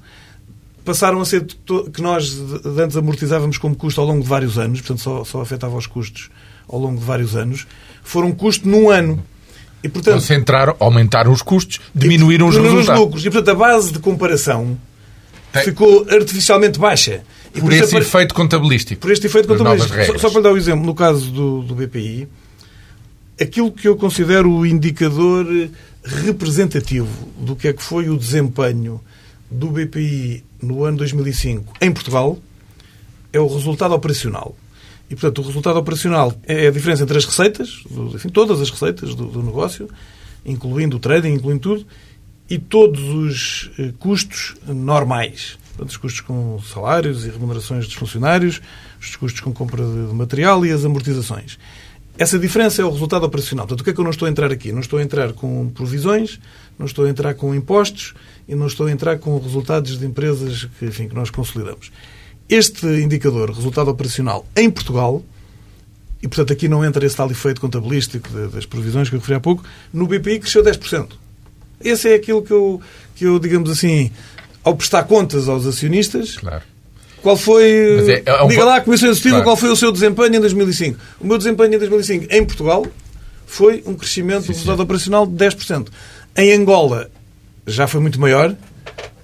passaram 0.84 1.22
a 1.22 1.26
ser 1.26 1.46
que 1.94 2.02
nós 2.02 2.38
antes 2.78 2.98
amortizávamos 2.98 3.58
como 3.58 3.76
custo 3.76 4.02
ao 4.02 4.08
longo 4.08 4.22
de 4.22 4.28
vários 4.28 4.58
anos, 4.58 4.82
portanto 4.82 5.02
só, 5.02 5.24
só 5.24 5.42
afetava 5.42 5.76
os 5.76 5.88
custos 5.88 6.30
ao 6.68 6.80
longo 6.80 7.00
de 7.00 7.06
vários 7.06 7.36
anos, 7.36 7.68
foram 8.04 8.32
custo 8.32 8.68
num 8.68 8.90
ano. 8.90 9.24
E, 9.84 9.90
portanto, 9.90 10.16
Concentraram, 10.16 10.76
aumentaram 10.80 11.32
os 11.32 11.42
custos, 11.42 11.80
diminuíram 11.94 12.48
os 12.48 12.56
resultados. 12.56 12.90
Os 12.90 13.00
lucros. 13.00 13.26
E, 13.26 13.30
portanto, 13.30 13.50
a 13.50 13.56
base 13.56 13.92
de 13.92 14.00
comparação 14.00 14.78
Tem... 15.52 15.64
ficou 15.64 16.08
artificialmente 16.10 16.80
baixa. 16.80 17.22
E 17.54 17.60
por, 17.60 17.70
por 17.70 17.74
esse 17.74 17.96
efeito 17.98 18.34
contabilístico. 18.34 19.02
Por 19.02 19.12
este 19.12 19.28
efeito 19.28 19.48
contabilístico. 19.48 20.06
Só, 20.06 20.18
só, 20.18 20.30
para 20.30 20.42
dar 20.44 20.50
o 20.52 20.54
um 20.54 20.58
exemplo, 20.58 20.86
no 20.86 20.96
caso 20.96 21.30
do, 21.32 21.62
do 21.64 21.76
BPI, 21.76 22.30
aquilo 23.40 23.72
que 23.72 23.88
eu 23.88 23.96
considero 23.98 24.50
o 24.50 24.66
indicador 24.66 25.46
representativo 26.04 27.30
do 27.38 27.56
que 27.56 27.68
é 27.68 27.74
que 27.74 27.84
foi 27.84 28.10
o 28.10 28.18
desempenho 28.18 29.02
do 29.54 29.70
BPI 29.70 30.44
no 30.62 30.84
ano 30.84 30.98
2005 30.98 31.74
em 31.82 31.92
Portugal 31.92 32.38
é 33.32 33.40
o 33.40 33.48
resultado 33.48 33.94
operacional. 33.94 34.56
E, 35.10 35.16
portanto, 35.16 35.40
o 35.40 35.42
resultado 35.46 35.78
operacional 35.78 36.34
é 36.44 36.68
a 36.68 36.72
diferença 36.72 37.04
entre 37.04 37.18
as 37.18 37.26
receitas, 37.26 37.84
enfim, 38.14 38.30
todas 38.30 38.62
as 38.62 38.70
receitas 38.70 39.14
do, 39.14 39.26
do 39.26 39.44
negócio, 39.44 39.90
incluindo 40.46 40.98
o 40.98 41.00
trading, 41.00 41.34
incluindo 41.34 41.60
tudo, 41.60 41.86
e 42.50 42.58
todos 42.58 43.02
os 43.02 43.72
eh, 43.80 43.92
custos 44.00 44.56
normais. 44.66 45.58
Portanto, 45.70 45.90
os 45.90 45.98
custos 45.98 46.22
com 46.22 46.60
salários 46.62 47.26
e 47.26 47.30
remunerações 47.30 47.86
dos 47.86 47.96
funcionários, 47.96 48.62
os 49.00 49.16
custos 49.16 49.42
com 49.42 49.52
compra 49.52 49.84
de 49.84 50.14
material 50.14 50.66
e 50.66 50.72
as 50.72 50.86
amortizações. 50.86 51.58
Essa 52.18 52.38
diferença 52.38 52.82
é 52.82 52.86
o 52.86 52.92
resultado 52.92 53.26
operacional. 53.26 53.66
Portanto, 53.66 53.82
o 53.82 53.84
que 53.84 53.90
é 53.90 53.94
que 53.94 54.00
eu 54.00 54.04
não 54.04 54.12
estou 54.12 54.28
a 54.28 54.30
entrar 54.30 54.52
aqui? 54.52 54.72
Não 54.72 54.82
estou 54.82 55.00
a 55.00 55.04
entrar 55.04 55.34
com 55.34 55.70
provisões, 55.70 56.40
não 56.78 56.86
estou 56.86 57.06
a 57.06 57.10
entrar 57.10 57.34
com 57.34 57.56
impostos 57.56 58.14
e 58.48 58.56
não 58.56 58.68
estou 58.68 58.88
a 58.88 58.92
entrar 58.92 59.18
com 59.20 59.38
resultados 59.38 59.98
de 59.98 60.06
empresas 60.06 60.68
que, 60.78 60.86
enfim, 60.86 61.08
que 61.08 61.16
nós 61.16 61.30
consolidamos. 61.30 61.92
Este 62.50 62.86
indicador, 62.86 63.52
resultado 63.52 63.90
operacional, 63.90 64.46
em 64.56 64.70
Portugal, 64.70 65.24
e 66.22 66.28
portanto 66.28 66.54
aqui 66.54 66.68
não 66.68 66.84
entra 66.84 67.06
esse 67.06 67.16
tal 67.16 67.30
efeito 67.30 67.60
contabilístico 67.60 68.30
das 68.50 68.66
provisões 68.66 69.10
que 69.10 69.16
eu 69.16 69.20
referi 69.20 69.36
há 69.36 69.40
pouco, 69.40 69.64
no 69.92 70.08
BPI 70.08 70.40
cresceu 70.40 70.64
10%. 70.64 71.10
Esse 71.84 72.10
é 72.10 72.16
aquilo 72.16 72.42
que 72.42 72.52
eu, 72.52 72.82
que 73.16 73.26
eu 73.26 73.40
digamos 73.40 73.70
assim, 73.70 74.12
ao 74.64 74.76
prestar 74.76 75.04
contas 75.04 75.48
aos 75.48 75.66
acionistas, 75.66 76.38
claro. 76.38 76.64
Qual 77.24 77.38
foi. 77.38 77.64
É, 78.10 78.24
é 78.26 78.44
um... 78.44 78.50
Diga 78.50 78.66
lá, 78.66 78.82
Comissão 78.82 79.08
Executiva, 79.08 79.38
claro. 79.38 79.46
qual 79.46 79.56
foi 79.56 79.70
o 79.70 79.78
seu 79.78 79.94
desempenho 79.94 80.36
em 80.36 80.40
2005? 80.42 81.00
O 81.22 81.26
meu 81.26 81.38
desempenho 81.38 81.74
em 81.74 81.80
2005 81.80 82.28
em 82.30 82.46
Portugal 82.46 82.86
foi 83.48 83.82
um 83.86 83.96
crescimento 83.96 84.42
sim, 84.42 84.48
do 84.48 84.54
resultado 84.54 84.78
sim. 84.78 84.84
operacional 84.84 85.26
de 85.26 85.34
10%. 85.34 85.88
Em 86.36 86.52
Angola 86.52 87.10
já 87.66 87.88
foi 87.88 88.02
muito 88.02 88.20
maior, 88.20 88.56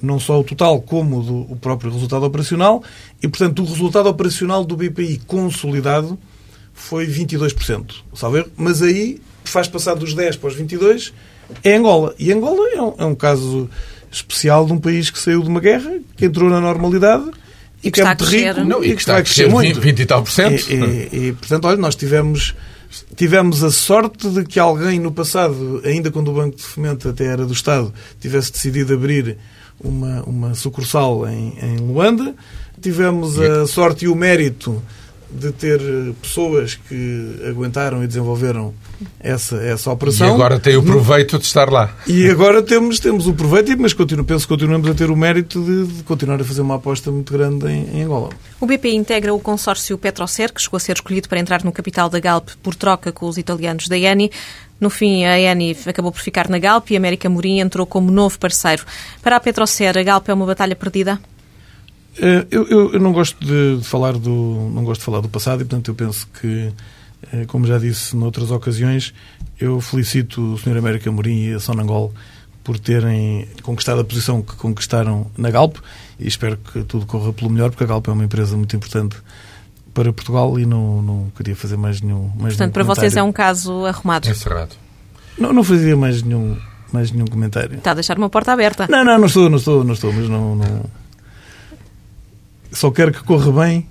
não 0.02 0.20
só 0.20 0.40
o 0.40 0.44
total 0.44 0.82
como 0.82 1.22
do, 1.22 1.52
o 1.52 1.56
próprio 1.56 1.92
resultado 1.92 2.24
operacional, 2.26 2.84
e, 3.22 3.28
portanto, 3.28 3.62
o 3.62 3.66
resultado 3.66 4.08
operacional 4.08 4.64
do 4.64 4.76
BPI 4.76 5.22
consolidado 5.28 6.18
foi 6.74 7.08
22%, 7.08 7.96
sabe? 8.14 8.46
mas 8.56 8.82
aí 8.82 9.22
faz 9.44 9.68
passar 9.68 9.96
dos 9.96 10.14
10 10.14 10.38
para 10.38 10.48
os 10.50 10.56
22 10.56 11.14
é 11.64 11.76
Angola. 11.76 12.14
E 12.18 12.32
Angola 12.32 12.70
é 12.70 12.82
um, 12.82 12.94
é 13.00 13.06
um 13.06 13.16
caso 13.16 13.70
especial 14.12 14.66
de 14.66 14.74
um 14.74 14.78
país 14.78 15.10
que 15.10 15.20
saiu 15.20 15.42
de 15.42 15.50
uma 15.50 15.60
guerra, 15.60 16.00
que 16.16 16.26
entrou 16.26 16.50
na 16.50 16.60
normalidade 16.60 17.26
e 17.84 17.92
que, 17.92 17.92
que 17.92 18.02
é 18.02 18.06
muito 18.06 18.26
rico 18.26 18.64
não, 18.66 18.84
e 18.84 18.94
que 18.94 19.02
está 19.02 19.18
a 19.18 19.24
crescer 19.24 19.50
muito. 19.50 19.80
20 19.80 20.00
e 20.00 20.06
tal 20.06 20.24
por 20.24 20.32
cento. 20.32 20.70
E, 20.70 20.74
e, 20.74 21.28
e, 21.28 21.34
portanto, 21.34 21.66
olha, 21.66 21.78
nós 21.78 21.96
tivemos, 21.96 22.56
tivemos 23.16 23.64
a 23.64 23.72
sorte 23.72 24.30
de 24.30 24.44
que 24.44 24.60
alguém 24.60 25.00
no 25.00 25.12
passado, 25.12 25.82
ainda 25.84 26.12
quando 26.12 26.30
o 26.30 26.34
Banco 26.34 26.58
de 26.58 26.64
Fomento 26.64 27.10
até 27.10 27.26
era 27.26 27.46
do 27.46 27.54
Estado, 27.54 27.94
tivesse 28.20 28.52
decidido 28.52 28.94
abrir 28.94 29.38
uma, 29.80 30.24
uma 30.24 30.56
sucursal 30.56 31.28
em, 31.28 31.58
em 31.62 31.78
Luanda. 31.78 32.36
Tivemos 32.82 33.40
a 33.40 33.68
sorte 33.68 34.06
e 34.06 34.08
o 34.08 34.16
mérito 34.16 34.82
de 35.32 35.52
ter 35.52 35.80
pessoas 36.22 36.76
que 36.76 37.42
aguentaram 37.48 38.04
e 38.04 38.08
desenvolveram 38.08 38.74
essa, 39.20 39.58
essa 39.58 39.92
operação. 39.92 40.28
E 40.28 40.32
agora 40.32 40.60
tem 40.60 40.76
o 40.76 40.84
proveito 40.84 41.38
de 41.38 41.46
estar 41.46 41.70
lá. 41.70 41.96
E 42.08 42.28
agora 42.30 42.62
temos, 42.62 43.00
temos 43.00 43.28
o 43.28 43.34
proveito, 43.34 43.76
mas 43.80 43.94
continuo, 43.94 44.26
penso 44.26 44.48
que 44.48 44.54
continuamos 44.54 44.90
a 44.90 44.94
ter 44.94 45.10
o 45.12 45.16
mérito 45.16 45.62
de, 45.62 45.86
de 45.86 46.04
continuar 46.04 46.42
a 46.42 46.44
fazer 46.44 46.62
uma 46.62 46.76
aposta 46.76 47.12
muito 47.12 47.32
grande 47.32 47.68
em, 47.68 48.00
em, 48.00 48.04
Angola. 48.04 48.30
O 48.60 48.66
BP 48.66 48.92
integra 48.92 49.34
o 49.34 49.40
consórcio 49.40 49.98
Petrocer, 49.98 50.54
que 50.54 50.62
chegou 50.62 50.78
a 50.78 50.80
ser 50.80 50.94
escolhido 50.94 51.30
para 51.30 51.40
entrar 51.40 51.64
no 51.64 51.72
capital 51.72 52.10
da 52.10 52.20
Galp 52.20 52.50
por 52.64 52.76
troca 52.76 53.12
com 53.12 53.28
os 53.28 53.38
italianos 53.38 53.88
da 53.88 53.98
Eni. 53.98 54.32
No 54.80 54.90
fim, 54.90 55.26
a 55.26 55.40
Eni 55.40 55.78
acabou 55.86 56.12
por 56.12 56.22
ficar 56.22 56.50
na 56.50 56.58
Galp 56.58 56.90
e 56.90 56.96
a 56.96 57.00
América 57.00 57.30
Morim 57.30 57.60
entrou 57.60 57.86
como 57.86 58.12
novo 58.12 58.40
parceiro. 58.40 58.84
Para 59.22 59.36
a 59.36 59.40
Petrocer, 59.40 59.98
a 59.98 60.04
Galp 60.04 60.28
é 60.30 60.34
uma 60.34 60.46
batalha 60.46 60.76
perdida? 60.76 61.20
Eh, 62.22 62.46
eu, 62.52 62.68
eu, 62.68 62.94
eu, 62.94 63.00
não 63.00 63.14
gosto 63.14 63.38
de, 63.46 63.84
falar 63.84 64.14
do 64.14 64.70
não 64.74 64.84
gosto 64.84 65.00
de 65.00 65.06
falar 65.06 65.22
do 65.22 65.30
passado 65.30 65.62
e 65.62 65.66
portanto 65.66 65.88
eu 65.90 65.96
penso 65.96 66.28
que 66.40 66.72
eh, 67.32 67.46
como 67.46 67.66
já 67.66 67.78
disse 67.78 68.14
noutras 68.14 68.52
ocasiões 68.52 69.14
eu 69.58 69.80
felicito 69.80 70.54
o 70.54 70.58
Sr. 70.58 70.78
América 70.78 71.10
Morim 71.10 71.46
e 71.46 71.54
a 71.54 71.60
Sonangol 71.60 72.14
por 72.62 72.78
terem 72.78 73.48
conquistado 73.64 74.02
a 74.02 74.04
posição 74.04 74.42
que 74.42 74.54
conquistaram 74.58 75.28
na 75.38 75.50
Galp 75.50 75.78
e 76.20 76.28
espero 76.28 76.58
que 76.58 76.84
tudo 76.84 77.06
corra 77.06 77.32
pelo 77.32 77.50
melhor 77.50 77.70
porque 77.70 77.86
a 77.86 77.88
Galp 77.88 78.06
é 78.10 78.12
uma 78.12 78.26
empresa 78.26 78.58
muito 78.58 78.76
importante 78.76 79.16
para 79.94 80.12
Portugal 80.12 80.60
e 80.60 80.66
não, 80.66 81.02
não 81.02 81.32
queria 81.38 81.56
fazer 81.56 81.78
mais 81.78 82.02
nenhum 82.02 82.24
mais 82.36 82.56
Portanto, 82.56 82.60
nenhum 82.60 82.72
para 82.72 82.84
vocês 82.84 83.16
é 83.16 83.24
um 83.24 83.32
caso 83.32 83.86
arrumado. 83.86 84.28
Encerrado. 84.30 84.76
Não, 85.38 85.54
não 85.54 85.64
fazia 85.64 85.96
mais 85.96 86.22
nenhum, 86.22 86.58
mais 86.92 87.12
nenhum 87.12 87.28
comentário. 87.28 87.78
Está 87.78 87.92
a 87.92 87.94
deixar 87.94 88.18
uma 88.18 88.30
porta 88.30 88.52
aberta. 88.52 88.88
Não, 88.90 89.06
não, 89.06 89.18
não 89.18 89.26
estou, 89.26 89.50
não 89.50 89.58
estou, 89.58 89.84
não 89.86 89.94
estou, 89.94 90.12
mas 90.12 90.28
não... 90.28 90.56
não 90.58 91.00
só 92.72 92.92
quero 92.92 93.12
que 93.12 93.24
corra 93.24 93.52
bem 93.52 93.88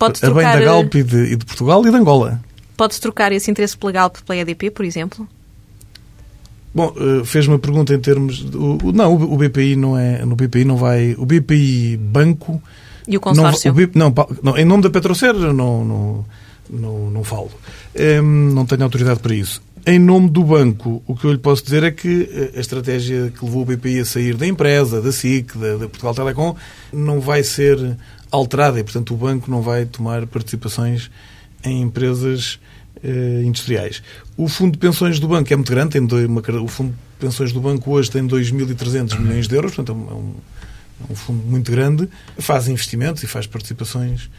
Pode 0.00 0.24
a 0.24 0.30
bem 0.30 0.42
da 0.42 0.60
Galp 0.60 0.94
e 0.94 1.02
de, 1.02 1.16
e 1.24 1.36
de, 1.36 1.44
Portugal 1.44 1.86
e 1.86 1.90
de 1.90 1.96
Angola. 1.96 2.40
Pode-se 2.74 2.98
trocar 2.98 3.32
esse 3.32 3.50
interesse 3.50 3.76
pela 3.76 3.92
Galp 3.92 4.16
pela 4.26 4.38
EDP, 4.38 4.70
por 4.70 4.86
exemplo? 4.86 5.28
Bom, 6.74 6.94
eh, 6.96 7.22
fez 7.24 7.46
uma 7.46 7.58
pergunta 7.58 7.92
em 7.92 8.00
termos. 8.00 8.38
De, 8.50 8.56
o, 8.56 8.78
não, 8.94 9.14
o 9.14 9.36
BPI 9.36 9.76
não 9.76 9.98
é. 9.98 10.24
No 10.24 10.34
BPI 10.34 10.64
não 10.64 10.76
vai. 10.76 11.14
O 11.18 11.26
BPI 11.26 11.98
Banco. 11.98 12.62
E 13.06 13.14
o 13.14 13.20
consórcio? 13.20 13.74
Não, 13.94 14.08
o 14.08 14.14
não, 14.14 14.28
não, 14.42 14.56
em 14.56 14.64
nome 14.64 14.82
da 14.82 14.88
Petrocer 14.88 15.34
não, 15.34 15.52
não, 15.52 16.24
não, 16.70 17.10
não 17.10 17.24
falo. 17.24 17.50
Não 18.22 18.64
tenho 18.64 18.84
autoridade 18.84 19.20
para 19.20 19.34
isso. 19.34 19.60
Em 19.86 19.98
nome 19.98 20.28
do 20.28 20.44
banco, 20.44 21.02
o 21.06 21.16
que 21.16 21.24
eu 21.24 21.32
lhe 21.32 21.38
posso 21.38 21.64
dizer 21.64 21.82
é 21.82 21.90
que 21.90 22.28
eh, 22.30 22.58
a 22.58 22.60
estratégia 22.60 23.30
que 23.30 23.42
levou 23.44 23.62
o 23.62 23.64
BPI 23.64 24.00
a 24.00 24.04
sair 24.04 24.36
da 24.36 24.46
empresa, 24.46 25.00
da 25.00 25.10
SIC, 25.10 25.56
da, 25.56 25.76
da 25.76 25.88
Portugal 25.88 26.14
Telecom, 26.14 26.54
não 26.92 27.18
vai 27.18 27.42
ser 27.42 27.96
alterada 28.30 28.78
e, 28.78 28.84
portanto, 28.84 29.14
o 29.14 29.16
banco 29.16 29.50
não 29.50 29.62
vai 29.62 29.86
tomar 29.86 30.26
participações 30.26 31.10
em 31.64 31.80
empresas 31.80 32.60
eh, 33.02 33.42
industriais. 33.44 34.02
O 34.36 34.48
fundo 34.48 34.72
de 34.72 34.78
pensões 34.78 35.18
do 35.18 35.26
banco 35.26 35.50
é 35.50 35.56
muito 35.56 35.72
grande, 35.72 35.92
tem 35.92 36.04
dois, 36.04 36.26
uma, 36.26 36.42
o 36.62 36.68
fundo 36.68 36.90
de 36.90 37.26
pensões 37.26 37.50
do 37.50 37.60
banco 37.60 37.90
hoje 37.90 38.10
tem 38.10 38.26
2.300 38.26 39.18
milhões 39.18 39.48
de 39.48 39.54
euros, 39.54 39.74
portanto 39.74 39.96
é 40.10 40.14
um, 40.14 40.34
é 41.08 41.12
um 41.12 41.16
fundo 41.16 41.42
muito 41.46 41.70
grande, 41.72 42.06
faz 42.38 42.68
investimentos 42.68 43.22
e 43.22 43.26
faz 43.26 43.46
participações 43.46 44.30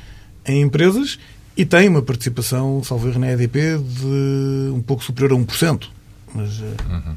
em 0.45 0.61
empresas 0.61 1.17
e 1.55 1.65
tem 1.65 1.89
uma 1.89 2.01
participação, 2.01 2.83
salvo 2.83 3.07
erro, 3.07 3.19
na 3.19 3.31
EDP 3.31 3.77
de 3.77 4.71
um 4.73 4.81
pouco 4.81 5.03
superior 5.03 5.33
a 5.33 5.35
1%. 5.35 5.87
Mas, 6.33 6.59
uh... 6.59 6.63
uhum. 6.89 7.15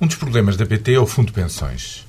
Um 0.00 0.06
dos 0.06 0.16
problemas 0.16 0.56
da 0.56 0.66
PT 0.66 0.94
é 0.94 0.98
o 0.98 1.06
fundo 1.06 1.28
de 1.28 1.32
pensões. 1.32 2.04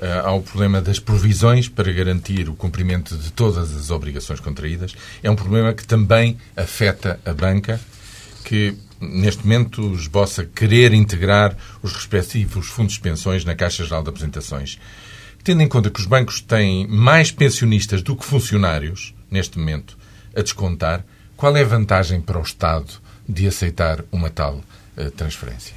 Uh, 0.00 0.26
há 0.26 0.32
o 0.32 0.42
problema 0.42 0.80
das 0.80 0.98
provisões 0.98 1.68
para 1.68 1.92
garantir 1.92 2.48
o 2.48 2.54
cumprimento 2.54 3.16
de 3.16 3.32
todas 3.32 3.74
as 3.74 3.90
obrigações 3.90 4.38
contraídas. 4.38 4.94
É 5.22 5.30
um 5.30 5.34
problema 5.36 5.72
que 5.72 5.86
também 5.86 6.38
afeta 6.56 7.18
a 7.24 7.32
banca, 7.32 7.80
que 8.44 8.76
neste 9.00 9.42
momento 9.42 9.94
esboça 9.94 10.44
querer 10.44 10.92
integrar 10.92 11.56
os 11.82 11.92
respectivos 11.92 12.68
fundos 12.68 12.94
de 12.94 13.00
pensões 13.00 13.44
na 13.44 13.54
Caixa 13.54 13.84
Geral 13.84 14.02
de 14.02 14.10
Apresentações. 14.10 14.78
Tendo 15.42 15.62
em 15.62 15.68
conta 15.68 15.90
que 15.90 16.00
os 16.00 16.06
bancos 16.06 16.40
têm 16.40 16.86
mais 16.86 17.32
pensionistas 17.32 18.02
do 18.02 18.14
que 18.14 18.24
funcionários, 18.24 19.14
neste 19.30 19.58
momento, 19.58 19.97
a 20.34 20.42
descontar, 20.42 21.04
qual 21.36 21.56
é 21.56 21.62
a 21.62 21.66
vantagem 21.66 22.20
para 22.20 22.38
o 22.38 22.42
Estado 22.42 22.92
de 23.28 23.46
aceitar 23.46 24.04
uma 24.10 24.30
tal 24.30 24.60
uh, 24.96 25.10
transferência? 25.12 25.74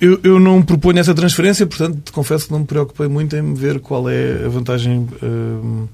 Eu, 0.00 0.20
eu, 0.22 0.40
não 0.40 0.62
proponho 0.62 0.98
essa 0.98 1.14
transferência, 1.14 1.66
portanto, 1.66 2.12
confesso 2.12 2.46
que 2.46 2.52
não 2.52 2.60
me 2.60 2.66
preocupei 2.66 3.08
muito 3.08 3.36
em 3.36 3.54
ver 3.54 3.80
qual 3.80 4.08
é 4.08 4.44
a 4.44 4.48
vantagem 4.48 5.08
uh, 5.22 5.88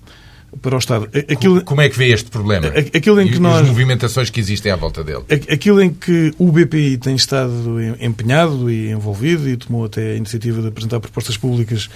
para 0.60 0.74
o 0.74 0.78
Estado. 0.78 1.08
Aquilo, 1.30 1.64
Como 1.64 1.80
é 1.80 1.88
que 1.88 1.96
vê 1.96 2.12
este 2.12 2.30
problema? 2.30 2.68
Aquilo 2.68 3.20
em 3.20 3.28
que 3.28 3.36
e 3.36 3.38
nós, 3.38 3.62
as 3.62 3.68
movimentações 3.68 4.28
que 4.28 4.38
existem 4.38 4.70
à 4.70 4.76
volta 4.76 5.02
dele? 5.02 5.24
Aquilo 5.50 5.80
em 5.80 5.90
que 5.90 6.34
o 6.38 6.52
BPI 6.52 6.98
tem 6.98 7.14
estado 7.14 7.80
empenhado 8.00 8.70
e 8.70 8.90
envolvido 8.90 9.48
e 9.48 9.56
tomou 9.56 9.86
até 9.86 10.12
a 10.12 10.16
iniciativa 10.16 10.60
de 10.60 10.68
apresentar 10.68 11.00
propostas 11.00 11.36
públicas 11.36 11.88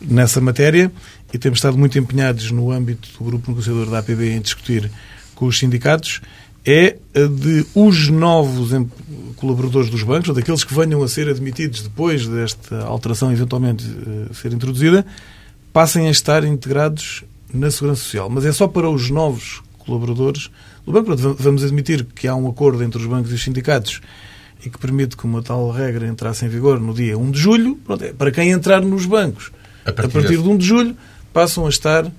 nessa 0.00 0.40
matéria 0.40 0.90
e 1.32 1.38
temos 1.38 1.58
estado 1.58 1.78
muito 1.78 1.98
empenhados 1.98 2.50
no 2.50 2.72
âmbito 2.72 3.08
do 3.16 3.24
grupo 3.24 3.50
negociador 3.50 3.88
da 3.88 3.98
APB 4.00 4.32
em 4.32 4.40
discutir 4.40 4.90
com 5.40 5.46
os 5.46 5.58
sindicatos 5.58 6.20
é 6.66 6.98
a 7.14 7.26
de 7.26 7.66
os 7.74 8.08
novos 8.08 8.70
colaboradores 9.36 9.88
dos 9.88 10.02
bancos, 10.02 10.28
ou 10.28 10.34
daqueles 10.34 10.62
que 10.62 10.74
venham 10.74 11.02
a 11.02 11.08
ser 11.08 11.30
admitidos 11.30 11.80
depois 11.80 12.26
desta 12.26 12.82
alteração 12.82 13.32
eventualmente 13.32 13.82
uh, 13.86 14.34
ser 14.34 14.52
introduzida, 14.52 15.06
passem 15.72 16.08
a 16.08 16.10
estar 16.10 16.44
integrados 16.44 17.24
na 17.54 17.70
Segurança 17.70 18.02
Social. 18.02 18.28
Mas 18.28 18.44
é 18.44 18.52
só 18.52 18.68
para 18.68 18.90
os 18.90 19.08
novos 19.08 19.62
colaboradores 19.78 20.50
do 20.84 20.92
banco. 20.92 21.16
Vamos 21.16 21.64
admitir 21.64 22.04
que 22.14 22.28
há 22.28 22.34
um 22.34 22.46
acordo 22.46 22.84
entre 22.84 23.00
os 23.00 23.06
bancos 23.06 23.32
e 23.32 23.34
os 23.34 23.42
sindicatos 23.42 24.02
e 24.62 24.68
que 24.68 24.76
permite 24.76 25.16
que 25.16 25.24
uma 25.24 25.42
tal 25.42 25.70
regra 25.70 26.06
entrasse 26.06 26.44
em 26.44 26.48
vigor 26.50 26.78
no 26.78 26.92
dia 26.92 27.16
1 27.16 27.30
de 27.30 27.38
julho. 27.38 27.78
É 28.02 28.12
para 28.12 28.30
quem 28.30 28.50
entrar 28.50 28.82
nos 28.82 29.06
bancos 29.06 29.50
a 29.86 29.92
partir, 29.92 30.18
a 30.18 30.20
partir 30.20 30.36
de 30.36 30.46
1 30.46 30.58
de 30.58 30.66
julho, 30.66 30.96
passam 31.32 31.64
a 31.64 31.70
estar 31.70 32.12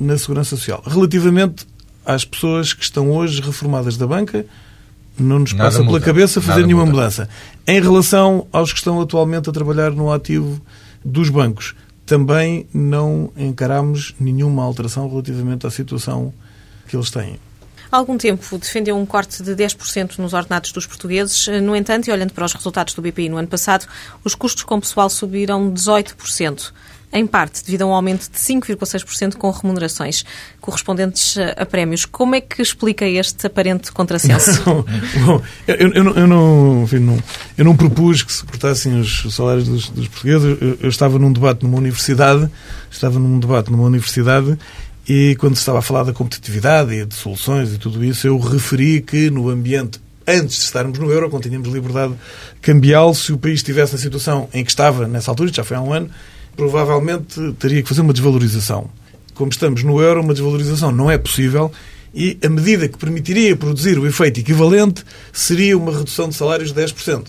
na 0.00 0.16
Segurança 0.16 0.56
Social. 0.56 0.82
Relativamente 0.86 1.66
às 2.04 2.24
pessoas 2.24 2.72
que 2.72 2.82
estão 2.82 3.10
hoje 3.10 3.40
reformadas 3.40 3.96
da 3.96 4.06
banca, 4.06 4.44
não 5.18 5.40
nos 5.40 5.52
Nada 5.52 5.64
passa 5.64 5.78
muda. 5.82 5.92
pela 5.92 6.00
cabeça 6.00 6.40
fazer 6.40 6.60
Nada 6.60 6.66
nenhuma 6.66 6.84
muda. 6.86 6.96
mudança. 6.96 7.28
Em 7.66 7.80
relação 7.80 8.46
aos 8.52 8.72
que 8.72 8.78
estão 8.78 9.00
atualmente 9.00 9.48
a 9.48 9.52
trabalhar 9.52 9.90
no 9.90 10.12
ativo 10.12 10.60
dos 11.04 11.28
bancos, 11.28 11.74
também 12.06 12.66
não 12.72 13.30
encaramos 13.36 14.14
nenhuma 14.18 14.62
alteração 14.64 15.08
relativamente 15.08 15.66
à 15.66 15.70
situação 15.70 16.32
que 16.88 16.96
eles 16.96 17.10
têm. 17.10 17.38
Há 17.90 17.98
algum 17.98 18.16
tempo 18.16 18.56
defendeu 18.56 18.96
um 18.96 19.04
corte 19.04 19.42
de 19.42 19.54
10% 19.54 20.16
nos 20.18 20.32
ordenados 20.32 20.72
dos 20.72 20.86
portugueses. 20.86 21.46
No 21.62 21.76
entanto, 21.76 22.08
e 22.08 22.10
olhando 22.10 22.32
para 22.32 22.46
os 22.46 22.54
resultados 22.54 22.94
do 22.94 23.02
BPI 23.02 23.28
no 23.28 23.36
ano 23.36 23.48
passado, 23.48 23.86
os 24.24 24.34
custos 24.34 24.62
com 24.62 24.80
pessoal 24.80 25.10
subiram 25.10 25.70
18% 25.70 26.72
em 27.12 27.26
parte 27.26 27.64
devido 27.64 27.82
a 27.82 27.86
um 27.86 27.92
aumento 27.92 28.30
de 28.30 28.38
5,6% 28.38 29.36
com 29.36 29.50
remunerações 29.50 30.24
correspondentes 30.60 31.36
a 31.56 31.66
prémios. 31.66 32.04
Como 32.04 32.34
é 32.34 32.40
que 32.40 32.62
explica 32.62 33.06
este 33.06 33.46
aparente 33.46 33.92
contrassenso? 33.92 34.62
Bom, 35.26 35.42
eu, 35.66 35.76
eu, 35.76 36.14
eu, 36.14 36.26
não, 36.26 36.82
enfim, 36.84 36.98
não, 36.98 37.18
eu 37.58 37.64
não 37.64 37.76
propus 37.76 38.22
que 38.22 38.32
se 38.32 38.44
cortassem 38.44 38.98
os 38.98 39.34
salários 39.34 39.68
dos, 39.68 39.88
dos 39.90 40.08
portugueses. 40.08 40.58
Eu, 40.60 40.78
eu 40.80 40.88
estava 40.88 41.18
num 41.18 41.32
debate 41.32 41.62
numa 41.64 41.78
universidade, 41.78 42.48
estava 42.90 43.18
num 43.18 43.38
debate 43.38 43.70
numa 43.70 43.84
universidade 43.84 44.58
e 45.08 45.36
quando 45.38 45.56
se 45.56 45.60
estava 45.60 45.80
a 45.80 45.82
falar 45.82 46.04
da 46.04 46.12
competitividade 46.12 46.94
e 46.94 47.04
de 47.04 47.14
soluções 47.14 47.74
e 47.74 47.78
tudo 47.78 48.04
isso, 48.04 48.26
eu 48.26 48.38
referi 48.38 49.00
que 49.00 49.30
no 49.30 49.48
ambiente 49.48 50.00
antes 50.26 50.56
de 50.56 50.62
estarmos 50.64 50.98
no 50.98 51.10
euro, 51.10 51.28
quando 51.28 51.42
tínhamos 51.42 51.68
liberdade 51.68 52.14
cambial, 52.60 53.12
se 53.14 53.32
o 53.32 53.38
país 53.38 53.56
estivesse 53.56 53.92
na 53.92 53.98
situação 53.98 54.48
em 54.52 54.64
que 54.64 54.70
estava 54.70 55.08
nessa 55.08 55.30
altura, 55.30 55.52
já 55.52 55.64
foi 55.64 55.76
há 55.76 55.80
um 55.80 55.92
ano, 55.92 56.10
provavelmente 56.56 57.52
teria 57.58 57.82
que 57.82 57.88
fazer 57.88 58.00
uma 58.00 58.12
desvalorização. 58.12 58.90
Como 59.34 59.50
estamos 59.50 59.82
no 59.82 60.00
euro, 60.00 60.20
uma 60.20 60.34
desvalorização 60.34 60.92
não 60.92 61.10
é 61.10 61.16
possível 61.16 61.72
e 62.14 62.38
a 62.44 62.48
medida 62.48 62.88
que 62.88 62.98
permitiria 62.98 63.56
produzir 63.56 63.98
o 63.98 64.06
efeito 64.06 64.40
equivalente 64.40 65.04
seria 65.32 65.76
uma 65.76 65.92
redução 65.92 66.28
de 66.28 66.34
salários 66.34 66.72
de 66.72 66.80
10%. 66.80 67.26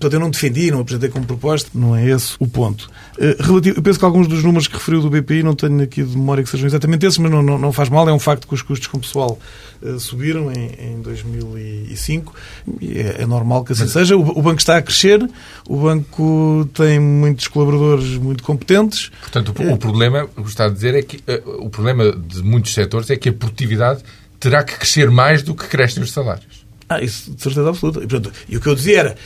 Portanto, 0.00 0.14
eu 0.14 0.20
não 0.20 0.30
defendi, 0.30 0.70
não 0.70 0.80
apresentei 0.80 1.10
como 1.10 1.26
proposta, 1.26 1.68
não 1.74 1.94
é 1.94 2.08
esse 2.08 2.34
o 2.38 2.48
ponto. 2.48 2.90
Eh, 3.18 3.36
relativo, 3.38 3.78
eu 3.78 3.82
penso 3.82 3.98
que 3.98 4.04
alguns 4.06 4.26
dos 4.26 4.42
números 4.42 4.66
que 4.66 4.72
referiu 4.72 5.02
do 5.02 5.10
BPI, 5.10 5.42
não 5.42 5.54
tenho 5.54 5.82
aqui 5.82 6.02
de 6.02 6.16
memória 6.16 6.42
que 6.42 6.48
sejam 6.48 6.66
exatamente 6.66 7.04
esses, 7.04 7.18
mas 7.18 7.30
não, 7.30 7.42
não, 7.42 7.58
não 7.58 7.70
faz 7.70 7.90
mal, 7.90 8.08
é 8.08 8.12
um 8.12 8.18
facto 8.18 8.48
que 8.48 8.54
os 8.54 8.62
custos 8.62 8.86
com 8.86 8.96
o 8.96 9.00
pessoal 9.00 9.38
uh, 9.82 10.00
subiram 10.00 10.50
em, 10.50 10.94
em 10.94 11.02
2005 11.02 12.34
e 12.80 12.98
é, 12.98 13.16
é, 13.18 13.26
normal 13.26 13.62
que 13.62 13.72
assim 13.72 13.82
mas... 13.82 13.92
seja. 13.92 14.16
O, 14.16 14.22
o, 14.22 14.40
banco 14.40 14.60
está 14.60 14.78
a 14.78 14.82
crescer, 14.82 15.22
o 15.68 15.76
banco 15.76 16.66
tem 16.72 16.98
muitos 16.98 17.46
colaboradores 17.48 18.16
muito 18.16 18.42
competentes. 18.42 19.10
Portanto, 19.20 19.54
o, 19.54 19.62
é... 19.62 19.74
o 19.74 19.76
problema, 19.76 20.26
o 20.34 20.42
que 20.42 20.48
está 20.48 20.64
a 20.64 20.70
dizer 20.70 20.94
é 20.94 21.02
que 21.02 21.18
uh, 21.18 21.62
o 21.62 21.68
problema 21.68 22.10
de 22.10 22.42
muitos 22.42 22.72
setores 22.72 23.10
é 23.10 23.16
que 23.16 23.28
a 23.28 23.32
produtividade 23.34 24.02
terá 24.38 24.64
que 24.64 24.76
crescer 24.76 25.10
mais 25.10 25.42
do 25.42 25.54
que 25.54 25.68
crescem 25.68 26.02
os 26.02 26.10
salários. 26.10 26.64
Ah, 26.88 27.00
isso 27.00 27.30
de 27.32 27.40
certeza 27.40 27.68
absoluta. 27.68 28.02
E, 28.02 28.06
portanto, 28.08 28.32
e 28.48 28.56
o 28.56 28.60
que 28.60 28.66
eu 28.66 28.74
dizia 28.74 28.98
era, 28.98 29.16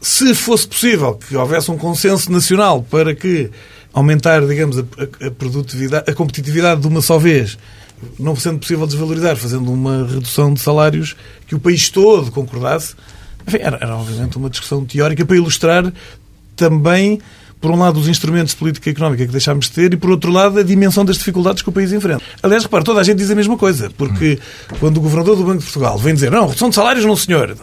se 0.00 0.34
fosse 0.34 0.66
possível 0.66 1.14
que 1.14 1.36
houvesse 1.36 1.70
um 1.70 1.76
consenso 1.76 2.32
nacional 2.32 2.82
para 2.82 3.14
que 3.14 3.50
aumentar, 3.92 4.46
digamos, 4.46 4.78
a, 4.78 4.82
a, 5.26 5.30
produtividade, 5.30 6.10
a 6.10 6.14
competitividade 6.14 6.80
de 6.80 6.86
uma 6.86 7.02
só 7.02 7.18
vez, 7.18 7.58
não 8.18 8.34
sendo 8.34 8.58
possível 8.58 8.86
desvalorizar, 8.86 9.36
fazendo 9.36 9.70
uma 9.70 10.06
redução 10.06 10.54
de 10.54 10.60
salários 10.60 11.16
que 11.46 11.54
o 11.54 11.58
país 11.58 11.90
todo 11.90 12.30
concordasse, 12.30 12.94
enfim, 13.46 13.58
era, 13.60 13.78
era 13.80 13.96
obviamente 13.96 14.36
uma 14.36 14.48
discussão 14.48 14.84
teórica 14.84 15.24
para 15.24 15.36
ilustrar 15.36 15.92
também, 16.56 17.20
por 17.60 17.70
um 17.70 17.78
lado, 17.78 18.00
os 18.00 18.08
instrumentos 18.08 18.52
de 18.52 18.58
política 18.58 18.88
económica 18.88 19.26
que 19.26 19.32
deixámos 19.32 19.66
de 19.66 19.72
ter 19.72 19.92
e, 19.92 19.96
por 19.96 20.10
outro 20.10 20.30
lado, 20.30 20.58
a 20.58 20.62
dimensão 20.62 21.04
das 21.04 21.18
dificuldades 21.18 21.62
que 21.62 21.68
o 21.68 21.72
país 21.72 21.92
enfrenta. 21.92 22.22
Aliás, 22.42 22.62
repare, 22.62 22.84
toda 22.84 23.00
a 23.00 23.02
gente 23.02 23.18
diz 23.18 23.30
a 23.30 23.34
mesma 23.34 23.56
coisa, 23.56 23.90
porque 23.98 24.38
quando 24.78 24.96
o 24.96 25.00
Governador 25.00 25.36
do 25.36 25.44
Banco 25.44 25.58
de 25.58 25.64
Portugal 25.64 25.98
vem 25.98 26.14
dizer 26.14 26.30
não, 26.30 26.46
redução 26.46 26.70
de 26.70 26.74
salários 26.74 27.04
não, 27.04 27.16
senhor, 27.16 27.56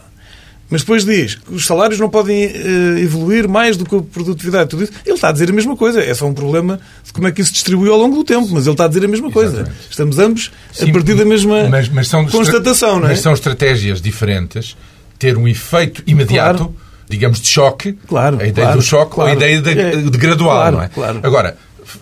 mas 0.70 0.82
depois 0.82 1.06
diz 1.06 1.36
que 1.36 1.54
os 1.54 1.66
salários 1.66 2.00
não 2.00 2.10
podem 2.10 2.46
uh, 2.46 2.98
evoluir 2.98 3.48
mais 3.48 3.78
do 3.78 3.86
que 3.86 3.96
a 3.96 4.02
produtividade. 4.02 4.70
Tudo 4.70 4.84
isso. 4.84 4.92
Ele 5.06 5.16
está 5.16 5.30
a 5.30 5.32
dizer 5.32 5.50
a 5.50 5.54
mesma 5.54 5.78
coisa. 5.78 6.04
É 6.04 6.14
só 6.14 6.26
um 6.26 6.34
problema 6.34 6.80
de 7.04 7.14
como 7.14 7.28
é 7.28 7.32
que 7.32 7.40
isso 7.40 7.50
se 7.50 7.54
distribui 7.54 7.90
ao 7.90 7.98
longo 7.98 8.16
do 8.16 8.24
tempo. 8.24 8.50
Mas 8.52 8.66
ele 8.66 8.74
está 8.74 8.86
a 8.86 8.88
dizer 8.88 9.06
a 9.06 9.08
mesma 9.08 9.32
coisa. 9.32 9.62
Exatamente. 9.62 9.82
Estamos 9.90 10.20
ambos 10.20 10.52
Sim, 10.74 10.90
a 10.90 10.94
partir 10.94 11.16
da 11.16 11.24
mesma 11.24 11.70
mas, 11.70 11.88
mas 11.88 12.12
constatação. 12.30 13.00
Não 13.00 13.08
é? 13.08 13.12
Mas 13.12 13.22
são 13.22 13.34
estratégias 13.34 14.02
diferentes. 14.02 14.76
Ter 15.18 15.38
um 15.38 15.48
efeito 15.48 16.04
imediato, 16.06 16.66
claro. 16.66 16.76
digamos, 17.10 17.40
de 17.40 17.48
choque. 17.48 17.94
Claro, 18.08 18.40
a 18.40 18.46
ideia 18.46 18.68
claro, 18.68 18.80
do 18.80 18.86
choque 18.86 19.16
claro. 19.16 19.32
ou 19.32 19.36
a 19.36 19.38
ideia 19.38 19.62
de, 19.62 19.80
é. 19.80 19.96
de 19.96 20.18
gradual. 20.18 20.72
não 20.72 20.82
é? 20.82 20.90
Agora, 21.24 21.58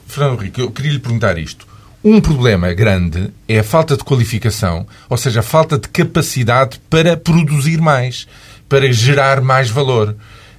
Fernando 0.08 0.42
Henrique, 0.42 0.60
eu 0.60 0.72
queria 0.72 0.92
lhe 0.92 1.00
perguntar 1.00 1.38
isto. 1.38 1.66
Um 2.04 2.22
problema 2.22 2.72
grande 2.74 3.32
é 3.48 3.60
a 3.60 3.64
falta 3.64 3.98
de 3.98 4.04
qualificação, 4.04 4.86
ou 5.10 5.18
seja, 5.18 5.40
a 5.40 5.44
falta 5.44 5.76
de 5.78 5.88
capacidade 5.88 6.80
para 6.88 7.18
produzir 7.18 7.82
mais 7.82 8.28
para 8.68 8.92
gerar 8.92 9.42
mais 9.42 9.70
valor. 9.70 10.16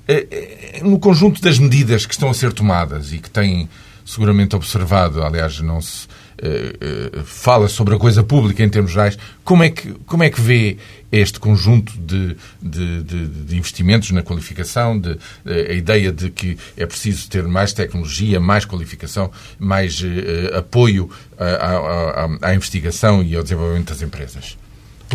Eh, 0.09 0.27
eh, 0.31 0.81
no 0.83 0.99
conjunto 0.99 1.41
das 1.41 1.59
medidas 1.59 2.07
que 2.07 2.13
estão 2.13 2.31
a 2.31 2.35
ser 2.35 2.53
tomadas 2.53 3.13
e 3.13 3.19
que 3.19 3.29
têm 3.29 3.69
seguramente 4.05 4.55
observado, 4.55 5.21
aliás, 5.21 5.59
não 5.61 5.81
se 5.81 6.07
uh, 6.07 7.25
fala 7.25 7.67
sobre 7.67 7.97
a 7.97 7.99
coisa 7.99 8.23
pública 8.23 8.63
em 8.63 8.69
termos 8.69 8.93
gerais. 8.93 9.19
Como 9.43 9.65
é 9.65 9.71
que, 9.71 9.95
como 10.07 10.23
é 10.23 10.31
que 10.31 10.41
vê 10.41 10.77
este 11.11 11.41
conjunto 11.41 11.93
de, 11.99 12.37
de, 12.63 13.03
de, 13.03 13.27
de 13.27 13.57
investimentos 13.57 14.13
na 14.13 14.23
qualificação, 14.23 14.97
de, 14.97 15.19
a 15.45 15.73
ideia 15.73 16.13
de 16.13 16.31
que 16.31 16.57
é 16.77 16.87
preciso 16.87 17.29
ter 17.29 17.43
mais 17.49 17.73
tecnologia, 17.73 18.39
mais 18.39 18.65
qualificação, 18.65 19.29
mais 19.59 20.01
apoio 20.57 21.11
à, 21.37 21.45
à, 21.45 22.51
à 22.51 22.55
investigação 22.55 23.25
e 23.25 23.35
ao 23.35 23.43
desenvolvimento 23.43 23.89
das 23.89 24.03
empresas? 24.03 24.57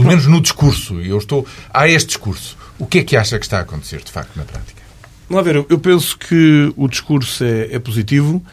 Pelo 0.02 0.10
menos 0.10 0.26
no 0.26 0.42
discurso. 0.42 1.00
Eu 1.00 1.18
estou. 1.18 1.46
Há 1.72 1.88
este 1.88 2.08
discurso. 2.08 2.58
O 2.80 2.88
que 2.88 3.00
é 3.00 3.04
que 3.04 3.16
acha 3.16 3.38
que 3.38 3.46
está 3.46 3.60
a 3.60 3.62
acontecer, 3.62 4.02
de 4.04 4.12
facto, 4.12 4.36
na 4.36 4.44
prática? 4.44 4.82
Vamos 5.30 5.46
ver, 5.46 5.66
eu 5.70 5.80
penso 5.80 6.18
que 6.18 6.74
o 6.76 6.88
discurso 6.88 7.44
é, 7.44 7.76
é 7.76 7.80
positivo, 7.80 8.44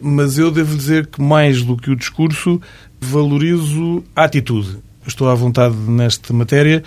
mas 0.00 0.38
eu 0.38 0.50
devo 0.50 0.76
dizer 0.76 1.06
que 1.06 1.20
mais 1.20 1.62
do 1.62 1.76
que 1.76 1.90
o 1.90 1.96
discurso, 1.96 2.60
valorizo 3.00 4.04
a 4.14 4.24
atitude. 4.24 4.78
Estou 5.06 5.28
à 5.28 5.34
vontade 5.34 5.74
nesta 5.74 6.32
matéria, 6.34 6.84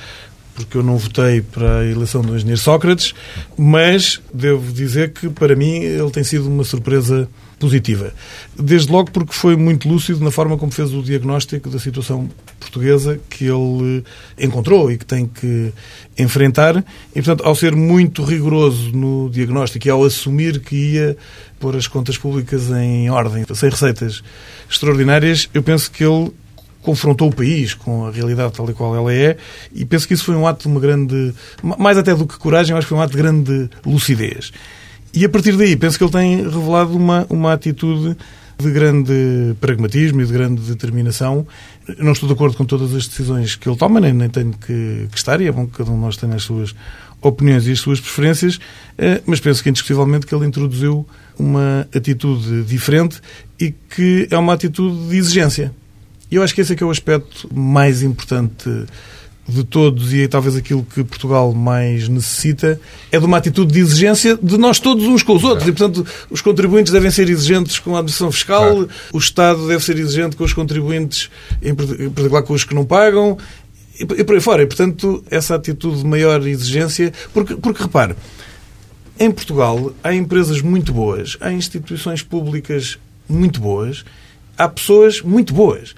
porque 0.53 0.78
eu 0.78 0.84
não 0.84 0.97
votei 0.97 1.41
para 1.41 1.80
a 1.80 1.86
eleição 1.86 2.22
do 2.22 2.36
engenheiro 2.36 2.61
Sócrates, 2.61 3.13
mas 3.57 4.22
devo 4.34 4.72
dizer 4.72 5.11
que 5.11 5.28
para 5.30 5.55
mim 5.55 5.80
ele 5.80 6.11
tem 6.11 6.24
sido 6.24 6.47
uma 6.47 6.63
surpresa 6.63 7.28
positiva. 7.62 8.12
Desde 8.59 8.91
logo 8.91 9.12
porque 9.12 9.34
foi 9.34 9.55
muito 9.55 9.88
lúcido 9.88 10.24
na 10.24 10.32
forma 10.32 10.57
como 10.57 10.72
fez 10.72 10.91
o 10.91 11.03
diagnóstico 11.03 11.70
da 11.70 11.78
situação 11.78 12.28
portuguesa 12.59 13.20
que 13.30 13.45
ele 13.45 14.03
encontrou 14.39 14.91
e 14.91 14.97
que 14.97 15.05
tem 15.05 15.28
que 15.28 15.72
enfrentar. 16.18 16.84
E, 17.12 17.22
portanto, 17.22 17.45
ao 17.45 17.55
ser 17.55 17.76
muito 17.76 18.24
rigoroso 18.24 18.91
no 18.91 19.30
diagnóstico 19.30 19.88
e 19.88 19.91
ao 19.91 20.03
assumir 20.03 20.59
que 20.59 20.76
ia 20.76 21.16
pôr 21.59 21.76
as 21.76 21.88
contas 21.88 22.18
públicas 22.18 22.72
em 22.72 23.09
ordem, 23.12 23.45
sem 23.53 23.70
receitas 23.70 24.24
extraordinárias, 24.70 25.47
eu 25.53 25.62
penso 25.62 25.91
que 25.91 26.03
ele 26.03 26.32
confrontou 26.82 27.30
o 27.30 27.36
país 27.36 27.76
com 27.76 28.07
a 28.07 28.12
realidade 28.12 28.53
tal 28.53 28.68
e 28.68 28.74
qual 28.74 28.95
ela 28.95 29.14
é 29.14 29.38
e 29.72 29.86
penso 29.86 30.07
que 30.07 30.16
isso 30.16 30.26
foi 30.26 30.36
um 30.36 30.47
ato 30.47 30.64
de 30.64 30.68
uma 30.68 30.80
grande, 30.80 31.32
mais 31.62 31.95
até 31.95 32.16
do 32.16 32.26
que 32.26 32.39
coragem, 32.39 32.76
acho 32.76 32.88
que 32.88 32.89
foi 32.89 32.97
um 32.97 33.01
ato 33.01 33.12
de 33.12 33.22
grande 33.22 33.70
lucidez. 33.86 34.51
E 35.14 35.26
a 35.26 35.30
partir 35.30 35.57
daí, 35.57 35.76
penso 35.76 35.97
que 35.97 36.03
ele 36.03 36.12
tem 36.12 36.38
revelado 36.38 36.95
uma, 36.95 37.26
uma 37.30 37.53
atitude 37.53 38.16
de 38.57 38.72
grande 38.72 39.55
pragmatismo 39.59 40.22
e 40.22 40.26
de 40.26 40.32
grande 40.32 40.62
determinação. 40.62 41.45
não 41.97 42.12
estou 42.12 42.28
de 42.28 42.34
acordo 42.34 42.55
com 42.55 42.64
todas 42.64 42.93
as 42.95 43.07
decisões 43.07 43.55
que 43.55 43.68
ele 43.68 43.76
toma, 43.76 43.99
nem, 43.99 44.14
nem 44.14 44.30
tenho 44.30 44.53
que, 44.53 45.07
que 45.12 45.18
estar, 45.18 45.41
e 45.41 45.47
é 45.47 45.51
bom 45.51 45.66
que 45.66 45.78
cada 45.78 45.91
um 45.91 45.95
de 45.95 46.01
nós 46.01 46.16
tenha 46.16 46.36
as 46.36 46.43
suas 46.43 46.76
opiniões 47.22 47.68
e 47.68 47.72
as 47.72 47.80
suas 47.80 47.99
preferências, 47.99 48.59
eh, 48.97 49.22
mas 49.26 49.39
penso 49.39 49.62
que 49.62 49.70
indiscutivelmente 49.70 50.26
que 50.26 50.34
ele 50.34 50.45
introduziu 50.45 51.05
uma 51.38 51.88
atitude 51.93 52.64
diferente 52.64 53.22
e 53.59 53.72
que 53.72 54.28
é 54.32 54.38
uma 54.38 54.53
atitude 54.53 55.09
de 55.09 55.18
exigência. 55.18 55.72
E 56.32 56.36
eu 56.36 56.43
acho 56.43 56.55
que 56.55 56.62
esse 56.62 56.74
é 56.74 56.76
que 56.76 56.84
é 56.84 56.86
o 56.86 56.91
aspecto 56.91 57.49
mais 57.53 58.01
importante 58.01 58.70
de 59.52 59.64
todos 59.64 60.14
e 60.14 60.28
talvez 60.28 60.56
aquilo 60.56 60.84
que 60.84 61.04
Portugal 61.04 61.54
mais 61.54 62.08
necessita 62.08 62.80
é 63.12 63.20
de 63.20 63.26
uma 63.26 63.38
atitude 63.38 63.74
de 63.74 63.80
exigência 63.80 64.38
de 64.41 64.58
nós 64.58 64.80
todos 64.80 65.06
uns 65.06 65.24
com 65.24 65.36
os 65.36 65.43
outros. 65.43 65.68
E, 65.68 65.72
portanto, 65.72 66.06
os 66.30 66.41
contribuintes 66.41 66.91
devem 66.91 67.12
ser 67.12 67.30
exigentes 67.30 67.80
com 67.80 67.95
a 67.95 67.99
administração 67.99 68.32
fiscal, 68.32 68.72
claro. 68.72 68.89
o 69.12 69.18
Estado 69.18 69.68
deve 69.68 69.84
ser 69.84 69.97
exigente 69.97 70.36
com 70.36 70.43
os 70.43 70.54
contribuintes, 70.54 71.30
em 71.62 71.76
particular 71.76 72.43
com 72.43 72.54
os 72.54 72.64
que 72.64 72.74
não 72.74 72.86
pagam, 72.86 73.38
e 73.99 74.24
por 74.24 74.36
aí 74.36 74.41
fora. 74.41 74.64
E, 74.64 74.66
portanto, 74.66 75.24
essa 75.30 75.56
atitude 75.56 75.99
de 75.99 76.06
maior 76.06 76.45
exigência. 76.47 77.14
Porque, 77.34 77.56
porque 77.56 77.84
repare, 77.84 78.16
em 79.20 79.30
Portugal 79.30 79.93
há 80.04 80.14
empresas 80.14 80.62
muito 80.62 80.91
boas, 80.91 81.38
há 81.41 81.52
instituições 81.52 82.24
públicas 82.24 82.97
muito 83.30 83.60
boas, 83.60 84.04
há 84.58 84.68
pessoas 84.68 85.22
muito 85.22 85.54
boas 85.54 85.93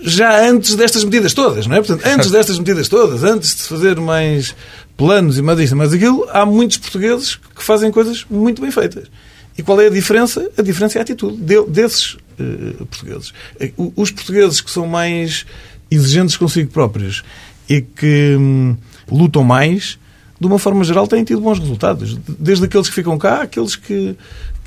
já 0.00 0.48
antes 0.48 0.74
destas 0.74 1.04
medidas 1.04 1.32
todas, 1.32 1.66
não 1.66 1.76
é? 1.76 1.78
Portanto, 1.80 2.06
antes 2.06 2.30
destas 2.32 2.58
medidas 2.58 2.88
todas, 2.88 3.22
antes 3.22 3.54
de 3.56 3.62
fazer 3.62 3.98
mais 4.00 4.54
planos 4.96 5.38
e 5.38 5.42
mais 5.42 5.58
isto, 5.58 5.76
mais 5.76 5.92
aquilo, 5.92 6.26
há 6.30 6.44
muitos 6.46 6.78
portugueses 6.78 7.36
que 7.36 7.62
fazem 7.62 7.90
coisas 7.90 8.24
muito 8.30 8.62
bem 8.62 8.70
feitas. 8.70 9.08
E 9.56 9.62
qual 9.62 9.80
é 9.80 9.86
a 9.86 9.90
diferença? 9.90 10.50
A 10.56 10.62
diferença 10.62 10.98
é 10.98 11.00
a 11.00 11.02
atitude 11.02 11.36
de, 11.36 11.64
desses 11.66 12.14
uh, 12.14 12.86
portugueses. 12.86 13.32
Eh, 13.60 13.72
os 13.76 14.10
portugueses 14.10 14.60
que 14.60 14.70
são 14.70 14.86
mais 14.86 15.46
exigentes 15.90 16.36
consigo 16.36 16.70
próprios 16.72 17.22
e 17.68 17.80
que 17.80 18.36
hum, 18.36 18.76
lutam 19.10 19.44
mais, 19.44 19.98
de 20.40 20.46
uma 20.46 20.58
forma 20.58 20.82
geral, 20.82 21.06
têm 21.06 21.22
tido 21.22 21.40
bons 21.40 21.58
resultados. 21.58 22.18
Desde 22.38 22.64
aqueles 22.64 22.88
que 22.88 22.94
ficam 22.94 23.16
cá, 23.16 23.42
aqueles 23.42 23.76
que, 23.76 24.16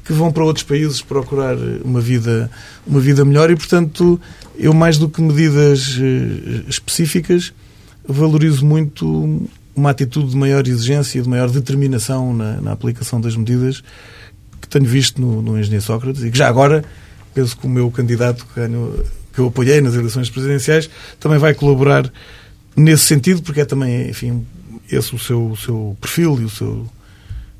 que 0.05 0.13
vão 0.13 0.31
para 0.31 0.45
outros 0.45 0.63
países 0.63 1.01
procurar 1.01 1.57
uma 1.83 1.99
vida, 1.99 2.49
uma 2.85 3.01
vida 3.01 3.25
melhor 3.25 3.51
e, 3.51 3.57
portanto, 3.57 4.19
eu, 4.57 4.73
mais 4.73 4.97
do 4.97 5.07
que 5.07 5.21
medidas 5.21 5.97
eh, 5.99 6.63
específicas, 6.67 7.53
valorizo 8.07 8.65
muito 8.65 9.47
uma 9.75 9.91
atitude 9.91 10.31
de 10.31 10.35
maior 10.35 10.67
exigência 10.67 11.21
de 11.21 11.29
maior 11.29 11.49
determinação 11.49 12.33
na, 12.33 12.59
na 12.59 12.71
aplicação 12.71 13.21
das 13.21 13.35
medidas 13.35 13.83
que 14.59 14.67
tenho 14.67 14.85
visto 14.85 15.21
no, 15.21 15.41
no 15.41 15.59
Engenheiro 15.59 15.85
Sócrates 15.85 16.23
e 16.23 16.31
que 16.31 16.37
já 16.37 16.47
agora 16.47 16.83
penso 17.33 17.55
que 17.55 17.67
o 17.67 17.69
meu 17.69 17.91
candidato 17.91 18.45
que, 18.45 18.59
ganho, 18.59 19.03
que 19.31 19.39
eu 19.39 19.47
apoiei 19.47 19.79
nas 19.79 19.93
eleições 19.93 20.29
presidenciais 20.29 20.89
também 21.19 21.37
vai 21.37 21.53
colaborar 21.53 22.11
nesse 22.75 23.03
sentido, 23.03 23.43
porque 23.43 23.61
é 23.61 23.65
também, 23.65 24.09
enfim, 24.09 24.45
esse 24.91 25.13
o 25.13 25.19
seu, 25.19 25.51
o 25.51 25.57
seu 25.57 25.97
perfil 26.01 26.39
e 26.41 26.45
o 26.45 26.49
seu 26.49 26.87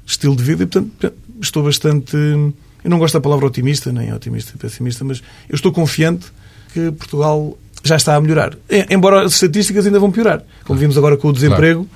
estilo 0.05 0.35
de 0.35 0.43
vida 0.43 0.63
e, 0.63 0.65
portanto, 0.65 1.13
estou 1.41 1.63
bastante... 1.63 2.15
Eu 2.15 2.89
não 2.89 2.97
gosto 2.97 3.15
da 3.15 3.21
palavra 3.21 3.45
otimista, 3.45 3.91
nem 3.91 4.13
otimista 4.13 4.53
e 4.55 4.57
pessimista, 4.57 5.03
mas 5.03 5.21
eu 5.49 5.55
estou 5.55 5.71
confiante 5.71 6.27
que 6.73 6.91
Portugal 6.91 7.57
já 7.83 7.95
está 7.95 8.15
a 8.15 8.21
melhorar. 8.21 8.57
Embora 8.89 9.25
as 9.25 9.33
estatísticas 9.33 9.85
ainda 9.85 9.99
vão 9.99 10.11
piorar. 10.11 10.43
Como 10.65 10.79
vimos 10.79 10.97
agora 10.97 11.17
com 11.17 11.29
o 11.29 11.33
desemprego. 11.33 11.87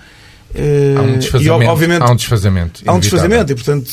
Claro. 0.54 1.00
Há 1.00 1.02
um 1.02 1.18
desfazamento. 1.18 1.64
E, 1.64 1.68
obviamente, 1.68 2.02
há 2.02 2.12
um 2.12 2.16
desfazamento. 2.16 2.82
Há 2.86 2.94
um 2.94 3.00
desfazamento 3.00 3.52
e, 3.52 3.56
portanto, 3.56 3.92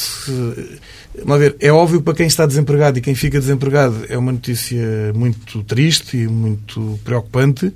vamos 1.25 1.41
ver, 1.41 1.57
é 1.61 1.71
óbvio 1.71 1.99
que 1.99 2.05
para 2.05 2.15
quem 2.15 2.27
está 2.27 2.47
desempregado 2.47 2.99
e 2.99 3.01
quem 3.01 3.15
fica 3.15 3.39
desempregado 3.39 4.05
é 4.09 4.19
uma 4.19 4.33
notícia 4.33 5.13
muito 5.15 5.63
triste 5.63 6.17
e 6.17 6.27
muito 6.27 6.99
preocupante 7.05 7.73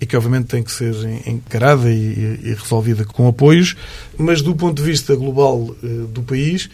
e 0.00 0.06
que 0.06 0.16
obviamente 0.16 0.46
tem 0.46 0.64
que 0.64 0.72
ser 0.72 0.94
encarada 1.26 1.88
e, 1.88 2.40
e 2.42 2.56
resolvida 2.60 3.04
com 3.04 3.28
apoios, 3.28 3.76
mas 4.18 4.42
do 4.42 4.52
ponto 4.52 4.82
de 4.82 4.82
vista 4.82 5.14
global 5.14 5.76
eh, 5.82 5.86
do 6.08 6.22
país, 6.22 6.68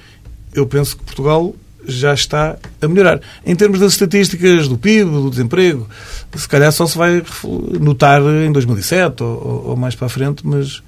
eu 0.54 0.66
penso 0.66 0.96
que 0.96 1.04
Portugal 1.04 1.54
já 1.88 2.12
está 2.12 2.56
a 2.80 2.88
melhorar. 2.88 3.20
Em 3.44 3.56
termos 3.56 3.80
das 3.80 3.92
estatísticas 3.92 4.68
do 4.68 4.76
PIB, 4.76 5.10
do 5.10 5.30
desemprego, 5.30 5.88
se 6.36 6.48
calhar 6.48 6.70
só 6.70 6.86
se 6.86 6.96
vai 6.96 7.22
notar 7.80 8.22
em 8.22 8.52
2007 8.52 9.22
ou, 9.22 9.68
ou 9.68 9.76
mais 9.76 9.94
para 9.94 10.06
a 10.06 10.10
frente, 10.10 10.46
mas, 10.46 10.82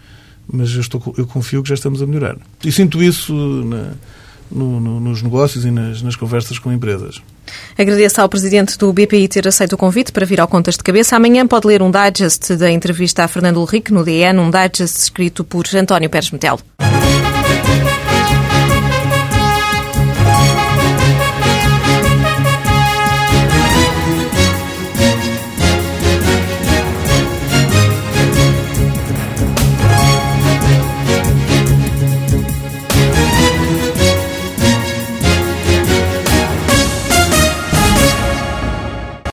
mas 0.46 0.72
eu, 0.74 0.80
estou, 0.80 1.14
eu 1.16 1.26
confio 1.26 1.62
que 1.62 1.70
já 1.70 1.74
estamos 1.74 2.02
a 2.02 2.06
melhorar. 2.06 2.36
E 2.64 2.70
sinto 2.70 3.02
isso 3.02 3.32
na, 3.34 3.92
no, 4.50 4.80
no, 4.80 5.00
nos 5.00 5.22
negócios 5.22 5.64
e 5.64 5.70
nas, 5.70 6.02
nas 6.02 6.16
conversas 6.16 6.58
com 6.58 6.72
empresas. 6.72 7.22
Agradeço 7.76 8.20
ao 8.20 8.28
Presidente 8.28 8.76
do 8.76 8.92
BPI 8.92 9.28
ter 9.28 9.48
aceito 9.48 9.72
o 9.72 9.78
convite 9.78 10.12
para 10.12 10.26
vir 10.26 10.40
ao 10.40 10.48
Contas 10.48 10.76
de 10.76 10.82
Cabeça. 10.82 11.16
Amanhã 11.16 11.46
pode 11.46 11.66
ler 11.66 11.82
um 11.82 11.90
digest 11.90 12.56
da 12.56 12.70
entrevista 12.70 13.24
a 13.24 13.28
Fernando 13.28 13.60
Henrique 13.60 13.92
no 13.92 14.04
DN, 14.04 14.38
um 14.38 14.50
digest 14.50 14.98
escrito 14.98 15.42
por 15.44 15.64
António 15.74 16.10
Pérez 16.10 16.30
Metelo. 16.30 16.60